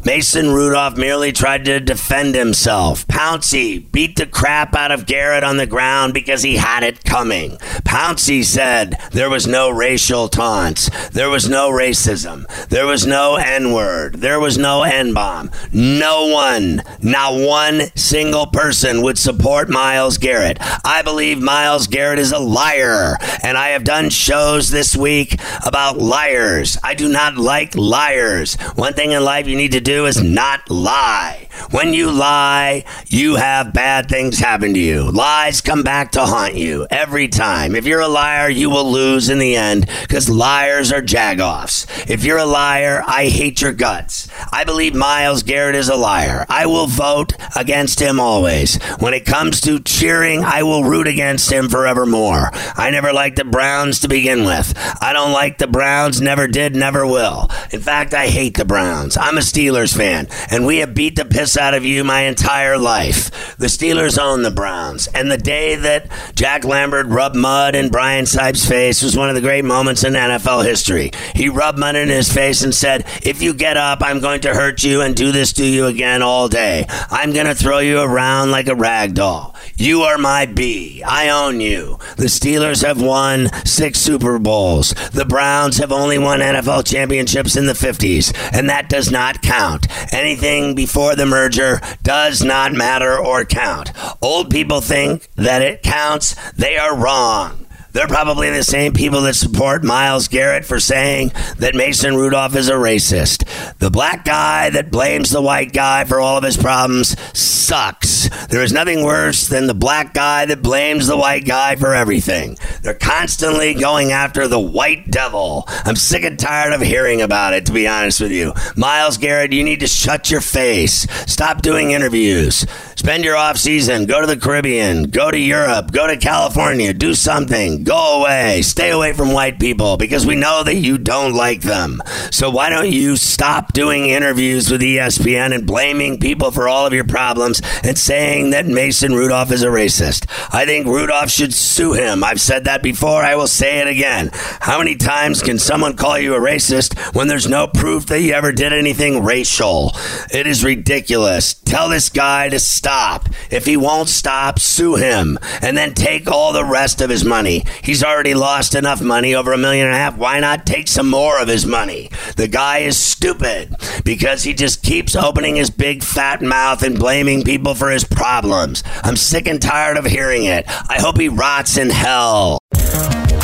Mason 0.05 0.51
Rudolph 0.51 0.97
merely 0.97 1.31
tried 1.31 1.63
to 1.65 1.79
defend 1.79 2.35
himself. 2.35 3.07
Pouncey 3.07 3.89
beat 3.91 4.17
the 4.17 4.25
crap 4.25 4.75
out 4.75 4.91
of 4.91 5.05
Garrett 5.05 5.45
on 5.45 5.55
the 5.55 5.65
ground 5.65 6.13
because 6.13 6.43
he 6.43 6.57
had 6.57 6.83
it 6.83 7.05
coming. 7.05 7.51
Pouncey 7.85 8.43
said 8.43 8.97
there 9.11 9.29
was 9.29 9.47
no 9.47 9.69
racial 9.69 10.27
taunts, 10.27 10.89
there 11.09 11.29
was 11.29 11.47
no 11.47 11.69
racism, 11.69 12.45
there 12.67 12.85
was 12.85 13.05
no 13.05 13.37
N 13.37 13.71
word, 13.71 14.15
there 14.15 14.41
was 14.41 14.57
no 14.57 14.83
N 14.83 15.13
bomb. 15.13 15.49
No 15.71 16.27
one, 16.27 16.81
not 17.01 17.39
one 17.39 17.83
single 17.95 18.47
person 18.47 19.03
would 19.03 19.17
support 19.17 19.69
Myles 19.69 20.17
Garrett. 20.17 20.57
I 20.83 21.01
believe 21.01 21.41
Myles 21.41 21.87
Garrett 21.87 22.19
is 22.19 22.33
a 22.33 22.39
liar, 22.39 23.15
and 23.41 23.57
I 23.57 23.69
have 23.69 23.85
done 23.85 24.09
shows 24.09 24.69
this 24.69 24.97
week 24.97 25.39
about 25.65 25.97
liars. 25.97 26.77
I 26.83 26.93
do 26.93 27.07
not 27.07 27.37
like 27.37 27.75
liars. 27.75 28.55
One 28.75 28.93
thing 28.93 29.11
in 29.11 29.23
life 29.23 29.47
you 29.47 29.55
need 29.55 29.71
to 29.71 29.79
do 29.79 29.92
do 29.93 30.05
is 30.07 30.23
not 30.23 30.69
lie. 30.69 31.47
When 31.69 31.93
you 31.93 32.11
lie, 32.11 32.83
you 33.07 33.35
have 33.35 33.73
bad 33.73 34.09
things 34.09 34.39
happen 34.39 34.73
to 34.73 34.79
you. 34.79 35.11
Lies 35.11 35.61
come 35.61 35.83
back 35.83 36.11
to 36.13 36.25
haunt 36.25 36.55
you 36.55 36.87
every 36.89 37.27
time. 37.27 37.75
If 37.75 37.85
you're 37.85 38.01
a 38.01 38.07
liar, 38.07 38.49
you 38.49 38.69
will 38.69 38.91
lose 38.91 39.29
in 39.29 39.37
the 39.37 39.55
end 39.55 39.87
because 40.01 40.29
liars 40.29 40.91
are 40.91 41.01
jagoffs. 41.01 42.09
If 42.09 42.23
you're 42.23 42.39
a 42.39 42.45
liar, 42.45 43.03
I 43.05 43.27
hate 43.27 43.61
your 43.61 43.71
guts. 43.71 44.29
I 44.51 44.63
believe 44.63 44.95
Myles 44.95 45.43
Garrett 45.43 45.75
is 45.75 45.89
a 45.89 45.95
liar. 45.95 46.45
I 46.49 46.65
will 46.65 46.87
vote 46.87 47.33
against 47.55 47.99
him 47.99 48.19
always. 48.19 48.81
When 48.99 49.13
it 49.13 49.25
comes 49.25 49.61
to 49.61 49.79
cheering, 49.79 50.43
I 50.43 50.63
will 50.63 50.83
root 50.83 51.07
against 51.07 51.51
him 51.51 51.69
forevermore. 51.69 52.49
I 52.75 52.89
never 52.91 53.13
liked 53.13 53.35
the 53.35 53.45
Browns 53.45 53.99
to 53.99 54.07
begin 54.07 54.43
with. 54.43 54.73
I 55.01 55.13
don't 55.13 55.33
like 55.33 55.59
the 55.59 55.67
Browns, 55.67 56.19
never 56.19 56.47
did, 56.47 56.75
never 56.75 57.05
will. 57.05 57.49
In 57.71 57.79
fact, 57.79 58.13
I 58.13 58.27
hate 58.27 58.57
the 58.57 58.65
Browns. 58.65 59.17
I'm 59.17 59.37
a 59.37 59.41
Steelers 59.41 59.82
fan, 59.91 60.27
and 60.49 60.65
we 60.65 60.77
have 60.77 60.93
beat 60.93 61.15
the 61.15 61.25
piss 61.25 61.57
out 61.57 61.73
of 61.73 61.83
you 61.83 62.03
my 62.03 62.21
entire 62.21 62.77
life. 62.77 63.57
The 63.57 63.67
Steelers 63.67 64.17
own 64.17 64.43
the 64.43 64.51
Browns, 64.51 65.07
and 65.07 65.29
the 65.29 65.37
day 65.37 65.75
that 65.75 66.11
Jack 66.35 66.63
Lambert 66.63 67.07
rubbed 67.07 67.35
mud 67.35 67.75
in 67.75 67.89
Brian 67.89 68.25
Sipe's 68.25 68.65
face 68.65 69.01
was 69.01 69.17
one 69.17 69.29
of 69.29 69.35
the 69.35 69.41
great 69.41 69.65
moments 69.65 70.03
in 70.03 70.13
NFL 70.13 70.63
history. 70.63 71.11
He 71.33 71.49
rubbed 71.49 71.79
mud 71.79 71.95
in 71.95 72.09
his 72.09 72.31
face 72.31 72.61
and 72.61 72.73
said, 72.73 73.05
If 73.23 73.41
you 73.41 73.53
get 73.53 73.77
up, 73.77 74.03
I'm 74.03 74.19
going 74.19 74.41
to 74.41 74.53
hurt 74.53 74.83
you 74.83 75.01
and 75.01 75.15
do 75.15 75.31
this 75.31 75.53
to 75.53 75.65
you 75.65 75.87
again 75.87 76.21
all 76.21 76.47
day. 76.47 76.85
I'm 77.09 77.33
going 77.33 77.47
to 77.47 77.55
throw 77.55 77.79
you 77.79 77.99
around 77.99 78.51
like 78.51 78.67
a 78.67 78.75
rag 78.75 79.15
doll. 79.15 79.55
You 79.75 80.01
are 80.03 80.17
my 80.17 80.45
B. 80.45 81.01
I 81.03 81.29
own 81.29 81.59
you. 81.59 81.97
The 82.17 82.25
Steelers 82.25 82.85
have 82.85 83.01
won 83.01 83.49
six 83.65 83.99
Super 83.99 84.37
Bowls. 84.37 84.93
The 85.11 85.25
Browns 85.25 85.77
have 85.77 85.91
only 85.91 86.17
won 86.17 86.39
NFL 86.39 86.85
championships 86.85 87.55
in 87.55 87.65
the 87.65 87.73
50s, 87.73 88.33
and 88.53 88.69
that 88.69 88.89
does 88.89 89.11
not 89.11 89.41
count. 89.41 89.72
Anything 90.11 90.75
before 90.75 91.15
the 91.15 91.25
merger 91.25 91.81
does 92.01 92.43
not 92.43 92.73
matter 92.73 93.17
or 93.17 93.45
count. 93.45 93.91
Old 94.21 94.49
people 94.49 94.81
think 94.81 95.27
that 95.35 95.61
it 95.61 95.83
counts. 95.83 96.35
They 96.51 96.77
are 96.77 96.95
wrong. 96.95 97.62
They're 97.93 98.07
probably 98.07 98.49
the 98.49 98.63
same 98.63 98.93
people 98.93 99.21
that 99.21 99.35
support 99.35 99.83
Myles 99.83 100.27
Garrett 100.27 100.65
for 100.65 100.79
saying 100.79 101.31
that 101.57 101.75
Mason 101.75 102.15
Rudolph 102.15 102.55
is 102.55 102.67
a 102.67 102.73
racist. 102.73 103.77
The 103.77 103.91
black 103.91 104.25
guy 104.25 104.71
that 104.71 104.91
blames 104.91 105.29
the 105.29 105.41
white 105.41 105.73
guy 105.73 106.03
for 106.03 106.19
all 106.19 106.37
of 106.37 106.43
his 106.43 106.57
problems 106.57 107.15
sucks. 107.37 108.29
There 108.47 108.63
is 108.63 108.73
nothing 108.73 109.03
worse 109.03 109.47
than 109.47 109.67
the 109.67 109.73
black 109.73 110.13
guy 110.13 110.45
that 110.45 110.61
blames 110.63 111.07
the 111.07 111.17
white 111.17 111.45
guy 111.45 111.75
for 111.75 111.93
everything. 111.93 112.57
They're 112.81 112.93
constantly 112.93 113.73
going 113.73 114.11
after 114.11 114.47
the 114.47 114.59
white 114.59 115.11
devil. 115.11 115.65
I'm 115.67 115.95
sick 115.95 116.23
and 116.23 116.37
tired 116.37 116.73
of 116.73 116.81
hearing 116.81 117.21
about 117.21 117.53
it, 117.53 117.67
to 117.67 117.73
be 117.73 117.87
honest 117.87 118.21
with 118.21 118.31
you. 118.31 118.53
Myles 118.75 119.17
Garrett, 119.17 119.53
you 119.53 119.63
need 119.63 119.79
to 119.81 119.87
shut 119.87 120.31
your 120.31 120.41
face. 120.41 121.07
Stop 121.31 121.61
doing 121.61 121.91
interviews. 121.91 122.65
Spend 122.95 123.23
your 123.23 123.35
off 123.35 123.57
season. 123.57 124.05
Go 124.05 124.21
to 124.21 124.27
the 124.27 124.37
Caribbean. 124.37 125.03
Go 125.03 125.29
to 125.29 125.37
Europe. 125.37 125.91
Go 125.91 126.07
to 126.07 126.17
California. 126.17 126.93
Do 126.93 127.13
something. 127.13 127.82
Go 127.83 128.21
away. 128.21 128.61
Stay 128.61 128.91
away 128.91 129.13
from 129.13 129.33
white 129.33 129.59
people 129.59 129.97
because 129.97 130.25
we 130.25 130.35
know 130.35 130.63
that 130.63 130.75
you 130.75 130.97
don't 130.97 131.33
like 131.33 131.61
them. 131.61 132.01
So 132.31 132.49
why 132.49 132.69
don't 132.69 132.91
you 132.91 133.17
stop 133.17 133.73
doing 133.73 134.05
interviews 134.05 134.71
with 134.71 134.81
ESPN 134.81 135.53
and 135.53 135.67
blaming 135.67 136.19
people 136.19 136.51
for 136.51 136.67
all 136.67 136.85
of 136.85 136.93
your 136.93 137.03
problems 137.03 137.61
and 137.83 137.97
saying 137.97 138.51
that 138.51 138.67
Mason 138.67 139.13
Rudolph 139.15 139.51
is 139.51 139.63
a 139.63 139.67
racist? 139.67 140.27
I 140.53 140.65
think 140.65 140.85
Rudolph 140.85 141.29
should 141.29 141.53
sue 141.53 141.93
him. 141.93 142.23
I've 142.23 142.39
said 142.39 142.65
that 142.65 142.83
before. 142.83 143.23
I 143.23 143.35
will 143.35 143.47
say 143.47 143.79
it 143.79 143.87
again. 143.87 144.29
How 144.33 144.77
many 144.77 144.95
times 144.95 145.41
can 145.41 145.59
someone 145.59 145.97
call 145.97 146.17
you 146.17 146.35
a 146.35 146.39
racist 146.39 146.97
when 147.15 147.27
there's 147.27 147.47
no 147.47 147.67
proof 147.67 148.05
that 148.05 148.21
you 148.21 148.33
ever 148.33 148.51
did 148.51 148.71
anything 148.71 149.23
racial? 149.23 149.91
It 150.31 150.47
is 150.47 150.63
ridiculous. 150.63 151.53
Tell 151.53 151.89
this 151.89 152.09
guy 152.09 152.49
to 152.49 152.59
stop. 152.59 153.27
If 153.49 153.65
he 153.65 153.75
won't 153.75 154.09
stop, 154.09 154.59
sue 154.59 154.95
him 154.95 155.37
and 155.61 155.77
then 155.77 155.93
take 155.93 156.29
all 156.29 156.53
the 156.53 156.65
rest 156.65 157.01
of 157.01 157.09
his 157.09 157.25
money. 157.25 157.63
He's 157.81 158.03
already 158.03 158.33
lost 158.33 158.75
enough 158.75 159.01
money, 159.01 159.33
over 159.35 159.53
a 159.53 159.57
million 159.57 159.87
and 159.87 159.95
a 159.95 159.97
half. 159.97 160.17
Why 160.17 160.39
not 160.39 160.65
take 160.65 160.87
some 160.87 161.09
more 161.09 161.39
of 161.39 161.47
his 161.47 161.65
money? 161.65 162.09
The 162.35 162.47
guy 162.47 162.79
is 162.79 162.97
stupid 162.97 163.75
because 164.03 164.43
he 164.43 164.53
just 164.53 164.83
keeps 164.83 165.15
opening 165.15 165.55
his 165.55 165.69
big 165.69 166.03
fat 166.03 166.41
mouth 166.41 166.83
and 166.83 166.99
blaming 166.99 167.43
people 167.43 167.75
for 167.75 167.89
his 167.89 168.03
problems. 168.03 168.83
I'm 169.03 169.15
sick 169.15 169.47
and 169.47 169.61
tired 169.61 169.97
of 169.97 170.05
hearing 170.05 170.45
it. 170.45 170.65
I 170.89 170.99
hope 170.99 171.19
he 171.19 171.29
rots 171.29 171.77
in 171.77 171.89
hell. 171.89 172.59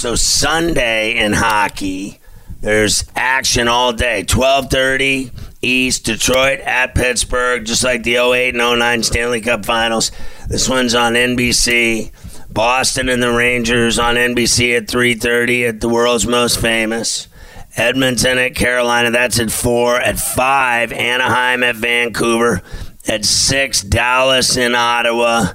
So 0.00 0.14
Sunday 0.14 1.18
in 1.18 1.34
hockey, 1.34 2.20
there's 2.62 3.04
action 3.14 3.68
all 3.68 3.92
day. 3.92 4.24
12:30 4.24 5.30
East 5.60 6.06
Detroit 6.06 6.60
at 6.60 6.94
Pittsburgh, 6.94 7.66
just 7.66 7.84
like 7.84 8.02
the 8.02 8.16
08 8.16 8.54
and 8.54 8.62
09 8.62 9.02
Stanley 9.02 9.42
Cup 9.42 9.66
Finals. 9.66 10.10
This 10.48 10.70
one's 10.70 10.94
on 10.94 11.16
NBC. 11.16 12.12
Boston 12.50 13.10
and 13.10 13.22
the 13.22 13.30
Rangers 13.30 13.98
on 13.98 14.16
NBC 14.16 14.74
at 14.74 14.88
3:30 14.88 15.66
at 15.66 15.82
the 15.82 15.88
world's 15.90 16.26
most 16.26 16.58
famous. 16.62 17.28
Edmonton 17.76 18.38
at 18.38 18.54
Carolina, 18.54 19.10
that's 19.10 19.38
at 19.38 19.52
4 19.52 20.00
at 20.00 20.18
5 20.18 20.94
Anaheim 20.94 21.62
at 21.62 21.76
Vancouver 21.76 22.62
at 23.06 23.26
6 23.26 23.82
Dallas 23.82 24.56
in 24.56 24.74
Ottawa 24.74 25.48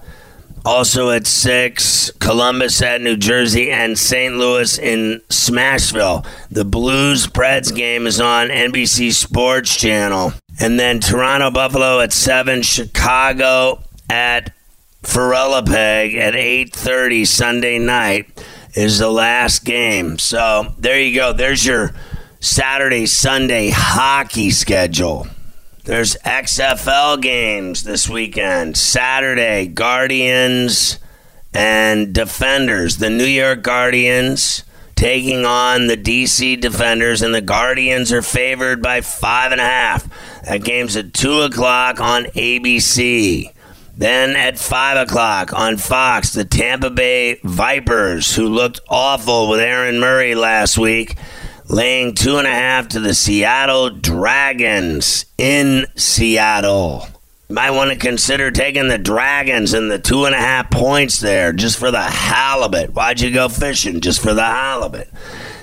also 0.65 1.11
at 1.11 1.27
6, 1.27 2.11
Columbus 2.19 2.81
at 2.81 3.01
New 3.01 3.15
Jersey 3.15 3.71
and 3.71 3.97
St. 3.97 4.35
Louis 4.35 4.77
in 4.79 5.21
Smashville. 5.29 6.25
The 6.49 6.65
Blues 6.65 7.27
Preds 7.27 7.73
game 7.73 8.07
is 8.07 8.19
on 8.19 8.47
NBC 8.47 9.13
Sports 9.13 9.75
Channel. 9.77 10.33
And 10.59 10.79
then 10.79 10.99
Toronto 10.99 11.51
Buffalo 11.51 11.99
at 11.99 12.11
7, 12.11 12.63
Chicago 12.63 13.83
at 14.09 14.51
Peg 15.03 16.15
at 16.15 16.33
8:30 16.33 17.25
Sunday 17.25 17.77
night 17.77 18.25
is 18.73 18.99
the 18.99 19.09
last 19.09 19.63
game. 19.63 20.17
So, 20.17 20.73
there 20.79 20.99
you 20.99 21.15
go. 21.15 21.31
There's 21.31 21.65
your 21.65 21.93
Saturday 22.39 23.05
Sunday 23.05 23.69
hockey 23.69 24.49
schedule. 24.49 25.27
There's 25.85 26.15
XFL 26.25 27.21
games 27.21 27.83
this 27.83 28.09
weekend. 28.09 28.75
Saturday, 28.75 29.67
Guardians 29.67 30.97
and 31.53 32.11
Defenders. 32.11 32.97
The 32.97 33.11
New 33.11 33.23
York 33.23 33.61
Guardians 33.61 34.63
taking 34.95 35.45
on 35.45 35.85
the 35.85 35.95
DC 35.95 36.59
Defenders, 36.59 37.21
and 37.21 37.35
the 37.35 37.41
Guardians 37.41 38.11
are 38.11 38.23
favored 38.23 38.81
by 38.81 39.01
five 39.01 39.51
and 39.51 39.61
a 39.61 39.65
half. 39.65 40.09
That 40.45 40.63
game's 40.63 40.95
at 40.95 41.13
2 41.13 41.41
o'clock 41.41 42.01
on 42.01 42.23
ABC. 42.25 43.51
Then 43.95 44.35
at 44.35 44.57
5 44.57 45.07
o'clock 45.07 45.53
on 45.53 45.77
Fox, 45.77 46.33
the 46.33 46.45
Tampa 46.45 46.89
Bay 46.89 47.39
Vipers, 47.43 48.35
who 48.35 48.47
looked 48.47 48.81
awful 48.89 49.49
with 49.49 49.59
Aaron 49.59 49.99
Murray 49.99 50.33
last 50.33 50.79
week, 50.79 51.15
laying 51.67 52.13
two 52.13 52.37
and 52.37 52.47
a 52.47 52.51
half 52.51 52.87
to 52.89 52.99
the 52.99 53.13
Seattle 53.13 53.89
Dragons 53.89 55.25
in 55.37 55.85
Seattle. 55.95 57.07
Might 57.49 57.71
want 57.71 57.91
to 57.91 57.97
consider 57.97 58.49
taking 58.49 58.87
the 58.87 58.97
Dragons 58.97 59.73
and 59.73 59.89
the 59.89 59.99
two 59.99 60.25
and 60.25 60.33
a 60.33 60.39
half 60.39 60.71
points 60.71 61.19
there 61.19 61.53
just 61.53 61.77
for 61.77 61.91
the 61.91 62.01
halibut. 62.01 62.93
Why'd 62.93 63.21
you 63.21 63.31
go 63.31 63.49
fishing? 63.49 64.01
Just 64.01 64.21
for 64.21 64.33
the 64.33 64.43
halibut. 64.43 65.09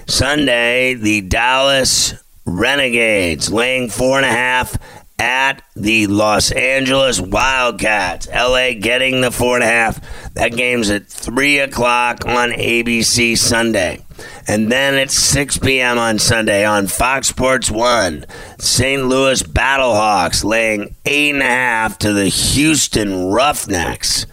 Sunday, 0.07 0.95
the 0.95 1.23
Dallas 1.23 2.15
Renegades 2.45 3.53
laying 3.53 3.89
four 3.89 4.17
and 4.17 4.27
a 4.27 4.31
half 4.31 4.77
at 5.19 5.63
the 5.77 6.07
Los 6.07 6.51
Angeles 6.53 7.21
Wildcats. 7.21 8.29
LA 8.29 8.73
getting 8.75 9.21
the 9.21 9.31
four 9.31 9.55
and 9.57 9.65
a 9.65 9.67
half. 9.67 10.35
That 10.35 10.53
game's 10.53 10.91
at 10.91 11.07
3 11.07 11.61
o'clock 11.61 12.27
on 12.27 12.51
ABC 12.51 13.37
Sunday. 13.37 14.05
And 14.47 14.71
then 14.71 14.95
at 14.95 15.11
6 15.11 15.59
p.m. 15.59 15.99
on 15.99 16.19
Sunday 16.19 16.65
on 16.65 16.87
Fox 16.87 17.29
Sports 17.29 17.71
1, 17.71 18.27
St. 18.59 19.05
Louis 19.07 19.43
Battlehawks 19.43 20.45
laying 20.45 20.95
8.5 21.05 21.99
to 21.99 22.13
the 22.13 22.29
Houston 22.29 23.27
Roughnecks. 23.27 24.27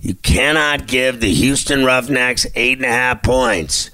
You 0.00 0.14
cannot 0.14 0.86
give 0.88 1.20
the 1.20 1.32
Houston 1.32 1.84
Roughnecks 1.84 2.44
8.5 2.56 3.22
points. 3.22 3.90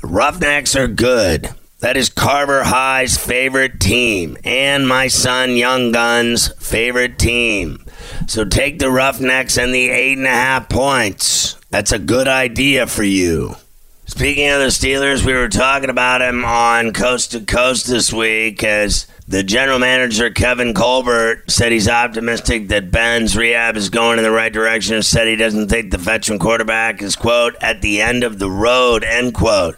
The 0.00 0.08
Roughnecks 0.08 0.74
are 0.74 0.88
good. 0.88 1.54
That 1.82 1.96
is 1.96 2.10
Carver 2.10 2.62
High's 2.62 3.18
favorite 3.18 3.80
team 3.80 4.38
and 4.44 4.86
my 4.86 5.08
son 5.08 5.56
Young 5.56 5.90
Gun's 5.90 6.46
favorite 6.64 7.18
team. 7.18 7.84
So 8.28 8.44
take 8.44 8.78
the 8.78 8.88
Roughnecks 8.88 9.58
and 9.58 9.74
the 9.74 9.90
eight 9.90 10.16
and 10.16 10.28
a 10.28 10.30
half 10.30 10.68
points. 10.68 11.56
That's 11.70 11.90
a 11.90 11.98
good 11.98 12.28
idea 12.28 12.86
for 12.86 13.02
you. 13.02 13.56
Speaking 14.04 14.48
of 14.48 14.60
the 14.60 14.66
Steelers, 14.66 15.26
we 15.26 15.32
were 15.32 15.48
talking 15.48 15.90
about 15.90 16.22
him 16.22 16.44
on 16.44 16.92
Coast 16.92 17.32
to 17.32 17.40
Coast 17.40 17.88
this 17.88 18.12
week 18.12 18.62
as 18.62 19.08
the 19.26 19.42
general 19.42 19.80
manager, 19.80 20.30
Kevin 20.30 20.74
Colbert, 20.74 21.50
said 21.50 21.72
he's 21.72 21.88
optimistic 21.88 22.68
that 22.68 22.92
Ben's 22.92 23.36
rehab 23.36 23.76
is 23.76 23.88
going 23.88 24.18
in 24.18 24.24
the 24.24 24.30
right 24.30 24.52
direction. 24.52 24.94
And 24.94 25.04
said 25.04 25.26
he 25.26 25.34
doesn't 25.34 25.68
think 25.68 25.90
the 25.90 25.98
veteran 25.98 26.38
quarterback 26.38 27.02
is, 27.02 27.16
quote, 27.16 27.56
at 27.60 27.82
the 27.82 28.00
end 28.00 28.22
of 28.22 28.38
the 28.38 28.50
road, 28.50 29.02
end 29.02 29.34
quote. 29.34 29.76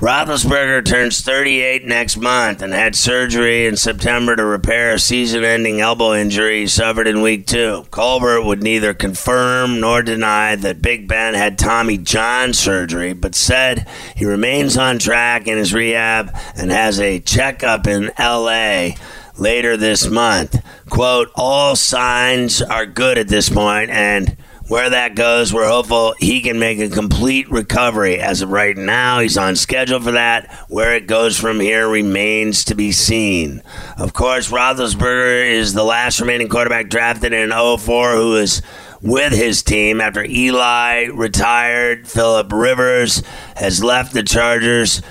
Roethlisberger 0.00 0.84
turns 0.84 1.20
38 1.20 1.86
next 1.86 2.16
month 2.16 2.62
and 2.62 2.74
had 2.74 2.96
surgery 2.96 3.66
in 3.66 3.76
September 3.76 4.34
to 4.34 4.44
repair 4.44 4.92
a 4.92 4.98
season-ending 4.98 5.80
elbow 5.80 6.14
injury 6.14 6.62
he 6.62 6.66
suffered 6.66 7.06
in 7.06 7.22
Week 7.22 7.46
Two. 7.46 7.86
Colbert 7.92 8.42
would 8.42 8.60
neither 8.60 8.92
confirm 8.92 9.78
nor 9.78 10.02
deny 10.02 10.56
that 10.56 10.82
Big 10.82 11.06
Ben 11.06 11.34
had 11.34 11.58
Tommy 11.58 11.96
John 11.96 12.52
surgery, 12.52 13.12
but 13.12 13.36
said 13.36 13.88
he 14.16 14.24
remains 14.24 14.76
on 14.76 14.98
track 14.98 15.46
in 15.46 15.56
his 15.58 15.72
rehab 15.72 16.36
and 16.56 16.72
has 16.72 16.98
a 16.98 17.20
checkup 17.20 17.86
in 17.86 18.10
L.A. 18.18 18.96
later 19.38 19.76
this 19.76 20.08
month. 20.08 20.60
"Quote: 20.90 21.30
All 21.36 21.76
signs 21.76 22.60
are 22.60 22.84
good 22.84 23.16
at 23.16 23.28
this 23.28 23.48
point, 23.48 23.90
and." 23.90 24.36
Where 24.68 24.88
that 24.90 25.14
goes, 25.14 25.52
we're 25.52 25.68
hopeful 25.68 26.14
he 26.18 26.40
can 26.40 26.58
make 26.58 26.78
a 26.78 26.88
complete 26.88 27.50
recovery. 27.50 28.18
As 28.18 28.40
of 28.40 28.50
right 28.50 28.76
now, 28.76 29.20
he's 29.20 29.36
on 29.36 29.56
schedule 29.56 30.00
for 30.00 30.12
that. 30.12 30.50
Where 30.68 30.94
it 30.94 31.06
goes 31.06 31.38
from 31.38 31.60
here 31.60 31.88
remains 31.88 32.64
to 32.66 32.74
be 32.74 32.90
seen. 32.92 33.62
Of 33.98 34.14
course, 34.14 34.50
Roethlisberger 34.50 35.50
is 35.50 35.74
the 35.74 35.84
last 35.84 36.20
remaining 36.20 36.48
quarterback 36.48 36.88
drafted 36.88 37.32
in 37.32 37.50
04 37.50 38.12
who 38.12 38.36
is 38.36 38.62
with 39.02 39.34
his 39.34 39.62
team 39.62 40.00
after 40.00 40.24
Eli 40.24 41.08
retired. 41.12 42.08
Philip 42.08 42.50
Rivers 42.50 43.22
has 43.56 43.84
left 43.84 44.14
the 44.14 44.22
Chargers. 44.22 45.02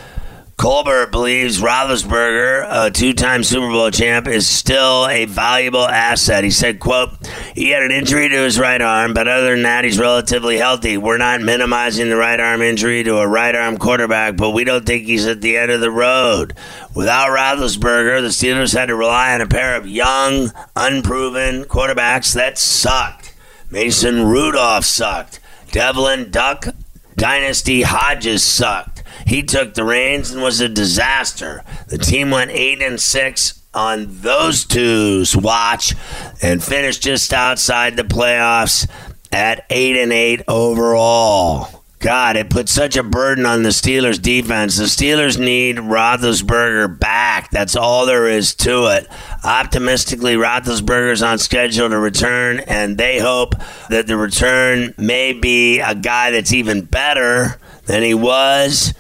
Colbert 0.55 1.07
believes 1.07 1.59
Roethlisberger, 1.59 2.67
a 2.69 2.91
two-time 2.91 3.43
Super 3.43 3.69
Bowl 3.69 3.89
champ, 3.89 4.27
is 4.27 4.47
still 4.47 5.07
a 5.07 5.25
valuable 5.25 5.85
asset. 5.87 6.43
He 6.43 6.51
said, 6.51 6.79
quote, 6.79 7.09
he 7.55 7.71
had 7.71 7.83
an 7.83 7.91
injury 7.91 8.29
to 8.29 8.35
his 8.35 8.59
right 8.59 8.81
arm, 8.81 9.13
but 9.13 9.27
other 9.27 9.55
than 9.55 9.63
that, 9.63 9.83
he's 9.83 9.99
relatively 9.99 10.57
healthy. 10.57 10.95
We're 10.95 11.17
not 11.17 11.41
minimizing 11.41 12.09
the 12.09 12.15
right 12.15 12.39
arm 12.39 12.61
injury 12.61 13.03
to 13.03 13.17
a 13.17 13.27
right 13.27 13.55
arm 13.55 13.77
quarterback, 13.77 14.37
but 14.37 14.51
we 14.51 14.63
don't 14.63 14.85
think 14.85 15.05
he's 15.05 15.25
at 15.25 15.41
the 15.41 15.57
end 15.57 15.71
of 15.71 15.81
the 15.81 15.91
road. 15.91 16.53
Without 16.95 17.29
Roethlisberger, 17.29 18.21
the 18.21 18.27
Steelers 18.27 18.77
had 18.77 18.85
to 18.85 18.95
rely 18.95 19.33
on 19.33 19.41
a 19.41 19.47
pair 19.47 19.75
of 19.75 19.87
young, 19.87 20.51
unproven 20.75 21.65
quarterbacks 21.65 22.33
that 22.35 22.59
sucked. 22.59 23.33
Mason 23.71 24.27
Rudolph 24.27 24.85
sucked. 24.85 25.39
Devlin 25.71 26.29
Duck 26.29 26.67
Dynasty 27.15 27.81
Hodges 27.81 28.43
sucked. 28.43 28.92
He 29.25 29.43
took 29.43 29.73
the 29.73 29.83
reins 29.83 30.31
and 30.31 30.41
was 30.41 30.61
a 30.61 30.69
disaster. 30.69 31.63
The 31.87 31.97
team 31.97 32.31
went 32.31 32.51
8 32.51 32.81
and 32.81 32.99
6 32.99 33.63
on 33.73 34.05
those 34.21 34.65
two's 34.65 35.35
watch 35.35 35.95
and 36.41 36.63
finished 36.63 37.01
just 37.01 37.33
outside 37.33 37.95
the 37.95 38.03
playoffs 38.03 38.87
at 39.31 39.65
8 39.69 39.97
and 39.97 40.13
8 40.13 40.41
overall. 40.47 41.83
God, 42.03 42.35
it 42.35 42.49
put 42.49 42.67
such 42.67 42.97
a 42.97 43.03
burden 43.03 43.45
on 43.45 43.63
the 43.63 43.69
Steelers 43.69 44.21
defense. 44.21 44.77
The 44.77 44.83
Steelers 44.83 45.39
need 45.39 45.77
Roethlisberger 45.77 46.99
back. 46.99 47.49
That's 47.49 47.77
all 47.77 48.05
there 48.05 48.27
is 48.27 48.53
to 48.55 48.87
it. 48.87 49.07
Optimistically, 49.41 50.35
Roethlisberger's 50.35 51.23
on 51.23 51.37
schedule 51.37 51.89
to 51.89 51.97
return, 51.97 52.59
and 52.59 52.97
they 52.97 53.19
hope 53.19 53.55
that 53.89 54.07
the 54.07 54.17
return 54.17 54.93
may 54.97 55.31
be 55.31 55.79
a 55.79 55.95
guy 55.95 56.31
that's 56.31 56.51
even 56.51 56.83
better 56.83 57.57
than 57.85 58.03
he 58.03 58.13
was 58.13 58.93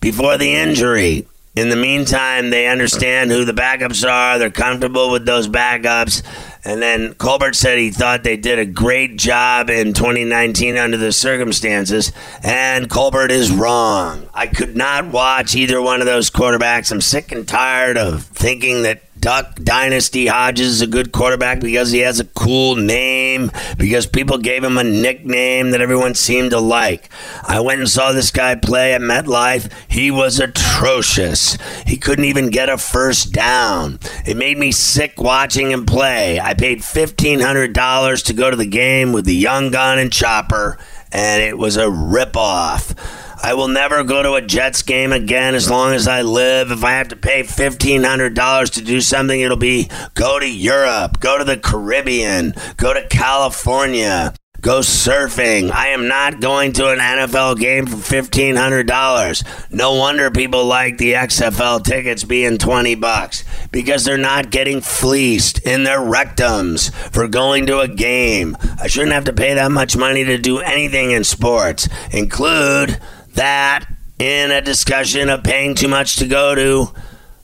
before 0.00 0.38
the 0.38 0.54
injury. 0.54 1.26
In 1.56 1.68
the 1.68 1.76
meantime, 1.76 2.50
they 2.50 2.68
understand 2.68 3.30
who 3.30 3.44
the 3.44 3.52
backups 3.52 4.08
are. 4.08 4.38
They're 4.38 4.50
comfortable 4.50 5.10
with 5.10 5.26
those 5.26 5.48
backups. 5.48 6.22
And 6.64 6.80
then 6.80 7.14
Colbert 7.14 7.54
said 7.54 7.78
he 7.78 7.90
thought 7.90 8.22
they 8.22 8.36
did 8.36 8.60
a 8.60 8.64
great 8.64 9.16
job 9.16 9.68
in 9.68 9.92
2019 9.92 10.76
under 10.76 10.96
the 10.96 11.10
circumstances. 11.10 12.12
And 12.44 12.88
Colbert 12.88 13.32
is 13.32 13.50
wrong. 13.50 14.28
I 14.32 14.46
could 14.46 14.76
not 14.76 15.08
watch 15.08 15.56
either 15.56 15.82
one 15.82 16.00
of 16.00 16.06
those 16.06 16.30
quarterbacks. 16.30 16.92
I'm 16.92 17.00
sick 17.00 17.32
and 17.32 17.46
tired 17.46 17.98
of 17.98 18.24
thinking 18.24 18.84
that 18.84 19.02
Duck 19.20 19.56
Dynasty 19.56 20.26
Hodges 20.26 20.68
is 20.68 20.80
a 20.80 20.86
good 20.86 21.12
quarterback 21.12 21.60
because 21.60 21.90
he 21.90 21.98
has 21.98 22.20
a 22.20 22.24
cool 22.24 22.74
name, 22.76 23.50
because 23.76 24.06
people 24.06 24.38
gave 24.38 24.64
him 24.64 24.78
a 24.78 24.84
nickname 24.84 25.70
that 25.70 25.82
everyone 25.82 26.14
seemed 26.14 26.52
to 26.52 26.58
like. 26.58 27.10
I 27.42 27.60
went 27.60 27.80
and 27.80 27.88
saw 27.88 28.12
this 28.12 28.30
guy 28.30 28.54
play 28.54 28.94
at 28.94 29.02
MetLife. 29.02 29.70
He 29.88 30.10
was 30.10 30.40
atrocious. 30.40 31.58
He 31.86 31.98
couldn't 31.98 32.24
even 32.24 32.48
get 32.48 32.70
a 32.70 32.78
first 32.78 33.32
down. 33.32 33.98
It 34.24 34.38
made 34.38 34.56
me 34.56 34.72
sick 34.72 35.20
watching 35.20 35.70
him 35.70 35.84
play. 35.84 36.40
I 36.40 36.54
paid 36.54 36.78
$1,500 36.78 38.24
to 38.24 38.32
go 38.32 38.50
to 38.50 38.56
the 38.56 38.66
game 38.66 39.12
with 39.12 39.26
the 39.26 39.36
young 39.36 39.70
gun 39.70 39.98
and 39.98 40.10
chopper, 40.10 40.78
and 41.12 41.42
it 41.42 41.58
was 41.58 41.76
a 41.76 41.84
ripoff. 41.84 42.96
I 43.42 43.54
will 43.54 43.68
never 43.68 44.04
go 44.04 44.22
to 44.22 44.34
a 44.34 44.42
Jets 44.42 44.82
game 44.82 45.12
again 45.12 45.54
as 45.54 45.70
long 45.70 45.94
as 45.94 46.06
I 46.06 46.22
live. 46.22 46.70
If 46.70 46.84
I 46.84 46.92
have 46.92 47.08
to 47.08 47.16
pay 47.16 47.42
$1,500 47.42 48.70
to 48.74 48.82
do 48.82 49.00
something, 49.00 49.40
it'll 49.40 49.56
be 49.56 49.88
go 50.14 50.38
to 50.38 50.48
Europe, 50.48 51.20
go 51.20 51.38
to 51.38 51.44
the 51.44 51.56
Caribbean, 51.56 52.54
go 52.76 52.92
to 52.92 53.06
California. 53.08 54.34
Go 54.60 54.80
surfing. 54.80 55.70
I 55.70 55.88
am 55.88 56.06
not 56.06 56.42
going 56.42 56.74
to 56.74 56.90
an 56.90 56.98
NFL 56.98 57.58
game 57.58 57.86
for 57.86 57.96
$1,500. 57.96 59.72
No 59.72 59.94
wonder 59.94 60.30
people 60.30 60.66
like 60.66 60.98
the 60.98 61.14
XFL 61.14 61.82
tickets 61.82 62.24
being 62.24 62.58
20 62.58 62.94
bucks 62.96 63.42
because 63.72 64.04
they're 64.04 64.18
not 64.18 64.50
getting 64.50 64.82
fleeced 64.82 65.66
in 65.66 65.84
their 65.84 66.00
rectums 66.00 66.92
for 67.10 67.26
going 67.26 67.64
to 67.66 67.80
a 67.80 67.88
game. 67.88 68.54
I 68.78 68.86
shouldn't 68.86 69.14
have 69.14 69.24
to 69.24 69.32
pay 69.32 69.54
that 69.54 69.72
much 69.72 69.96
money 69.96 70.24
to 70.24 70.36
do 70.36 70.58
anything 70.58 71.12
in 71.12 71.24
sports, 71.24 71.88
include 72.10 73.00
that 73.34 73.86
in 74.18 74.50
a 74.50 74.60
discussion 74.60 75.28
of 75.28 75.42
paying 75.42 75.74
too 75.74 75.88
much 75.88 76.16
to 76.16 76.26
go 76.26 76.54
to 76.54 76.88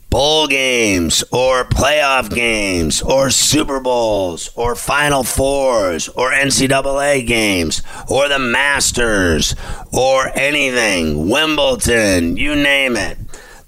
bowl 0.09 0.47
games 0.47 1.23
or 1.31 1.63
playoff 1.65 2.33
games 2.33 3.01
or 3.01 3.29
Super 3.29 3.79
Bowls 3.79 4.49
or 4.55 4.75
Final 4.75 5.23
Fours 5.23 6.07
or 6.09 6.31
NCAA 6.31 7.25
games 7.27 7.81
or 8.09 8.29
the 8.29 8.39
Masters 8.39 9.55
or 9.91 10.31
anything, 10.37 11.29
Wimbledon, 11.29 12.37
you 12.37 12.55
name 12.55 12.95
it 12.95 13.17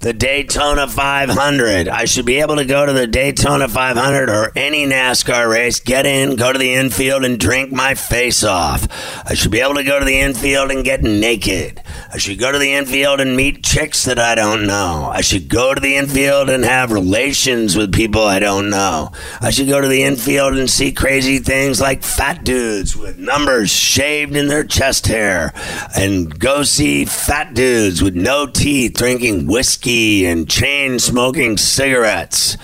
the 0.00 0.14
Daytona 0.14 0.88
500. 0.88 1.86
I 1.86 2.06
should 2.06 2.24
be 2.24 2.40
able 2.40 2.56
to 2.56 2.64
go 2.64 2.86
to 2.86 2.92
the 2.92 3.06
Daytona 3.06 3.68
500 3.68 4.30
or 4.30 4.50
any 4.56 4.86
NASCAR 4.86 5.48
race, 5.50 5.78
get 5.78 6.06
in, 6.06 6.36
go 6.36 6.52
to 6.52 6.58
the 6.58 6.72
infield, 6.72 7.22
and 7.22 7.38
drink 7.38 7.70
my 7.70 7.94
face 7.94 8.42
off. 8.42 8.88
I 9.26 9.34
should 9.34 9.50
be 9.50 9.60
able 9.60 9.74
to 9.74 9.84
go 9.84 9.98
to 9.98 10.04
the 10.04 10.18
infield 10.18 10.70
and 10.70 10.84
get 10.84 11.02
naked. 11.02 11.82
I 12.12 12.18
should 12.18 12.38
go 12.38 12.50
to 12.52 12.58
the 12.58 12.72
infield 12.72 13.20
and 13.20 13.36
meet 13.36 13.62
chicks 13.62 14.04
that 14.04 14.18
I 14.18 14.34
don't 14.34 14.66
know. 14.66 15.10
I 15.12 15.20
should 15.20 15.48
go 15.48 15.74
to 15.74 15.80
the 15.80 15.96
infield 15.96 16.50
and 16.50 16.64
have 16.64 16.92
relations 16.92 17.76
with 17.76 17.92
people 17.92 18.22
I 18.22 18.38
don't 18.38 18.70
know. 18.70 19.12
I 19.40 19.50
should 19.50 19.68
go 19.68 19.80
to 19.80 19.88
the 19.88 20.02
infield 20.02 20.56
and 20.56 20.68
see 20.68 20.92
crazy 20.92 21.38
things 21.38 21.80
like 21.80 22.02
fat 22.02 22.44
dudes 22.44 22.96
with 22.96 23.18
numbers 23.18 23.70
shaved 23.70 24.36
in 24.36 24.48
their 24.48 24.64
chest 24.64 25.06
hair, 25.06 25.52
and 25.96 26.38
go 26.38 26.62
see 26.62 27.04
fat 27.04 27.54
dudes 27.54 28.02
with 28.02 28.14
no 28.14 28.46
teeth 28.46 28.94
drinking 28.94 29.46
whiskey 29.46 30.26
and 30.26 30.48
chain 30.48 30.98
smoking 30.98 31.56
cigarettes. 31.56 32.56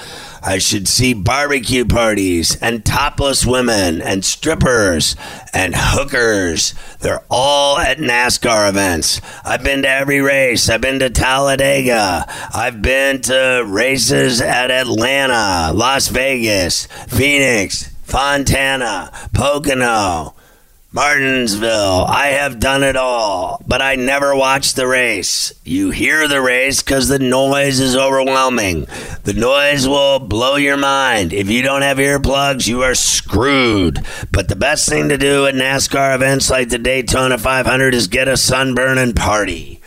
I 0.46 0.58
should 0.58 0.86
see 0.86 1.12
barbecue 1.12 1.84
parties 1.84 2.56
and 2.62 2.84
topless 2.84 3.44
women 3.44 4.00
and 4.00 4.24
strippers 4.24 5.16
and 5.52 5.74
hookers. 5.76 6.72
They're 7.00 7.24
all 7.28 7.78
at 7.78 7.98
NASCAR 7.98 8.68
events. 8.68 9.20
I've 9.44 9.64
been 9.64 9.82
to 9.82 9.88
every 9.88 10.20
race. 10.20 10.68
I've 10.68 10.80
been 10.80 11.00
to 11.00 11.10
Talladega. 11.10 12.26
I've 12.54 12.80
been 12.80 13.22
to 13.22 13.64
races 13.66 14.40
at 14.40 14.70
Atlanta, 14.70 15.72
Las 15.74 16.06
Vegas, 16.06 16.86
Phoenix, 17.08 17.92
Fontana, 18.04 19.10
Pocono. 19.34 20.35
Martinsville. 20.96 22.06
I 22.08 22.28
have 22.28 22.58
done 22.58 22.82
it 22.82 22.96
all, 22.96 23.62
but 23.66 23.82
I 23.82 23.96
never 23.96 24.34
watch 24.34 24.72
the 24.72 24.86
race. 24.86 25.52
You 25.62 25.90
hear 25.90 26.26
the 26.26 26.40
race 26.40 26.82
because 26.82 27.08
the 27.08 27.18
noise 27.18 27.80
is 27.80 27.94
overwhelming. 27.94 28.86
The 29.24 29.34
noise 29.34 29.86
will 29.86 30.18
blow 30.18 30.56
your 30.56 30.78
mind. 30.78 31.34
If 31.34 31.50
you 31.50 31.60
don't 31.60 31.82
have 31.82 31.98
earplugs, 31.98 32.66
you 32.66 32.82
are 32.82 32.94
screwed. 32.94 34.06
But 34.32 34.48
the 34.48 34.56
best 34.56 34.88
thing 34.88 35.10
to 35.10 35.18
do 35.18 35.44
at 35.44 35.54
NASCAR 35.54 36.14
events 36.14 36.48
like 36.48 36.70
the 36.70 36.78
Daytona 36.78 37.36
500 37.36 37.94
is 37.94 38.08
get 38.08 38.26
a 38.26 38.38
sunburn 38.38 38.96
and 38.96 39.14
party. 39.14 39.82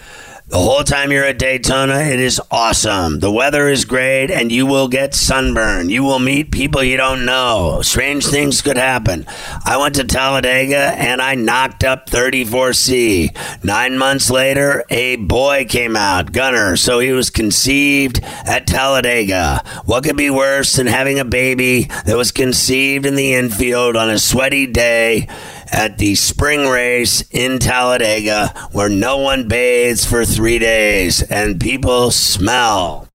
The 0.49 0.57
whole 0.57 0.83
time 0.83 1.11
you're 1.11 1.25
at 1.25 1.37
Daytona, 1.37 1.99
it 1.99 2.19
is 2.19 2.41
awesome. 2.49 3.19
The 3.19 3.31
weather 3.31 3.69
is 3.69 3.85
great, 3.85 4.31
and 4.31 4.51
you 4.51 4.65
will 4.65 4.87
get 4.87 5.13
sunburn. 5.13 5.89
You 5.89 6.03
will 6.03 6.17
meet 6.17 6.51
people 6.51 6.81
you 6.81 6.97
don't 6.97 7.23
know. 7.23 7.83
Strange 7.83 8.25
things 8.25 8.63
could 8.63 8.75
happen. 8.75 9.27
I 9.63 9.77
went 9.77 9.93
to 9.95 10.03
Talladega 10.03 10.95
and 10.97 11.21
I 11.21 11.35
knocked 11.35 11.83
up 11.83 12.09
34C. 12.09 13.63
Nine 13.63 13.95
months 13.99 14.31
later, 14.31 14.85
a 14.89 15.17
boy 15.17 15.65
came 15.69 15.95
out, 15.95 16.31
Gunner, 16.31 16.77
so 16.77 16.97
he 16.97 17.11
was 17.11 17.29
conceived 17.29 18.19
at 18.23 18.65
Talladega. 18.65 19.63
What 19.85 20.03
could 20.03 20.17
be 20.17 20.31
worse 20.31 20.73
than 20.73 20.87
having 20.87 21.19
a 21.19 21.25
baby 21.25 21.83
that 22.05 22.17
was 22.17 22.31
conceived 22.31 23.05
in 23.05 23.13
the 23.13 23.35
infield 23.35 23.95
on 23.95 24.09
a 24.09 24.17
sweaty 24.17 24.65
day? 24.65 25.27
At 25.71 25.97
the 25.97 26.15
spring 26.15 26.67
race 26.67 27.23
in 27.31 27.59
Talladega 27.59 28.47
where 28.71 28.89
no 28.89 29.17
one 29.17 29.47
bathes 29.47 30.05
for 30.05 30.25
three 30.25 30.59
days 30.59 31.21
and 31.23 31.59
people 31.59 32.11
smell. 32.11 33.08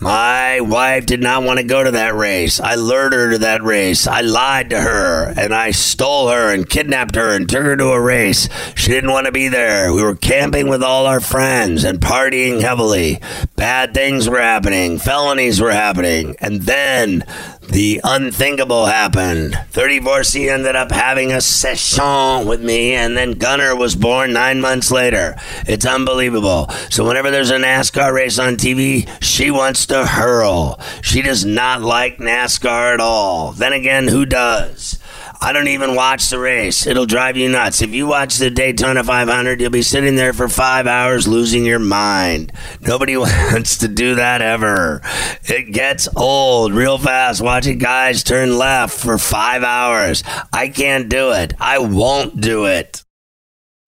My 0.00 0.60
wife 0.60 1.06
did 1.06 1.22
not 1.22 1.44
want 1.44 1.60
to 1.60 1.64
go 1.64 1.82
to 1.82 1.92
that 1.92 2.14
race. 2.14 2.60
I 2.60 2.74
lured 2.74 3.12
her 3.12 3.30
to 3.30 3.38
that 3.38 3.62
race. 3.62 4.06
I 4.06 4.20
lied 4.22 4.70
to 4.70 4.80
her 4.80 5.32
and 5.36 5.54
I 5.54 5.70
stole 5.70 6.28
her 6.28 6.52
and 6.52 6.68
kidnapped 6.68 7.14
her 7.14 7.34
and 7.34 7.48
took 7.48 7.62
her 7.62 7.76
to 7.76 7.92
a 7.92 8.00
race. 8.00 8.48
She 8.74 8.90
didn't 8.90 9.12
want 9.12 9.26
to 9.26 9.32
be 9.32 9.48
there. 9.48 9.92
We 9.92 10.02
were 10.02 10.16
camping 10.16 10.68
with 10.68 10.82
all 10.82 11.06
our 11.06 11.20
friends 11.20 11.84
and 11.84 12.00
partying 12.00 12.60
heavily. 12.60 13.20
Bad 13.56 13.94
things 13.94 14.28
were 14.28 14.40
happening, 14.40 14.98
felonies 14.98 15.60
were 15.60 15.72
happening. 15.72 16.36
And 16.40 16.62
then 16.62 17.24
the 17.70 18.00
unthinkable 18.04 18.86
happened. 18.86 19.54
34C 19.72 20.50
ended 20.50 20.76
up 20.76 20.90
having 20.90 21.32
a 21.32 21.40
session 21.40 22.46
with 22.46 22.62
me, 22.62 22.94
and 22.94 23.16
then 23.16 23.32
Gunner 23.32 23.74
was 23.74 23.96
born 23.96 24.32
nine 24.32 24.60
months 24.60 24.90
later. 24.90 25.36
It's 25.66 25.86
unbelievable. 25.86 26.68
So, 26.90 27.06
whenever 27.06 27.30
there's 27.30 27.50
a 27.50 27.56
NASCAR 27.56 28.12
race 28.12 28.38
on 28.38 28.56
TV, 28.56 29.08
she 29.22 29.50
wants 29.50 29.83
to 29.86 30.06
hurl. 30.06 30.78
She 31.02 31.22
does 31.22 31.44
not 31.44 31.82
like 31.82 32.18
NASCAR 32.18 32.94
at 32.94 33.00
all. 33.00 33.52
Then 33.52 33.72
again, 33.72 34.08
who 34.08 34.26
does? 34.26 34.98
I 35.40 35.52
don't 35.52 35.68
even 35.68 35.94
watch 35.94 36.30
the 36.30 36.38
race. 36.38 36.86
It'll 36.86 37.04
drive 37.04 37.36
you 37.36 37.50
nuts. 37.50 37.82
If 37.82 37.90
you 37.90 38.06
watch 38.06 38.38
the 38.38 38.50
Daytona 38.50 39.04
500, 39.04 39.60
you'll 39.60 39.70
be 39.70 39.82
sitting 39.82 40.16
there 40.16 40.32
for 40.32 40.48
five 40.48 40.86
hours 40.86 41.28
losing 41.28 41.66
your 41.66 41.78
mind. 41.78 42.50
Nobody 42.80 43.16
wants 43.18 43.78
to 43.78 43.88
do 43.88 44.14
that 44.14 44.40
ever. 44.40 45.02
It 45.42 45.72
gets 45.72 46.08
old 46.16 46.72
real 46.72 46.96
fast 46.96 47.42
watching 47.42 47.76
guys 47.76 48.22
turn 48.22 48.56
left 48.56 48.98
for 48.98 49.18
five 49.18 49.62
hours. 49.62 50.22
I 50.50 50.68
can't 50.68 51.10
do 51.10 51.32
it. 51.32 51.52
I 51.60 51.78
won't 51.78 52.40
do 52.40 52.64
it. 52.64 53.04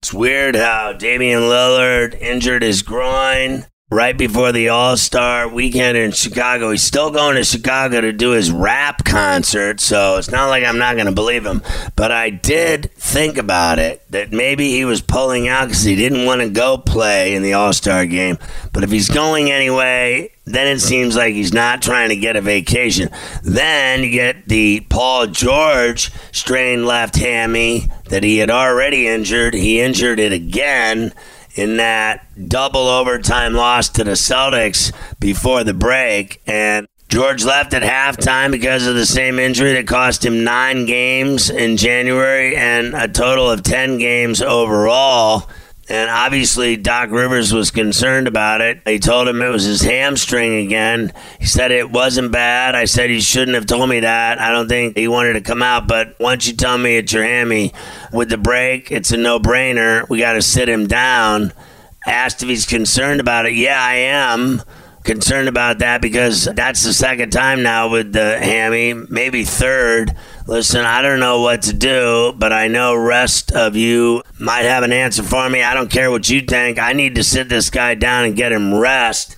It's 0.02 0.12
weird 0.12 0.56
how 0.56 0.92
Damian 0.92 1.40
Lillard 1.40 2.20
injured 2.20 2.62
his 2.62 2.82
groin 2.82 3.64
right 3.90 4.18
before 4.18 4.50
the 4.50 4.68
All 4.68 4.96
Star 4.96 5.48
weekend 5.48 5.96
in 5.96 6.10
Chicago. 6.10 6.70
He's 6.72 6.82
still 6.82 7.10
going 7.10 7.36
to 7.36 7.44
Chicago 7.44 8.00
to 8.00 8.12
do 8.12 8.30
his 8.30 8.50
rap 8.50 9.04
concert, 9.04 9.80
so 9.80 10.16
it's 10.16 10.30
not 10.30 10.48
like 10.48 10.64
I'm 10.64 10.78
not 10.78 10.96
going 10.96 11.06
to 11.06 11.12
believe 11.12 11.46
him. 11.46 11.62
But 11.94 12.10
I 12.10 12.30
did 12.30 12.90
think 12.94 13.38
about 13.38 13.78
it 13.78 14.02
that 14.10 14.32
maybe 14.32 14.70
he 14.70 14.84
was 14.84 15.00
pulling 15.00 15.46
out 15.46 15.68
because 15.68 15.84
he 15.84 15.94
didn't 15.94 16.26
want 16.26 16.40
to 16.40 16.50
go 16.50 16.78
play 16.78 17.34
in 17.34 17.42
the 17.42 17.52
All 17.52 17.72
Star 17.72 18.06
game. 18.06 18.38
But 18.72 18.82
if 18.82 18.90
he's 18.90 19.08
going 19.08 19.52
anyway, 19.52 20.32
then 20.44 20.66
it 20.66 20.80
seems 20.80 21.14
like 21.14 21.34
he's 21.34 21.54
not 21.54 21.80
trying 21.80 22.08
to 22.08 22.16
get 22.16 22.34
a 22.34 22.40
vacation. 22.40 23.08
Then 23.44 24.02
you 24.02 24.10
get 24.10 24.48
the 24.48 24.80
Paul 24.88 25.28
George 25.28 26.10
strained 26.32 26.86
left 26.86 27.16
hammy 27.16 27.88
that 28.08 28.24
he 28.24 28.38
had 28.38 28.50
already 28.50 29.06
injured. 29.06 29.54
He 29.54 29.80
injured 29.80 30.18
it 30.18 30.32
again 30.32 31.12
in 31.56 31.78
that 31.78 32.26
double 32.48 32.88
overtime 32.88 33.54
loss 33.54 33.88
to 33.88 34.04
the 34.04 34.12
Celtics 34.12 34.92
before 35.18 35.64
the 35.64 35.74
break. 35.74 36.40
And 36.46 36.86
George 37.08 37.44
left 37.44 37.72
at 37.72 37.82
halftime 37.82 38.50
because 38.50 38.86
of 38.86 38.94
the 38.94 39.06
same 39.06 39.38
injury 39.38 39.72
that 39.74 39.86
cost 39.86 40.24
him 40.24 40.44
nine 40.44 40.86
games 40.86 41.50
in 41.50 41.76
January 41.76 42.56
and 42.56 42.94
a 42.94 43.08
total 43.08 43.50
of 43.50 43.62
10 43.62 43.98
games 43.98 44.42
overall. 44.42 45.48
And 45.88 46.10
obviously, 46.10 46.76
Doc 46.76 47.10
Rivers 47.10 47.52
was 47.52 47.70
concerned 47.70 48.26
about 48.26 48.60
it. 48.60 48.80
He 48.84 48.98
told 48.98 49.28
him 49.28 49.40
it 49.40 49.48
was 49.48 49.64
his 49.64 49.82
hamstring 49.82 50.66
again. 50.66 51.12
He 51.38 51.46
said 51.46 51.70
it 51.70 51.92
wasn't 51.92 52.32
bad. 52.32 52.74
I 52.74 52.86
said 52.86 53.08
he 53.08 53.20
shouldn't 53.20 53.54
have 53.54 53.66
told 53.66 53.88
me 53.88 54.00
that. 54.00 54.40
I 54.40 54.50
don't 54.50 54.68
think 54.68 54.96
he 54.96 55.06
wanted 55.06 55.34
to 55.34 55.42
come 55.42 55.62
out. 55.62 55.86
But 55.86 56.18
once 56.18 56.48
you 56.48 56.54
tell 56.54 56.76
me 56.76 56.96
it's 56.96 57.12
your 57.12 57.22
hammy 57.22 57.72
with 58.12 58.30
the 58.30 58.38
break, 58.38 58.90
it's 58.90 59.12
a 59.12 59.16
no 59.16 59.38
brainer. 59.38 60.08
We 60.08 60.18
got 60.18 60.32
to 60.32 60.42
sit 60.42 60.68
him 60.68 60.88
down. 60.88 61.52
Asked 62.04 62.42
if 62.42 62.48
he's 62.48 62.66
concerned 62.66 63.20
about 63.20 63.46
it. 63.46 63.54
Yeah, 63.54 63.80
I 63.80 63.94
am 63.94 64.62
concerned 65.06 65.48
about 65.48 65.78
that 65.78 66.02
because 66.02 66.44
that's 66.44 66.82
the 66.82 66.92
second 66.92 67.30
time 67.30 67.62
now 67.62 67.88
with 67.88 68.12
the 68.12 68.38
hammy, 68.38 68.92
maybe 68.92 69.44
third. 69.44 70.14
Listen, 70.46 70.84
I 70.84 71.00
don't 71.00 71.20
know 71.20 71.40
what 71.40 71.62
to 71.62 71.72
do, 71.72 72.34
but 72.36 72.52
I 72.52 72.68
know 72.68 72.94
rest 72.94 73.52
of 73.52 73.76
you 73.76 74.22
might 74.38 74.64
have 74.64 74.82
an 74.82 74.92
answer 74.92 75.22
for 75.22 75.48
me. 75.48 75.62
I 75.62 75.72
don't 75.72 75.90
care 75.90 76.10
what 76.10 76.28
you 76.28 76.42
think. 76.42 76.78
I 76.78 76.92
need 76.92 77.14
to 77.14 77.24
sit 77.24 77.48
this 77.48 77.70
guy 77.70 77.94
down 77.94 78.24
and 78.24 78.36
get 78.36 78.52
him 78.52 78.74
rest. 78.74 79.36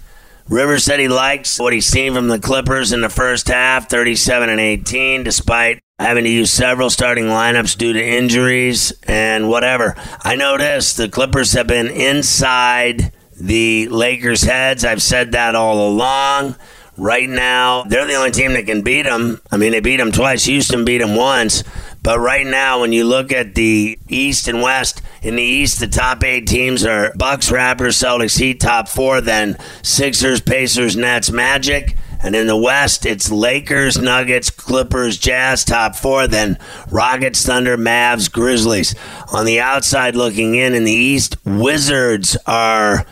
Rivers 0.48 0.84
said 0.84 0.98
he 0.98 1.08
likes 1.08 1.60
what 1.60 1.74
he's 1.74 1.86
seen 1.86 2.14
from 2.14 2.28
the 2.28 2.38
Clippers 2.38 2.90
in 2.90 3.02
the 3.02 3.10
first 3.10 3.48
half, 3.48 3.90
37 3.90 4.48
and 4.48 4.58
18, 4.58 5.22
despite 5.22 5.82
having 5.98 6.24
to 6.24 6.30
use 6.30 6.50
several 6.50 6.88
starting 6.88 7.24
lineups 7.24 7.76
due 7.76 7.92
to 7.92 8.02
injuries 8.02 8.92
and 9.06 9.50
whatever. 9.50 9.94
I 10.22 10.36
this 10.36 10.94
the 10.94 11.08
Clippers 11.08 11.52
have 11.52 11.66
been 11.66 11.88
inside 11.88 13.12
the 13.40 13.88
Lakers' 13.88 14.42
heads. 14.42 14.84
I've 14.84 15.02
said 15.02 15.32
that 15.32 15.54
all 15.54 15.88
along. 15.88 16.56
Right 16.96 17.28
now, 17.28 17.84
they're 17.84 18.06
the 18.06 18.14
only 18.14 18.32
team 18.32 18.54
that 18.54 18.66
can 18.66 18.82
beat 18.82 19.02
them. 19.02 19.40
I 19.52 19.56
mean, 19.56 19.70
they 19.70 19.78
beat 19.78 19.98
them 19.98 20.10
twice. 20.10 20.44
Houston 20.46 20.84
beat 20.84 20.98
them 20.98 21.14
once. 21.14 21.62
But 22.02 22.18
right 22.18 22.46
now, 22.46 22.80
when 22.80 22.92
you 22.92 23.04
look 23.04 23.30
at 23.32 23.54
the 23.54 23.98
East 24.08 24.48
and 24.48 24.62
West, 24.62 25.00
in 25.22 25.36
the 25.36 25.42
East, 25.42 25.78
the 25.78 25.86
top 25.86 26.24
eight 26.24 26.48
teams 26.48 26.84
are 26.84 27.12
Bucks, 27.16 27.50
Raptors, 27.50 28.02
Celtics, 28.02 28.38
Heat, 28.38 28.58
top 28.58 28.88
four, 28.88 29.20
then 29.20 29.56
Sixers, 29.82 30.40
Pacers, 30.40 30.96
Nets, 30.96 31.30
Magic. 31.30 31.96
And 32.20 32.34
in 32.34 32.48
the 32.48 32.56
West, 32.56 33.06
it's 33.06 33.30
Lakers, 33.30 33.96
Nuggets, 33.96 34.50
Clippers, 34.50 35.18
Jazz, 35.18 35.64
top 35.64 35.94
four, 35.94 36.26
then 36.26 36.58
Rockets, 36.90 37.46
Thunder, 37.46 37.76
Mavs, 37.76 38.30
Grizzlies. 38.30 38.96
On 39.32 39.44
the 39.44 39.60
outside 39.60 40.16
looking 40.16 40.56
in, 40.56 40.74
in 40.74 40.82
the 40.82 40.90
East, 40.90 41.36
Wizards 41.44 42.36
are 42.44 43.06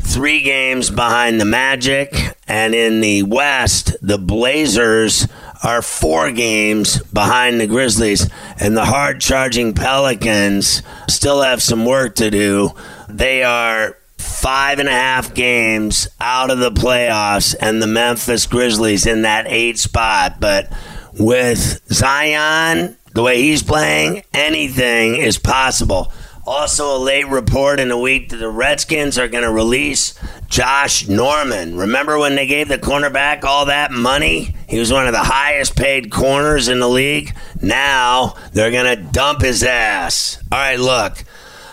three 0.00 0.42
games 0.42 0.90
behind 0.90 1.40
the 1.40 1.44
Magic. 1.44 2.36
And 2.48 2.74
in 2.74 3.00
the 3.00 3.22
West, 3.22 3.96
the 4.02 4.18
Blazers 4.18 5.28
are 5.62 5.82
four 5.82 6.32
games 6.32 7.02
behind 7.04 7.60
the 7.60 7.66
Grizzlies. 7.66 8.28
And 8.58 8.76
the 8.76 8.86
hard 8.86 9.20
charging 9.20 9.74
Pelicans 9.74 10.82
still 11.08 11.42
have 11.42 11.62
some 11.62 11.84
work 11.84 12.16
to 12.16 12.30
do. 12.30 12.70
They 13.08 13.42
are 13.42 13.96
five 14.18 14.78
and 14.78 14.88
a 14.88 14.92
half 14.92 15.34
games 15.34 16.08
out 16.20 16.50
of 16.50 16.58
the 16.58 16.70
playoffs, 16.70 17.54
and 17.60 17.82
the 17.82 17.86
Memphis 17.86 18.46
Grizzlies 18.46 19.06
in 19.06 19.22
that 19.22 19.46
eight 19.48 19.78
spot. 19.78 20.40
But 20.40 20.72
with 21.18 21.80
Zion, 21.92 22.96
the 23.12 23.22
way 23.22 23.42
he's 23.42 23.62
playing, 23.62 24.22
anything 24.32 25.16
is 25.16 25.38
possible. 25.38 26.12
Also, 26.52 26.96
a 26.96 26.98
late 26.98 27.28
report 27.28 27.78
in 27.78 27.86
the 27.86 27.96
week 27.96 28.30
that 28.30 28.38
the 28.38 28.50
Redskins 28.50 29.16
are 29.16 29.28
going 29.28 29.44
to 29.44 29.52
release 29.52 30.18
Josh 30.48 31.06
Norman. 31.06 31.76
Remember 31.76 32.18
when 32.18 32.34
they 32.34 32.48
gave 32.48 32.66
the 32.66 32.76
cornerback 32.76 33.44
all 33.44 33.66
that 33.66 33.92
money? 33.92 34.56
He 34.68 34.80
was 34.80 34.92
one 34.92 35.06
of 35.06 35.12
the 35.12 35.20
highest 35.20 35.76
paid 35.76 36.10
corners 36.10 36.66
in 36.66 36.80
the 36.80 36.88
league. 36.88 37.36
Now 37.62 38.34
they're 38.52 38.72
going 38.72 38.96
to 38.96 39.12
dump 39.12 39.42
his 39.42 39.62
ass. 39.62 40.42
All 40.50 40.58
right, 40.58 40.80
look, 40.80 41.22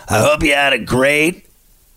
I 0.08 0.20
hope 0.20 0.44
you 0.44 0.54
had 0.54 0.72
a 0.72 0.78
great 0.78 1.44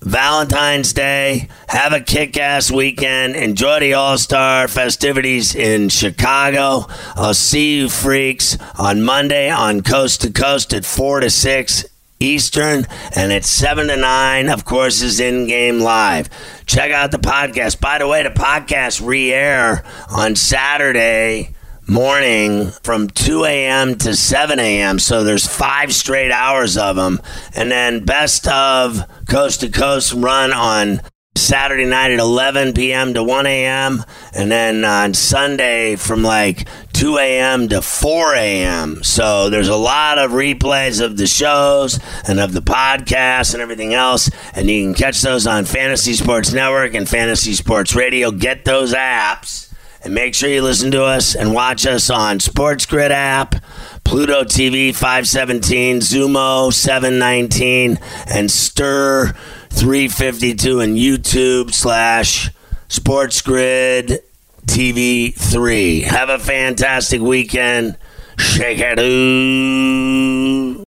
Valentine's 0.01 0.91
Day. 0.91 1.49
Have 1.67 1.93
a 1.93 1.99
kick 1.99 2.36
ass 2.36 2.71
weekend. 2.71 3.36
Enjoy 3.36 3.79
the 3.79 3.93
All 3.93 4.17
Star 4.17 4.67
festivities 4.67 5.53
in 5.53 5.89
Chicago. 5.89 6.88
I'll 7.13 7.36
see 7.36 7.77
you 7.77 7.89
freaks 7.89 8.57
on 8.79 9.03
Monday 9.03 9.51
on 9.51 9.84
Coast 9.84 10.21
to 10.21 10.32
Coast 10.32 10.73
at 10.73 10.84
4 10.84 11.19
to 11.19 11.29
6 11.29 11.86
Eastern, 12.22 12.86
and 13.15 13.32
it's 13.32 13.49
7 13.49 13.88
to 13.88 13.97
9, 13.97 14.49
of 14.49 14.65
course, 14.65 15.01
is 15.01 15.19
in 15.19 15.47
game 15.47 15.80
live. 15.80 16.30
Check 16.65 16.91
out 16.91 17.11
the 17.11 17.17
podcast. 17.17 17.82
By 17.82 17.97
the 17.97 18.07
way, 18.07 18.24
the 18.24 18.30
podcast 18.30 19.05
re 19.05 19.34
air 19.34 19.84
on 20.09 20.36
Saturday 20.36 21.55
morning 21.88 22.72
from 22.84 23.09
2 23.09 23.45
a.m. 23.45 23.97
to 23.97 24.15
7 24.15 24.59
a.m. 24.59 24.99
So 24.99 25.24
there's 25.24 25.47
five 25.47 25.93
straight 25.93 26.32
hours 26.32 26.78
of 26.78 26.95
them. 26.95 27.19
And 27.55 27.72
then 27.72 28.05
best 28.05 28.47
of 28.47 29.03
coast 29.28 29.61
to 29.61 29.69
coast 29.69 30.13
run 30.13 30.53
on 30.53 31.01
Saturday 31.36 31.86
night 31.86 32.11
at 32.11 32.19
11 32.19 32.74
p.m. 32.74 33.13
to 33.13 33.24
1 33.24 33.45
a.m. 33.45 34.03
And 34.34 34.51
then 34.51 34.86
on 34.86 35.13
Sunday 35.13 35.95
from 35.95 36.24
like 36.24 36.67
2 37.02 37.18
a.m. 37.18 37.68
to 37.68 37.82
4 37.82 38.36
a.m. 38.36 39.04
So 39.04 39.49
there's 39.49 39.70
a 39.70 39.76
lot 39.76 40.20
of 40.20 40.30
replays 40.30 41.04
of 41.04 41.18
the 41.18 41.26
shows 41.26 41.99
and 42.28 42.39
of 42.39 42.54
the 42.54 42.62
podcasts 42.62 43.54
and 43.54 43.62
everything 43.64 43.95
else. 43.95 44.30
And 44.54 44.70
you 44.70 44.84
can 44.84 44.93
catch 44.93 45.24
those 45.24 45.47
on 45.47 45.66
Fantasy 45.66 46.14
Sports 46.14 46.54
Network 46.54 46.93
and 46.93 47.10
Fantasy 47.10 47.54
Sports 47.54 47.95
Radio. 47.95 48.30
Get 48.30 48.66
those 48.66 48.93
apps. 48.93 49.74
And 50.04 50.14
make 50.14 50.36
sure 50.36 50.47
you 50.47 50.62
listen 50.62 50.91
to 50.91 51.04
us 51.04 51.34
and 51.34 51.56
watch 51.56 51.88
us 51.88 52.12
on 52.12 52.39
Sports 52.39 52.86
Grid 52.86 53.12
app, 53.12 53.56
Pluto 54.04 54.43
TV 54.43 54.93
517, 54.93 56.02
Xumo 56.02 56.72
719, 56.72 57.97
and 58.28 58.47
Stirr 58.47 59.36
352 59.72 60.80
and 60.80 60.97
YouTube 60.97 61.74
slash 61.74 62.52
Sports 62.89 63.41
Grid 63.41 64.22
TV 64.68 65.34
3. 65.34 66.01
Have 66.01 66.30
a 66.30 66.39
fantastic 66.39 67.22
weekend. 67.22 67.97
Shake 68.38 68.80
it. 68.80 68.99
Ooh. 68.99 70.84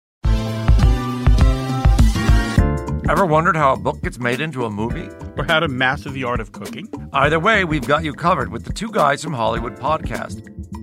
Ever 3.08 3.24
wondered 3.24 3.56
how 3.56 3.72
a 3.72 3.76
book 3.78 4.02
gets 4.02 4.18
made 4.18 4.40
into 4.40 4.66
a 4.66 4.70
movie? 4.70 5.08
Or 5.38 5.44
how 5.44 5.60
to 5.60 5.68
master 5.68 6.10
the 6.10 6.24
art 6.24 6.40
of 6.40 6.52
cooking? 6.52 6.88
Either 7.12 7.40
way, 7.40 7.64
we've 7.64 7.86
got 7.86 8.04
you 8.04 8.12
covered 8.12 8.50
with 8.52 8.64
the 8.64 8.72
Two 8.72 8.90
Guys 8.92 9.24
from 9.24 9.32
Hollywood 9.32 9.76
podcast. 9.76 10.57